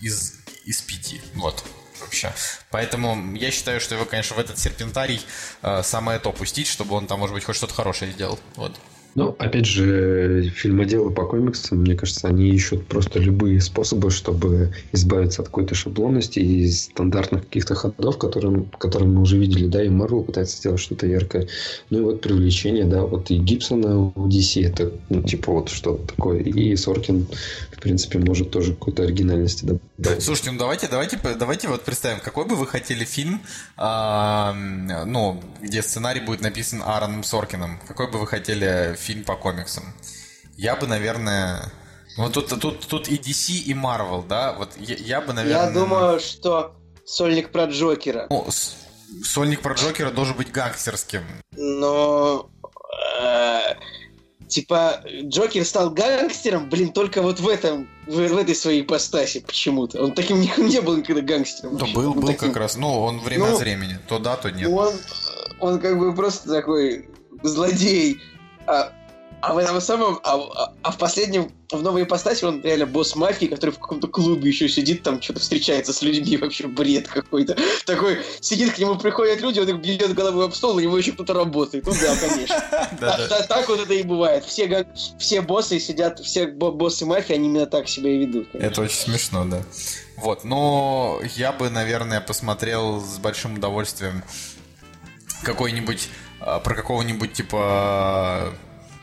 [0.02, 0.34] из,
[0.66, 1.16] из 5.
[1.36, 1.64] Вот
[2.02, 2.34] вообще.
[2.72, 5.22] Поэтому я считаю, что его, конечно, в этот серпентарий
[5.62, 8.40] э, самое то пустить, чтобы он там, может быть, хоть что-то хорошее сделал.
[8.56, 8.72] Вот.
[9.16, 15.42] Ну, опять же, фильмоделы по комиксам, мне кажется, они ищут просто любые способы, чтобы избавиться
[15.42, 20.24] от какой-то шаблонности и стандартных каких-то ходов, которым, которым мы уже видели, да, и Марвел
[20.24, 21.48] пытается сделать что-то яркое.
[21.90, 26.14] Ну и вот привлечение, да, вот и Гибсона у DC, это, ну, типа вот что-то
[26.14, 26.42] такое.
[26.42, 27.26] И Соркин,
[27.76, 30.24] в принципе, может тоже какой-то оригинальности добавить.
[30.24, 33.42] Слушайте, ну давайте, давайте, давайте вот представим, какой бы вы хотели фильм,
[33.78, 37.80] а, ну, где сценарий будет написан Аароном Соркиным.
[37.88, 39.94] Какой бы вы хотели фильм по комиксам?
[40.58, 41.72] Я бы, наверное...
[42.18, 44.54] Ну, тут, тут, тут и DC, и Marvel, да?
[44.54, 45.66] Вот я, я бы, наверное...
[45.66, 46.76] Я думаю, что
[47.06, 48.28] сольник про Джокера.
[48.30, 48.78] Ну, с-
[49.24, 51.24] сольник про Джокера должен быть гангстерским.
[51.58, 52.50] Но...
[53.22, 53.60] э,
[54.48, 60.04] Типа, Джокер стал гангстером, блин, только вот в этом, в, в этой своей ипостаси почему-то.
[60.04, 61.78] Он таким не, не был никогда гангстером.
[61.78, 61.94] Вообще.
[61.96, 62.76] был, Ну, был таким- как раз.
[62.78, 64.00] Ну, он время Ну, от времени.
[64.08, 64.70] То да, то нет.
[64.70, 64.94] Он,
[65.60, 67.10] он как бы просто такой
[67.44, 68.22] злодей.
[68.68, 68.92] А,
[69.42, 73.16] а в этом самом, а, а- а в последнем, в новой ипостаси он реально босс
[73.16, 77.56] мафии, который в каком-то клубе еще сидит, там что-то встречается с людьми, вообще бред какой-то.
[77.86, 81.12] Такой, сидит, к нему приходят люди, он их бьет головой об стол, и его еще
[81.12, 81.86] кто-то работает.
[81.86, 82.64] Ну да, конечно.
[83.48, 84.46] Так, вот это и бывает.
[84.46, 88.48] Все, боссы сидят, все бо- боссы мафии, они именно так себя и ведут.
[88.54, 89.62] Это очень смешно, да.
[90.18, 94.24] Вот, но я бы, наверное, посмотрел с большим удовольствием
[95.44, 96.10] какой-нибудь
[96.40, 98.54] а, про какого-нибудь типа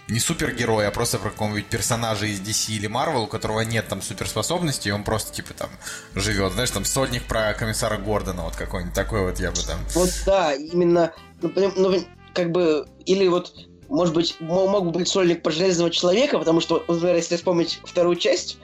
[0.09, 4.03] не супергероя, а просто про какого-нибудь персонажа из DC или Marvel, у которого нет там
[4.03, 5.71] суперспособностей, и он просто типа там
[6.15, 9.79] живет, знаешь, там сольник про комиссара Гордона, вот какой-нибудь такой вот я бы там.
[9.95, 12.05] Вот да, именно, ну, ну,
[12.35, 13.53] как бы, или вот,
[13.89, 17.81] может быть, мо- мог бы быть сольник про Железного Человека, потому что, например, если вспомнить
[17.85, 18.59] вторую часть,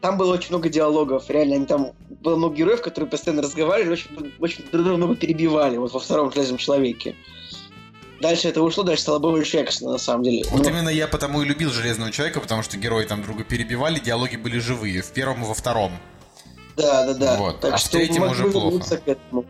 [0.00, 1.92] там было очень много диалогов, реально, они там,
[2.22, 6.32] было много героев, которые постоянно разговаривали, очень, очень друг друга много перебивали, вот во втором
[6.32, 7.16] Железном Человеке.
[8.20, 10.44] Дальше это ушло, дальше стало больше экшена, на самом деле.
[10.50, 13.98] Вот Ну, именно я потому и любил Железного Человека, потому что герои там друга перебивали,
[13.98, 15.92] диалоги были живые, в первом и во втором.
[16.76, 17.36] Да, да, да.
[17.36, 18.66] Вот, Так а в что третьем могли уже плохо.
[18.66, 19.44] вернуться к этому,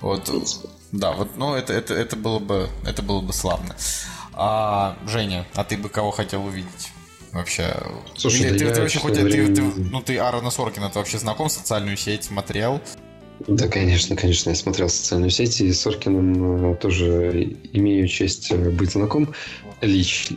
[0.00, 0.66] Вот, в.
[0.92, 3.76] Да, вот, ну это, это, это было бы это было бы славно.
[4.32, 6.90] А, Женя, а ты бы кого хотел увидеть?
[7.32, 7.76] Вообще.
[8.16, 10.98] Слушай, Или да ты, я, ты вообще хоть ты, ты- ну ты Аарона Соркина, ты
[10.98, 12.80] вообще знаком с социальную сеть, смотрел?
[13.46, 14.50] Да, конечно, конечно.
[14.50, 19.34] Я смотрел социальную сеть, и с Соркиным э, тоже имею честь э, быть знаком
[19.80, 20.36] лично.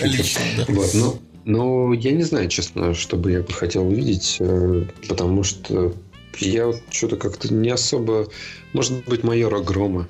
[0.00, 0.64] Лично, да.
[0.72, 5.42] Вот, ну, ну, я не знаю, честно, что бы я бы хотел увидеть, э, потому
[5.42, 5.94] что
[6.38, 8.28] я вот что-то как-то не особо...
[8.72, 10.08] Может быть, майора Грома.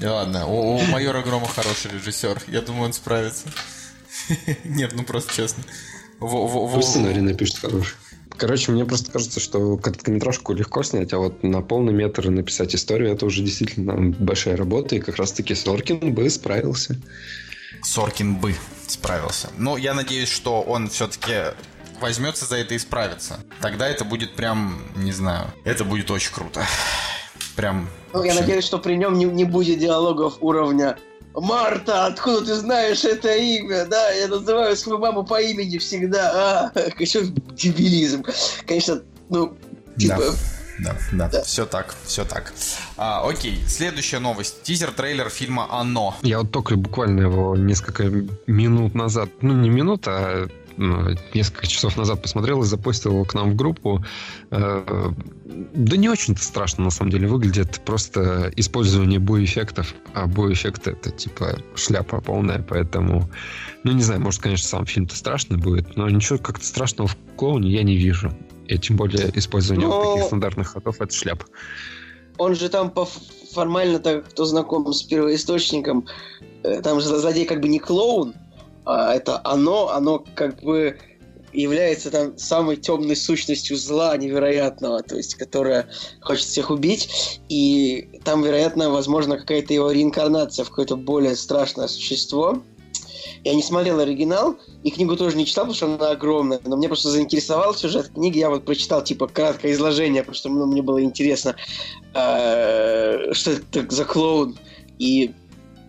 [0.00, 2.42] Да ладно, у, у майора Грома хороший режиссер.
[2.48, 3.46] Я думаю, он справится.
[4.64, 5.62] Нет, ну просто честно.
[6.18, 7.94] Во- во- во- Пусть сценарий напишет хороший.
[8.40, 13.12] Короче, мне просто кажется, что короткометражку легко снять, а вот на полный метр написать историю,
[13.12, 16.96] это уже действительно большая работа, и как раз-таки Соркин бы справился.
[17.82, 18.54] Соркин бы
[18.86, 19.50] справился.
[19.58, 21.54] Но я надеюсь, что он все-таки
[22.00, 23.40] возьмется за это и справится.
[23.60, 26.64] Тогда это будет прям, не знаю, это будет очень круто.
[27.56, 27.90] Прям...
[28.14, 30.96] Ну, я надеюсь, что при нем не, не будет диалогов уровня
[31.34, 33.86] Марта, откуда ты знаешь это имя?
[33.86, 36.32] Да, я называю свою маму по имени всегда.
[36.34, 37.06] А, какой
[37.54, 38.24] дебилизм.
[38.66, 39.56] Конечно, ну,
[39.96, 40.34] типа...
[40.78, 42.54] Да, да, да, все так, все так.
[42.96, 44.62] А, окей, следующая новость.
[44.62, 46.16] Тизер-трейлер фильма «Оно».
[46.22, 48.04] Я вот только буквально его несколько
[48.46, 50.48] минут назад, ну не минут, а
[51.34, 54.04] несколько часов назад посмотрел и запостил его к нам в группу.
[54.50, 55.12] Э,
[55.44, 57.80] Да не очень-то страшно, на самом деле, выглядит.
[57.84, 59.94] Просто использование боеэффектов.
[60.14, 63.28] А боеэффекты это типа шляпа полная, поэтому...
[63.84, 67.70] Ну, не знаю, может, конечно, сам фильм-то страшный будет, но ничего как-то страшного в клоуне
[67.70, 68.32] я не вижу.
[68.66, 71.44] И тем более использование вот Но- таких стандартных ходов это шляпа.
[72.38, 73.06] Он же там по
[73.52, 76.06] формально так, кто знаком с первоисточником,
[76.62, 78.34] э, там же злодей как бы не клоун,
[78.90, 80.98] это оно, оно как бы
[81.52, 85.88] является там самой темной сущностью зла невероятного, то есть которая
[86.20, 92.62] хочет всех убить, и там, вероятно, возможно, какая-то его реинкарнация в какое-то более страшное существо.
[93.42, 96.88] Я не смотрел оригинал, и книгу тоже не читал, потому что она огромная, но мне
[96.88, 101.02] просто заинтересовал сюжет книги, я вот прочитал, типа, краткое изложение, потому что ну, мне было
[101.02, 101.56] интересно,
[102.14, 104.58] э, что это за клоун,
[104.98, 105.32] и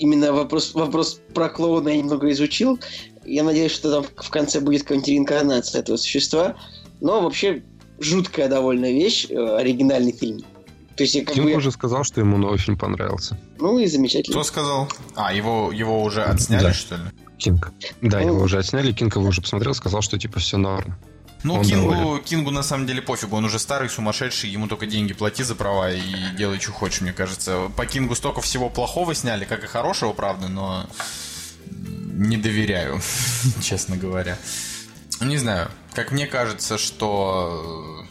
[0.01, 2.79] именно вопрос, вопрос про клоуна я немного изучил,
[3.25, 6.55] я надеюсь, что там в конце будет какая-нибудь реинкарнация этого существа,
[7.01, 7.63] но вообще
[7.99, 10.41] жуткая довольно вещь, э, оригинальный фильм.
[10.97, 13.39] То есть, как Кинг бы, уже сказал, что ему новый фильм понравился.
[13.59, 14.33] ну и замечательно.
[14.35, 14.89] Кто сказал?
[15.15, 16.73] А, его, его уже отсняли, Да.
[16.73, 17.01] что ли?
[17.37, 17.71] Кинг.
[18.01, 18.27] Да, Ну.
[18.27, 20.95] его уже отсняли, Кинг его уже посмотрел, сказал, что типа все норм.
[21.43, 22.23] Ну, Он Кингу, доволен.
[22.23, 25.91] Кингу на самом деле пофигу, он уже старый, сумасшедший, ему только деньги плати за права
[25.91, 26.01] и
[26.37, 27.71] делай, что хочешь, мне кажется.
[27.75, 30.87] По Кингу столько всего плохого сняли, как и хорошего, правда, но
[31.69, 33.01] не доверяю,
[33.61, 34.37] честно говоря.
[35.19, 38.05] Не знаю, как мне кажется, что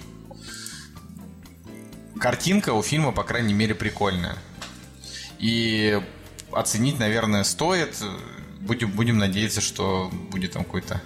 [2.20, 4.36] картинка у фильма, по крайней мере, прикольная.
[5.38, 6.00] И
[6.52, 7.96] оценить, наверное, стоит.
[8.60, 11.00] Будем, будем надеяться, что будет там какой-то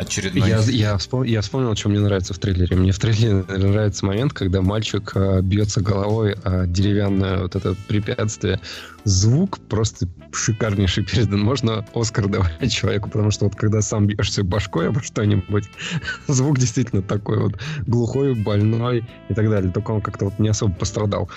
[0.00, 0.48] очередной...
[0.48, 2.76] Я, я, вспом- я вспомнил, что мне нравится в трейлере.
[2.76, 8.60] Мне в трейлере нравится момент, когда мальчик а, бьется головой о деревянное вот это препятствие.
[9.04, 11.40] Звук просто шикарнейший передан.
[11.40, 15.64] Можно Оскар давать человеку, потому что вот когда сам бьешься башкой обо что-нибудь,
[16.28, 19.70] звук действительно такой вот глухой, больной и так далее.
[19.72, 21.30] Только он как-то вот не особо пострадал.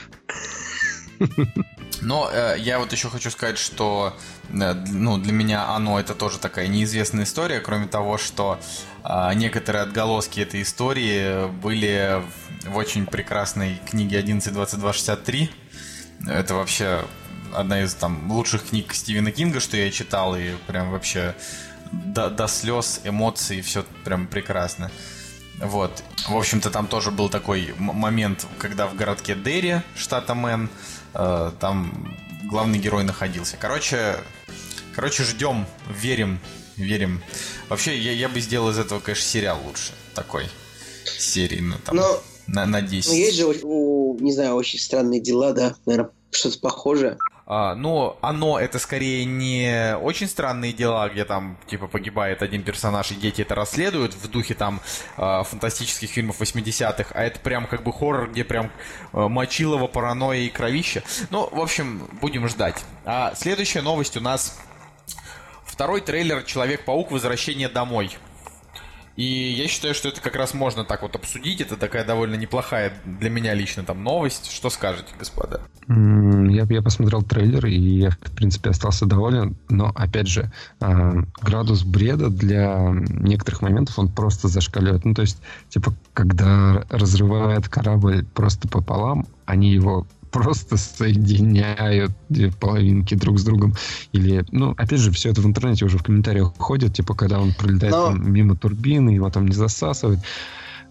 [2.01, 4.17] Но э, я вот еще хочу сказать, что
[4.49, 8.59] э, ну, для меня оно это тоже такая неизвестная история, кроме того, что
[9.03, 12.21] э, некоторые отголоски этой истории были
[12.65, 15.49] в, очень прекрасной книге 112263.
[16.27, 17.05] Это вообще
[17.53, 21.35] одна из там лучших книг Стивена Кинга, что я читал, и прям вообще
[21.91, 24.91] до, до слез, эмоций, все прям прекрасно.
[25.59, 26.03] Вот.
[26.27, 30.69] В общем-то, там тоже был такой момент, когда в городке Дерри, штата Мэн,
[31.13, 32.17] э, там
[32.49, 33.57] главный герой находился.
[33.57, 34.17] Короче,
[34.95, 36.39] короче, ждем, верим,
[36.77, 37.21] верим.
[37.69, 39.93] Вообще, я, я бы сделал из этого, конечно, сериал лучше.
[40.13, 40.45] Такой
[41.05, 43.09] серии, ну там, Но на, на 10.
[43.09, 47.17] ну, есть же, у, не знаю, очень странные дела, да, наверное, что-то похожее.
[47.45, 53.11] А, ну, оно это скорее не очень странные дела, где там, типа, погибает один персонаж,
[53.11, 54.79] и дети это расследуют в духе там
[55.17, 58.71] а, фантастических фильмов 80-х, а это прям как бы хоррор, где прям
[59.11, 61.03] а, мочилово, паранойя и кровище.
[61.31, 62.83] Ну, в общем, будем ждать.
[63.03, 64.57] А следующая новость у нас
[65.65, 67.11] второй трейлер Человек-паук.
[67.11, 68.17] Возвращение домой.
[69.15, 71.61] И я считаю, что это как раз можно так вот обсудить.
[71.61, 74.51] Это такая довольно неплохая для меня лично там новость.
[74.51, 75.61] Что скажете, господа?
[75.87, 79.55] Я, я посмотрел трейлер, и я, в принципе, остался доволен.
[79.69, 85.05] Но, опять же, а, градус бреда для некоторых моментов, он просто зашкаливает.
[85.05, 85.37] Ну, то есть,
[85.69, 93.73] типа, когда разрывает корабль просто пополам, они его просто соединяют две половинки друг с другом.
[94.11, 97.53] Или, ну, опять же, все это в интернете уже в комментариях ходит, типа, когда он
[97.53, 100.19] пролетает Но- там мимо турбины, его там не засасывает.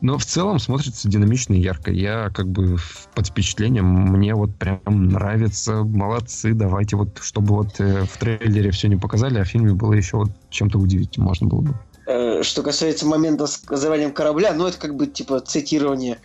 [0.01, 1.93] Но в целом смотрится динамично и ярко.
[1.93, 2.77] Я как бы
[3.15, 8.89] под впечатлением, мне вот прям нравится, молодцы, давайте вот, чтобы вот э, в трейлере все
[8.89, 11.75] не показали, а в фильме было еще вот чем-то удивить можно было бы.
[12.09, 16.19] Э, что касается момента с называнием корабля, ну это как бы типа цитирование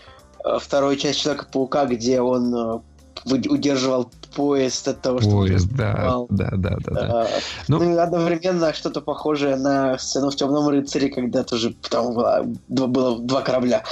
[0.43, 2.81] э, второй части Человека-паука, где он
[3.31, 5.29] удерживал поезд от того, что...
[5.31, 7.27] Поезд, да, да, да, да, да.
[7.67, 13.19] Ну, ну одновременно что-то похожее на сцену в «Темном рыцаре», когда тоже там было, было
[13.19, 13.83] два корабля.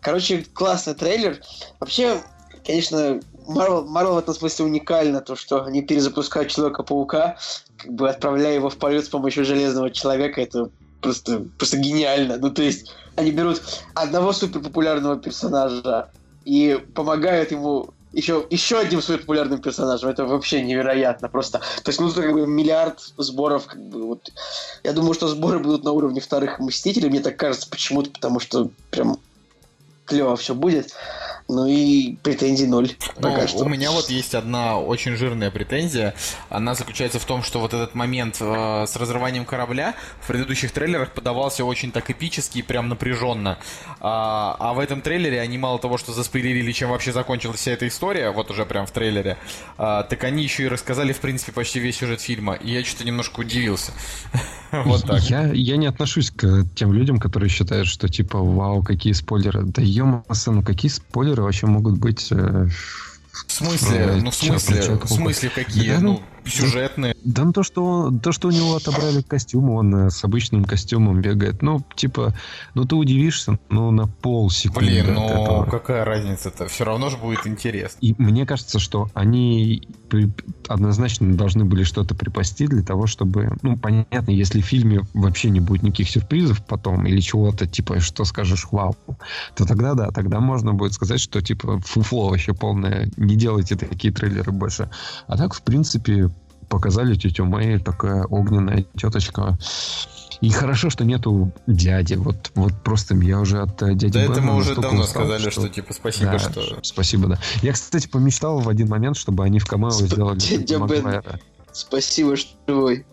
[0.00, 1.40] Короче, классный трейлер.
[1.80, 2.20] Вообще,
[2.64, 7.36] конечно, Marvel, Marvel в этом смысле уникально, то, что они перезапускают Человека-паука,
[7.78, 10.70] как бы отправляя его в полет с помощью Железного Человека, это
[11.00, 12.36] просто, просто гениально.
[12.36, 13.62] Ну, то есть, они берут
[13.94, 16.10] одного суперпопулярного персонажа
[16.44, 20.08] и помогают ему еще, еще одним своим популярным персонажем.
[20.10, 21.58] Это вообще невероятно просто.
[21.58, 23.66] То есть, ну, как бы миллиард сборов.
[23.66, 24.30] Как бы, вот.
[24.82, 28.70] Я думаю, что сборы будут на уровне вторых Мстителей, мне так кажется почему-то, потому что
[28.90, 29.18] прям
[30.06, 30.94] клево все будет.
[31.48, 32.90] Ну и претензий ноль.
[33.16, 33.64] Ну, пока что.
[33.64, 36.14] У меня вот есть одна очень жирная претензия.
[36.50, 41.12] Она заключается в том, что вот этот момент э, с разрыванием корабля в предыдущих трейлерах
[41.12, 43.58] подавался очень так эпически и прям напряженно.
[44.00, 47.88] А, а в этом трейлере они мало того, что заспойлерили, чем вообще закончилась вся эта
[47.88, 49.38] история, вот уже прям в трейлере,
[49.78, 52.54] а, так они еще и рассказали, в принципе, почти весь сюжет фильма.
[52.54, 53.92] И я что-то немножко удивился.
[54.70, 55.22] Вот так.
[55.30, 59.62] Я, я не отношусь к тем людям, которые считают, что типа, вау, какие спойлеры.
[59.62, 62.30] Да ё ну какие спойлеры спойлеры вообще могут быть...
[62.30, 64.20] В смысле?
[64.22, 64.96] Ну, в смысле?
[64.96, 65.94] В смысле какие?
[65.94, 67.14] Да, ну, сюжетные.
[67.24, 71.20] Да, ну то, что, то, что у него отобрали костюм, он э, с обычным костюмом
[71.20, 71.62] бегает.
[71.62, 72.34] Ну, типа,
[72.74, 74.90] ну ты удивишься, ну, на полсекунды.
[74.90, 76.66] Блин, ну какая разница-то?
[76.68, 77.98] Все равно же будет интересно.
[78.00, 79.82] И мне кажется, что они
[80.68, 83.56] однозначно должны были что-то припасти для того, чтобы...
[83.62, 88.24] Ну, понятно, если в фильме вообще не будет никаких сюрпризов потом или чего-то, типа, что
[88.24, 88.96] скажешь, вау,
[89.54, 94.12] то тогда да, тогда можно будет сказать, что, типа, фуфло вообще полное, не делайте такие
[94.12, 94.90] трейлеры больше.
[95.26, 96.30] А так, в принципе,
[96.68, 99.58] показали тетю Мэй, такая огненная теточка.
[100.40, 102.14] И хорошо, что нету дяди.
[102.14, 105.50] Вот, вот просто я уже от э, дяди Да это мы уже давно устал, сказали,
[105.50, 106.78] что, что типа спасибо, да, что...
[106.82, 107.38] Спасибо, да.
[107.60, 110.06] Я, кстати, помечтал в один момент, чтобы они в Камео Сп...
[110.06, 111.22] сделали Дядя Бен,
[111.72, 113.04] спасибо, что живой.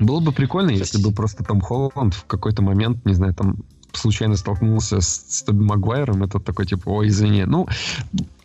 [0.00, 0.84] Было бы прикольно, спасибо.
[0.84, 3.58] если бы просто Том Холланд в какой-то момент, не знаю, там
[3.92, 7.44] случайно столкнулся с, с Тоби Магуайром, это такой типа, ой, извини.
[7.44, 7.68] Ну,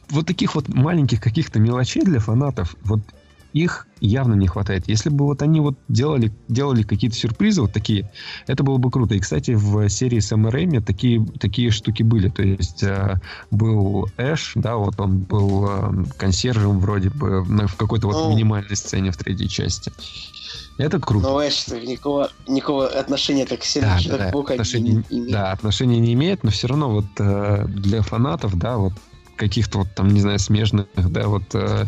[0.09, 3.01] вот таких вот маленьких каких-то мелочей для фанатов, вот
[3.53, 4.87] их явно не хватает.
[4.87, 8.09] Если бы вот они вот делали, делали какие-то сюрпризы вот такие,
[8.47, 9.15] это было бы круто.
[9.15, 12.29] И, кстати, в серии с Рэйми такие, такие штуки были.
[12.29, 13.19] То есть э,
[13.51, 18.75] был Эш, да, вот он был э, консьержем вроде бы в какой-то вот ну, минимальной
[18.75, 19.91] сцене в третьей части.
[20.77, 21.27] Это круто.
[21.27, 25.31] Но Эш никакого, никакого отношения так сильно да, да, да, отношения, не имеет.
[25.31, 28.93] Да, отношения не имеет, но все равно вот э, для фанатов, да, вот
[29.35, 31.85] каких-то вот там, не знаю, смежных, да, вот э,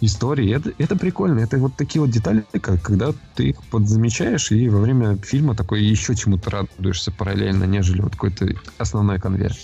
[0.00, 0.54] истории.
[0.54, 1.40] Это, это прикольно.
[1.40, 6.14] Это вот такие вот детали, когда ты их подзамечаешь и во время фильма такой еще
[6.14, 8.48] чему-то радуешься параллельно, нежели вот какой-то
[8.78, 9.58] основной конверт.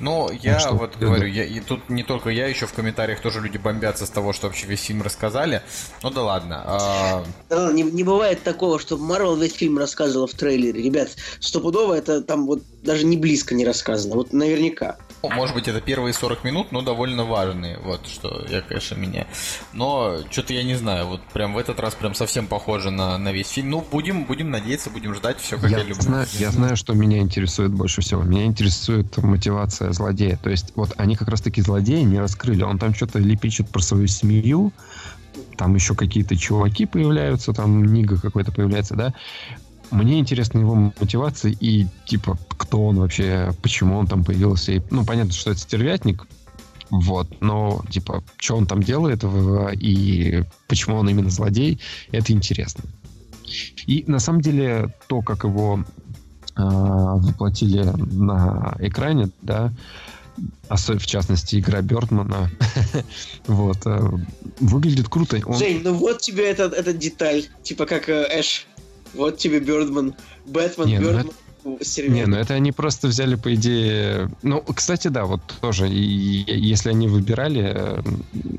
[0.00, 3.20] Ну, я ну, вот я говорю, я, и тут не только я, еще в комментариях
[3.20, 5.62] тоже люди бомбятся с того, что вообще весь фильм рассказали.
[6.02, 6.62] Ну да ладно.
[6.64, 7.24] А...
[7.72, 10.82] Не, не бывает такого, что Марвел весь фильм рассказывала в трейлере.
[10.82, 11.10] Ребят,
[11.40, 14.14] стопудово это там вот даже не близко не рассказано.
[14.14, 14.96] Вот наверняка.
[15.22, 17.78] Может быть, это первые 40 минут, но довольно важные.
[17.84, 19.26] Вот что я, конечно, меня.
[19.72, 21.06] Но что-то я не знаю.
[21.06, 23.70] Вот прям в этот раз прям совсем похоже на, на весь фильм.
[23.70, 26.02] Ну, будем, будем надеяться, будем ждать все, как я, я люблю.
[26.02, 28.22] Знаю, я знаю, что меня интересует больше всего.
[28.22, 30.38] Меня интересует мотивация злодея.
[30.42, 32.62] То есть, вот они как раз-таки злодеи не раскрыли.
[32.62, 34.72] Он там что-то лепечет про свою семью,
[35.56, 39.14] там еще какие-то чуваки появляются, там Нига какой-то появляется, да.
[39.90, 44.72] Мне интересна его мотивация и, типа, кто он вообще, почему он там появился.
[44.72, 46.26] И, ну, понятно, что это стервятник,
[46.90, 49.24] вот, но, типа, что он там делает
[49.74, 51.80] и почему он именно злодей,
[52.12, 52.84] это интересно.
[53.86, 59.72] И, на самом деле, то, как его э, воплотили на экране, да,
[60.68, 62.50] особенно в частности игра Бертмана,
[63.46, 64.10] вот, э,
[64.60, 65.40] выглядит круто.
[65.44, 65.56] Он...
[65.56, 68.66] Жень, ну вот тебе этот, этот деталь, типа как э, Эш
[69.14, 70.14] вот тебе Бёрдман,
[70.46, 71.26] Бэтмен, не, Бёрдман.
[71.26, 74.30] Ну не, ну это они просто взяли, по идее...
[74.42, 78.02] Ну, кстати, да, вот тоже, и, если они выбирали э,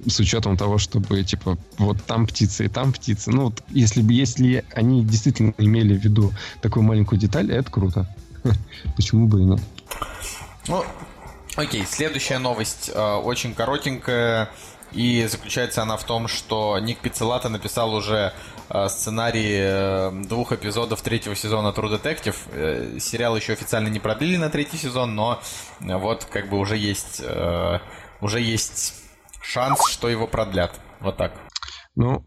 [0.08, 4.14] с учетом того, чтобы, типа, вот там птица и там птица, ну, вот, если бы,
[4.14, 8.08] если они действительно имели в виду такую маленькую деталь, это круто.
[8.96, 9.60] Почему бы и нет?
[10.68, 10.84] Ну,
[11.56, 14.52] окей, следующая новость, э, очень коротенькая,
[14.92, 18.34] И заключается она в том, что Ник Пиццелата написал уже
[18.70, 22.36] э, сценарий э, двух эпизодов третьего сезона True Detective.
[22.52, 25.40] Э, сериал еще официально не продлили на третий сезон, но
[25.80, 27.24] вот как бы уже есть,
[28.22, 28.94] уже есть
[29.42, 30.80] шанс, что его продлят.
[31.00, 31.34] Вот так.
[31.96, 32.24] Ну,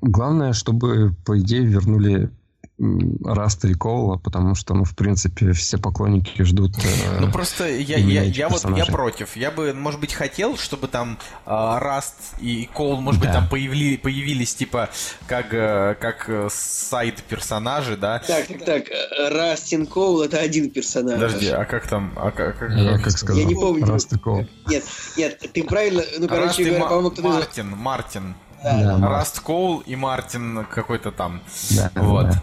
[0.00, 2.30] главное, чтобы, по идее, вернули
[2.78, 6.76] Раста и Коула, потому что, ну, в принципе, все поклонники ждут.
[6.76, 9.34] Э, ну просто я, я, я вот я против.
[9.34, 13.26] Я бы, может быть, хотел, чтобы там э, Раст и Коул, может да.
[13.26, 14.90] быть, там появили, появились типа
[15.26, 18.18] как э, как э, side персонажи, да?
[18.18, 18.84] Так, так, так.
[19.30, 21.14] Раст и Коул это один персонаж.
[21.14, 22.12] Подожди, а как там?
[22.16, 23.38] А как, как, я как сказал?
[23.38, 23.86] Я не помню.
[23.86, 24.46] Раст и Коул.
[24.68, 24.84] Нет,
[25.16, 26.02] нет, ты правильно.
[26.18, 27.28] Ну, короче говоря, по-моему, кто-то.
[27.28, 28.34] Мартин, Мартин.
[28.62, 28.98] Да.
[29.00, 31.40] Раст Коул и Мартин какой-то там.
[31.70, 32.26] Да, вот.
[32.26, 32.42] Да.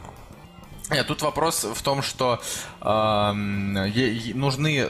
[0.94, 2.42] Нет, тут вопрос в том, что
[2.82, 3.32] э,
[4.34, 4.88] нужны,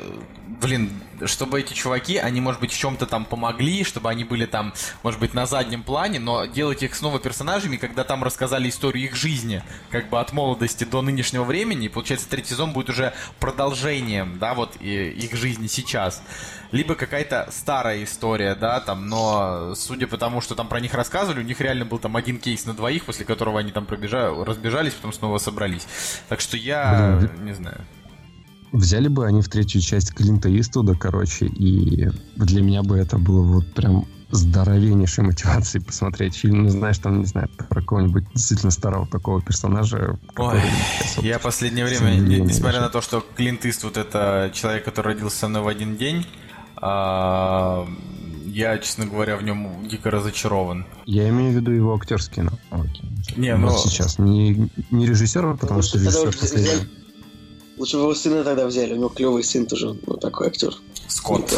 [0.62, 0.92] блин,
[1.26, 4.74] чтобы эти чуваки, они, может быть, в чем-то там помогли, чтобы они были там,
[5.04, 9.16] может быть, на заднем плане, но делать их снова персонажами, когда там рассказали историю их
[9.16, 14.38] жизни, как бы от молодости до нынешнего времени, и, получается, третий сезон будет уже продолжением,
[14.40, 16.22] да, вот и, их жизни сейчас
[16.74, 21.40] либо какая-то старая история, да, там, но судя по тому, что там про них рассказывали,
[21.40, 24.94] у них реально был там один кейс на двоих, после которого они там пробежали, разбежались,
[24.94, 25.88] потом снова собрались.
[26.30, 27.86] Так что я Блин, не знаю.
[28.74, 33.44] Взяли бы они в третью часть Клинта Иствуда, короче, и для меня бы это было
[33.44, 36.64] вот прям здоровеннейшей мотивации посмотреть фильм.
[36.64, 40.18] Ну, знаешь, там, не знаю, про какого-нибудь действительно старого такого персонажа.
[40.38, 40.60] Ой,
[41.22, 45.62] я последнее время, несмотря на то, что Клинт Иствуд это человек, который родился со мной
[45.62, 46.26] в один день,
[46.76, 47.88] а,
[48.48, 50.88] я, честно говоря, в нем дико разочарован.
[51.06, 53.06] Я имею в виду его актерские навыки.
[53.38, 53.70] Не, ну...
[53.78, 54.18] сейчас.
[54.18, 57.03] Не, не режиссера, потому что режиссер последний.
[57.78, 58.94] Лучше бы его сына тогда взяли.
[58.94, 60.74] У него клевый сын тоже, вот такой актер.
[61.08, 61.54] Скотт.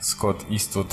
[0.00, 0.86] Скотт Иствуд.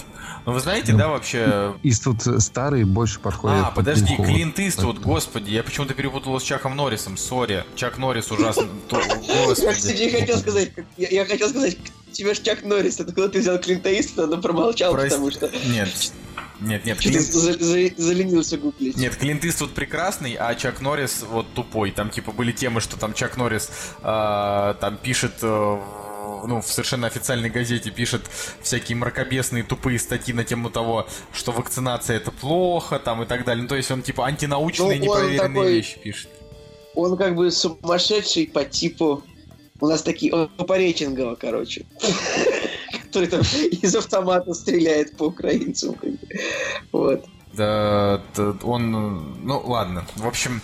[0.46, 1.74] Ну, вы знаете, ну, да, вообще...
[1.84, 3.66] Иствуд старый больше подходит.
[3.66, 7.64] А, подожди, Клинт Иствуд, господи, я почему-то перепутал с Чаком Норрисом, сори.
[7.76, 8.68] Чак Норрис ужасно.
[8.90, 10.04] Господи.
[10.04, 11.78] Я хотел сказать, я хотел сказать,
[12.12, 15.50] тебе ж Чак Норрис, это куда ты взял Клинта Иствуда, но промолчал, потому что...
[15.68, 15.90] Нет,
[16.60, 17.26] нет, нет, Клинт...
[17.98, 18.96] заленился гуглить.
[18.98, 21.92] Нет, Клинт Иствуд прекрасный, а Чак Норрис вот тупой.
[21.92, 23.70] Там типа были темы, что там Чак Норрис
[24.02, 25.78] э, там пишет э,
[26.48, 28.24] ну, в совершенно официальной газете пишет
[28.62, 33.64] всякие мракобесные тупые статьи на тему того, что вакцинация это плохо, там и так далее.
[33.64, 35.74] Ну, то есть он типа антинаучные ну, непроверенные такой...
[35.74, 36.30] вещи пишет.
[36.96, 39.24] Он как бы сумасшедший по типу
[39.80, 40.34] у нас такие...
[40.34, 41.86] Он по Пореченкова, короче.
[43.14, 43.42] Который там
[43.82, 45.96] из автомата стреляет по украинцам.
[46.92, 47.24] Вот.
[47.54, 48.24] Да,
[48.64, 49.46] он...
[49.46, 50.08] Ну, ладно.
[50.16, 50.60] В общем,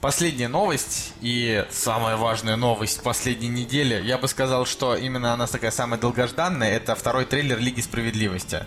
[0.00, 5.70] последняя новость и самая важная новость последней недели, я бы сказал, что именно она такая
[5.70, 8.64] самая долгожданная, это второй трейлер Лиги Справедливости.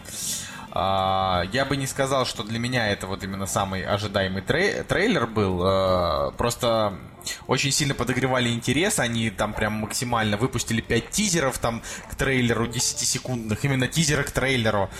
[0.79, 5.25] А, я бы не сказал, что для меня это вот именно самый ожидаемый трей трейлер
[5.25, 5.59] был.
[5.63, 6.93] А, просто
[7.47, 8.99] очень сильно подогревали интерес.
[8.99, 11.81] Они там прям максимально выпустили 5 тизеров там
[12.11, 13.57] к трейлеру 10-секундных.
[13.63, 14.91] Именно тизеры к трейлеру.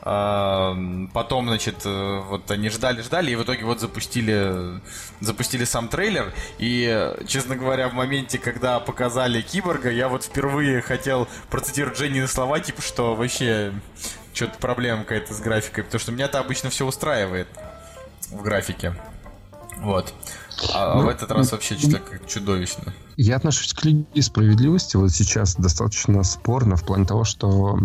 [0.00, 0.74] А,
[1.12, 4.80] потом, значит, э, вот они ждали-ждали, и в итоге вот запустили,
[5.20, 6.32] запустили сам трейлер.
[6.58, 12.58] И, честно говоря, в моменте, когда показали Киборга, я вот впервые хотел процитировать Женины слова,
[12.60, 13.74] типа, что вообще
[14.36, 17.48] что-то проблема какая-то с графикой, потому что меня-то обычно все устраивает
[18.28, 18.94] в графике.
[19.78, 20.12] Вот.
[20.74, 22.92] А, ну, в этот раз вообще что-то как чудовищно.
[23.16, 27.78] Я отношусь к Лиге Справедливости вот сейчас достаточно спорно в плане того, что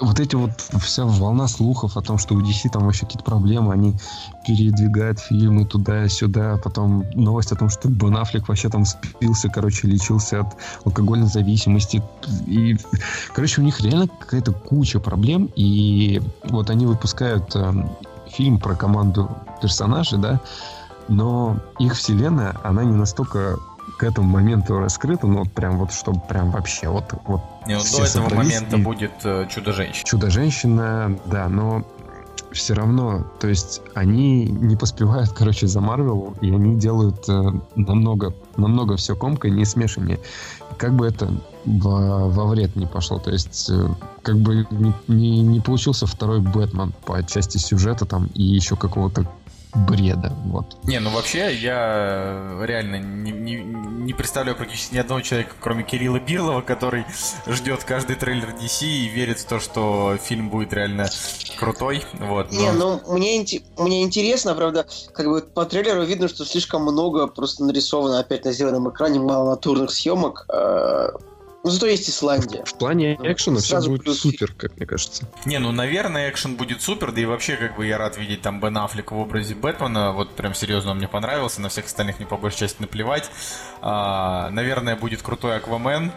[0.00, 0.50] вот эти вот
[0.80, 3.94] вся волна слухов о том, что у DC там вообще какие-то проблемы, они
[4.46, 10.40] передвигают фильмы туда-сюда, потом новость о том, что Бен Аффлек вообще там спился, короче, лечился
[10.40, 12.02] от алкогольной зависимости.
[12.46, 12.76] И,
[13.32, 17.72] короче, у них реально какая-то куча проблем, и вот они выпускают э,
[18.32, 19.30] фильм про команду
[19.60, 20.40] персонажей, да,
[21.08, 23.58] но их вселенная, она не настолько
[23.98, 27.12] к этому моменту раскрыта, ну вот прям вот, чтобы прям вообще вот...
[27.26, 28.80] вот не, ну, до этого момента и...
[28.80, 30.04] будет э, Чудо-женщина.
[30.04, 31.84] Чудо-женщина, да, но
[32.52, 38.34] все равно, то есть они не поспевают, короче, за Марвел, и они делают э, намного,
[38.56, 40.20] намного все комко, не смешаннее.
[40.78, 41.30] Как бы это
[41.64, 43.88] во, во вред не пошло, то есть э,
[44.22, 49.26] как бы не, не, не получился второй Бэтмен по части сюжета там и еще какого-то
[49.74, 50.32] бреда.
[50.46, 50.76] Вот.
[50.84, 56.18] Не, ну вообще я реально не, не, не представляю практически ни одного человека, кроме Кирилла
[56.18, 57.04] Бирлова, который
[57.46, 61.08] ждет каждый трейлер DC и верит в то, что фильм будет реально
[61.58, 62.04] крутой.
[62.20, 62.58] Вот, но...
[62.58, 63.46] Не, ну мне,
[63.78, 68.52] мне интересно, правда, как бы по трейлеру видно, что слишком много просто нарисовано опять на
[68.52, 70.46] зеленом экране малонатурных съемок.
[70.48, 71.10] Э,
[71.64, 72.64] Ну, зато есть Исландия.
[72.64, 74.20] В плане экшена все Сразу будет плюс.
[74.20, 75.28] супер, как мне кажется.
[75.44, 78.60] Не, ну, наверное, экшен будет супер, да и вообще, как бы, я рад видеть там
[78.60, 82.26] Бен Аффлека в образе Бэтмена, вот прям серьезно он мне понравился, на всех остальных мне
[82.26, 83.30] по большей части наплевать.
[83.80, 86.12] А, наверное, будет крутой Аквамен,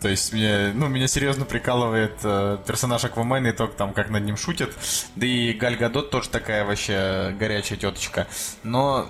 [0.00, 4.24] то есть мне, ну, меня серьезно прикалывает э, персонаж Аквамена и то, там, как над
[4.24, 4.70] ним шутят.
[5.16, 8.28] Да и Галь Гадот тоже такая вообще горячая теточка.
[8.62, 9.08] Но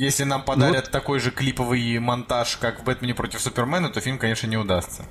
[0.00, 4.46] если нам подарят такой же клиповый монтаж, как в Бэтмене против Супермена, то фильм, конечно,
[4.46, 5.04] не удастся.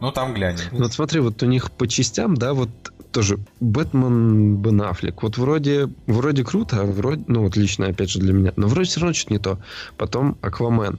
[0.00, 0.64] Ну, там глянем.
[0.72, 2.70] Ну, Вот смотри, вот у них по частям, да, вот
[3.12, 5.22] тоже Бэтмен, Бен Аффлек.
[5.22, 8.52] Вот вроде, вроде круто, а вроде, ну вот лично, опять же, для меня.
[8.56, 9.58] Но вроде все равно что-то не то.
[9.98, 10.98] Потом Аквамен.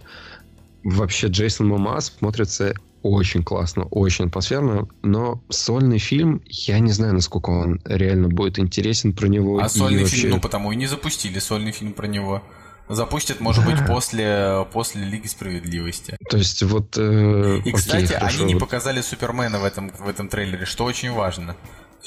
[0.83, 7.49] Вообще Джейсон Мома смотрится очень классно, очень атмосферно, но сольный фильм, я не знаю, насколько
[7.49, 9.59] он реально будет интересен про него.
[9.59, 12.43] А сольный вообще- фильм, ну потому и не запустили сольный фильм про него.
[12.89, 16.17] Запустят, может быть, после, после Лиги Справедливости.
[16.29, 16.97] То есть вот...
[16.97, 18.59] э, И, окей, кстати, хорошо, они не вот.
[18.59, 21.55] показали Супермена в этом, в этом трейлере, что очень важно.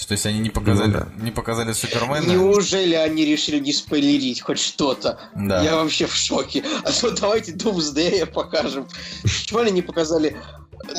[0.07, 1.09] То есть они не показали, Ну да.
[1.17, 2.31] не показали Супермена.
[2.31, 5.19] Неужели они решили не спойлерить хоть что-то?
[5.35, 5.63] Да.
[5.63, 6.63] Я вообще в шоке.
[6.85, 8.87] А то давайте Думсдея покажем.
[9.23, 10.37] Почему они не показали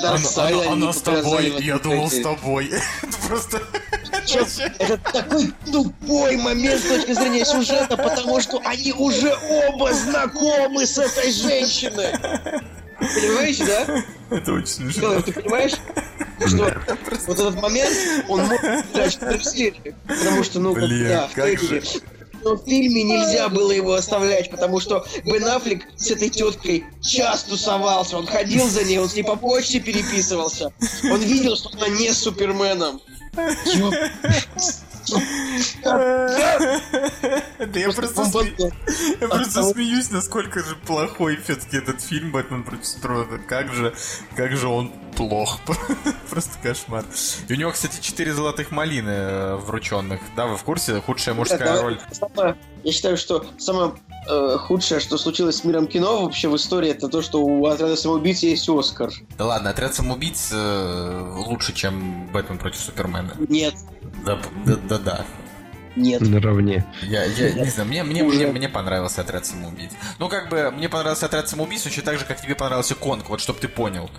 [0.02, 0.72] Дарксайда?
[0.72, 2.24] они не показали в этом трейлере?
[2.24, 2.66] тобой.
[3.04, 3.62] Это просто...
[4.28, 4.45] Чё,
[4.80, 10.98] Это такой тупой момент с точки зрения сюжета, потому что они уже оба знакомы с
[10.98, 12.12] этой женщиной.
[12.99, 14.04] Понимаешь, да?
[14.30, 15.22] Это очень смешно.
[15.22, 15.74] Ты понимаешь,
[16.45, 16.74] что
[17.28, 17.95] вот этот момент,
[18.28, 21.84] он может играть в потому что, ну, как, Блин, да, в как трейлере.
[22.44, 27.52] Но в фильме нельзя было его оставлять, потому что Бен Аффлек с этой теткой часто
[27.52, 28.18] тусовался.
[28.18, 30.72] Он ходил за ней, он с ней по почте переписывался.
[31.04, 33.02] Он видел, что она не с Суперменом.
[37.59, 38.23] Да я просто,
[39.22, 43.39] я просто смеюсь, насколько же плохой все-таки этот фильм «Бэтмен против Супермена».
[43.47, 43.93] Как же,
[44.35, 45.59] как же он плох.
[46.30, 47.03] Просто кошмар.
[47.47, 50.19] И у него, кстати, четыре золотых малины э, врученных.
[50.35, 51.01] Да, вы в курсе?
[51.01, 51.99] Худшая мужская роль.
[52.11, 53.93] самое- я считаю, что самое
[54.28, 57.95] э, худшее, что случилось с миром кино вообще в истории, это то, что у отряда
[57.95, 59.12] самоубийц есть Оскар.
[59.38, 63.34] Да ладно, отряд самоубийц э, лучше, чем Бэтмен против Супермена.
[63.49, 63.76] Нет,
[64.26, 65.26] Да, да, да, да.
[65.95, 66.22] нет.
[66.22, 66.86] Наравне.
[67.04, 68.38] Я, я не знаю, мне, мне, Уже.
[68.38, 69.91] мне, мне понравился отряд самоубийц.
[70.20, 73.41] Ну, как бы, мне понравился отряд самоубийц очень так же, как тебе понравился Конг, вот
[73.41, 74.10] чтоб ты понял.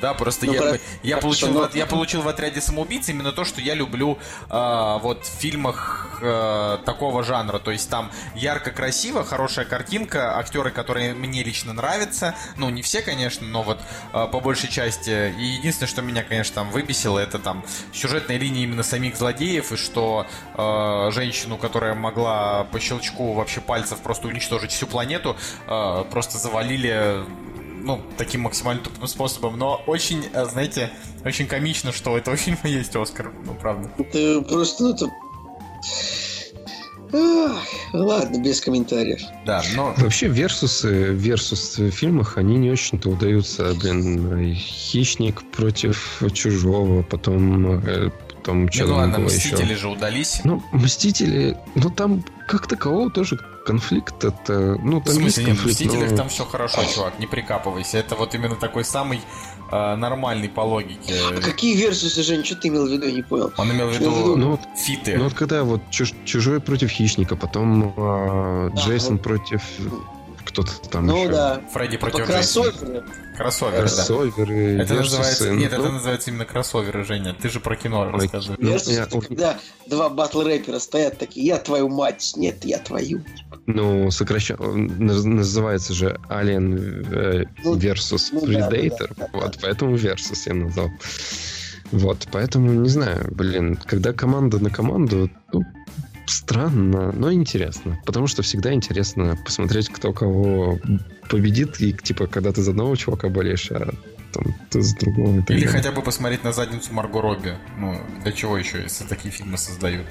[0.00, 3.32] Да, просто Ну, я, про- я, получил, но- в- я получил в отряде самоубийц именно
[3.32, 4.18] то, что я люблю
[4.50, 7.58] а, вот в фильмах а, такого жанра.
[7.58, 12.34] То есть там ярко красиво, хорошая картинка, актеры, которые мне лично нравятся.
[12.56, 13.80] Ну, не все, конечно, но вот
[14.12, 15.32] а, по большей части.
[15.38, 17.64] И единственное, что меня, конечно, там выбесило, это там
[17.94, 24.00] сюжетная линия именно самих злодеев, и что а, женщину, которая могла по щелчку вообще пальцев
[24.00, 25.36] просто уничтожить всю планету,
[25.66, 27.24] а, просто завалили
[27.86, 30.90] ну, таким максимально тупым способом, но очень, э, знаете,
[31.24, 33.88] очень комично, что у этого фильма есть Оскар, ну, правда.
[33.96, 35.10] Это просто, ну, это...
[37.12, 39.20] Ах, ладно, без комментариев.
[39.46, 39.94] Да, но...
[39.98, 43.72] Вообще, версусы, версус в фильмах, они не очень-то удаются.
[43.74, 47.80] Блин, хищник против чужого, потом,
[48.46, 49.76] э, потом Не, что ну там ладно, было Мстители еще.
[49.76, 50.40] же удались.
[50.44, 55.56] Ну, Мстители, ну там как такового тоже конфликт это, ну В там есть смысле, нет,
[55.58, 57.98] в конфликт, Мстителях но- там все хорошо, чувак, не прикапывайся.
[57.98, 59.20] Это вот именно такой самый
[59.72, 61.14] э, нормальный по логике.
[61.36, 63.52] А какие версусы, Жень, что ты имел в виду, я не понял.
[63.58, 65.16] Он имел в виду Ну вот, фиты.
[65.18, 69.22] ну вот когда вот чуж- чужой против хищника, потом а, Да, Джейсон вот.
[69.22, 69.62] против
[70.46, 71.32] кто-то там Ну еще.
[71.32, 71.60] да.
[71.72, 72.70] Фредди Типа против Джейсона.
[72.72, 73.04] кроссоверы.
[73.36, 73.80] Кроссоверы, да.
[73.88, 75.50] Кроссоверы, Это versus ы, называется...
[75.50, 77.34] Нет, ну, это называется именно кроссоверы, Женя.
[77.40, 78.56] Ты же про кино Ой, рассказывай.
[78.60, 82.78] Ну, Versus я- это когда два батл рэпера стоят такие, я твою мать, нет, я
[82.78, 83.22] твою.
[83.66, 89.96] Ну, сокращенно, называется же Alien э, Ну, versus ну да, Predator, да, да, вот, поэтому
[89.96, 90.90] versus я назвал.
[91.92, 95.62] Вот, поэтому, не знаю, блин, когда команда на команду, ну,
[96.26, 97.98] странно, но интересно.
[98.06, 100.78] Потому что всегда интересно посмотреть, кто кого
[101.30, 103.92] победит, и, типа, когда ты за одного чувака болеешь, а
[104.32, 105.30] там ты за другого.
[105.36, 105.68] Или далее.
[105.68, 107.54] хотя бы посмотреть на задницу Марго Робби.
[107.78, 110.06] Ну, для чего еще, если такие фильмы создают?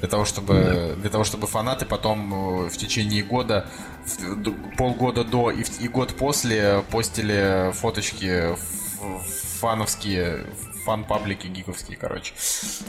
[0.00, 3.66] Для того, чтобы, для того, чтобы фанаты потом э, в течение года,
[4.06, 10.46] в- полгода до и, в- и год после постили фоточки в- фановские,
[10.84, 12.32] фан-паблики гиковские, короче.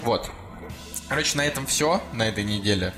[0.03, 0.29] Вот.
[1.09, 2.93] Короче, на этом все на этой неделе.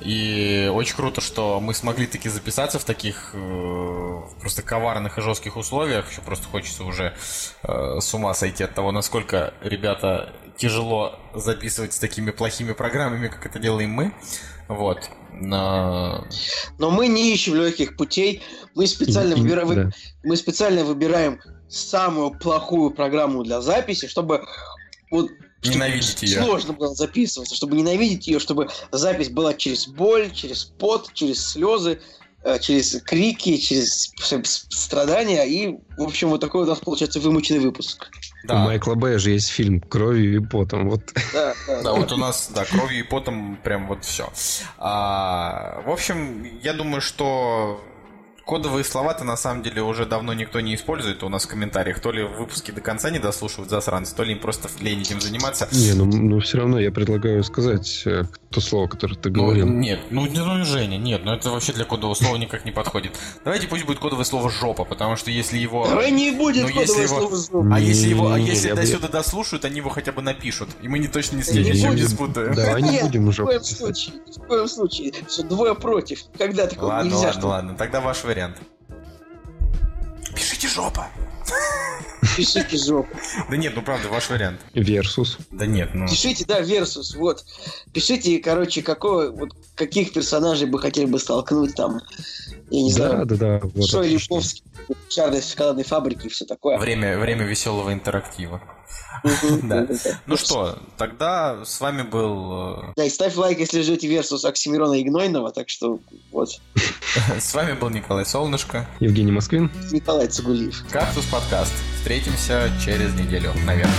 [0.00, 5.56] И очень круто, что мы смогли таки записаться в таких э, просто коварных и жестких
[5.56, 6.10] условиях.
[6.10, 7.14] Еще просто хочется уже
[7.62, 13.44] э, с ума сойти от того, насколько, ребята, тяжело записывать с такими плохими программами, как
[13.44, 14.14] это делаем мы.
[14.68, 15.10] Вот.
[15.32, 16.26] Но-
[16.78, 18.42] Но мы не ищем легких путей,
[18.74, 19.90] мы специально, И- выбира- вы- да.
[20.24, 24.44] мы специально выбираем самую плохую программу для записи, чтобы
[25.10, 26.42] вот чтобы Ненавидеть ее.
[26.42, 32.00] Сложно было записываться, чтобы ненавидеть ее, чтобы запись была через боль, через пот, через слезы,
[32.42, 34.12] э, через крики, через
[34.70, 35.44] страдания.
[35.44, 38.08] И, в общем, вот такой у нас получается вымученный выпуск.
[38.44, 40.88] У Да, Майкла Бэя же есть фильм «Кровью и потом».
[40.88, 41.02] Вот
[41.34, 44.30] Да, да, да, вот у нас, да, кровью и потом прям вот все.
[44.78, 47.82] в общем, я думаю, что
[48.44, 52.00] кодовые слова-то на самом деле уже давно никто не использует у нас в комментариях.
[52.00, 55.68] То ли выпуски до конца не дослушивают засранцы, то ли им просто лень этим заниматься.
[55.72, 59.66] Не, ну, ну все равно я предлагаю сказать э, то слово, которое ты Ну, говорил.
[59.68, 63.12] нет, ну, ну, Женя, нет, ну это вообще для кодового слова никак не подходит.
[63.44, 65.86] Давайте пусть будет кодовое слово жопа, потому что если его...
[65.86, 67.66] Давай не будет Ну, если кодовое его- слово «зуб».
[67.72, 70.68] А если его, а если до сюда дослушают, они его хотя бы напишут.
[70.82, 72.54] И мы не точно не с Не спутаем.
[72.54, 75.12] Давай не будем ни уже в коем случае, ни в коем случае.
[75.28, 76.24] Что двое против.
[76.36, 77.26] Когда такого Ладно, нельзя?
[77.28, 77.74] ладно, ладно.
[77.76, 78.39] Тогда ваш вариант.
[80.34, 81.08] Пишите жопа.
[82.36, 83.08] Пишите жопу.
[83.50, 84.60] Да нет, ну правда, ваш вариант.
[84.74, 85.38] Versus.
[85.50, 86.06] Да нет, ну.
[86.06, 87.44] Пишите, да, Versus, вот.
[87.92, 92.00] Пишите, короче, какого, вот, каких персонажей бы хотели бы столкнуть там.
[92.70, 93.60] Я не Да, знаю, да, да.
[93.62, 94.08] Вот, Шой.
[94.08, 94.62] Липовский,
[95.08, 96.78] Чарли из шоколадной фабрики и все такое.
[96.78, 98.62] Время, время веселого интерактива.
[99.62, 99.86] Да.
[100.26, 102.78] Ну что, тогда с вами был...
[102.78, 106.00] э, Да, и ставь лайк, если ждете Versus Оксимирона и Гнойного, так что
[106.32, 106.48] вот.
[107.38, 108.86] С вами был Николай Солнышко.
[109.00, 109.70] Евгений Москвин.
[109.90, 110.84] Николай Цугулиев.
[110.90, 111.72] Кактус подкаст.
[111.98, 113.92] Встретимся через неделю, наверное.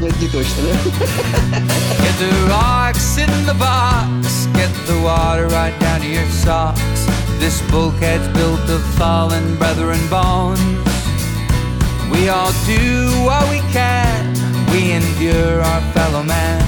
[0.00, 0.72] Ну, это не точно, да?
[2.02, 7.06] Get the rocks in the box, get the water right down to your socks.
[7.38, 10.89] This bulkhead's built of fallen brethren bones.
[12.10, 14.34] We all do what we can,
[14.72, 16.60] we endure our fellow man,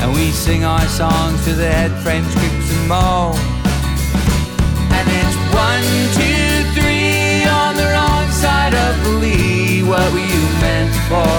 [0.00, 3.40] and we sing our songs to the head frames, creaks and moans.
[4.92, 9.82] And it's one, two, three on the wrong side of the lee.
[9.82, 11.36] What were you meant for?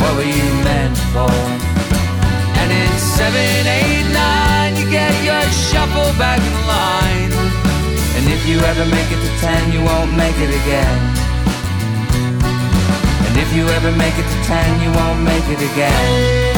[0.00, 1.36] What were you meant for?
[2.60, 7.32] And it's seven, eight, nine, you get your shuffle back in line.
[8.16, 11.15] And if you ever make it to ten, you won't make it again.
[13.36, 16.55] And if you ever make it to ten, you won't make it again.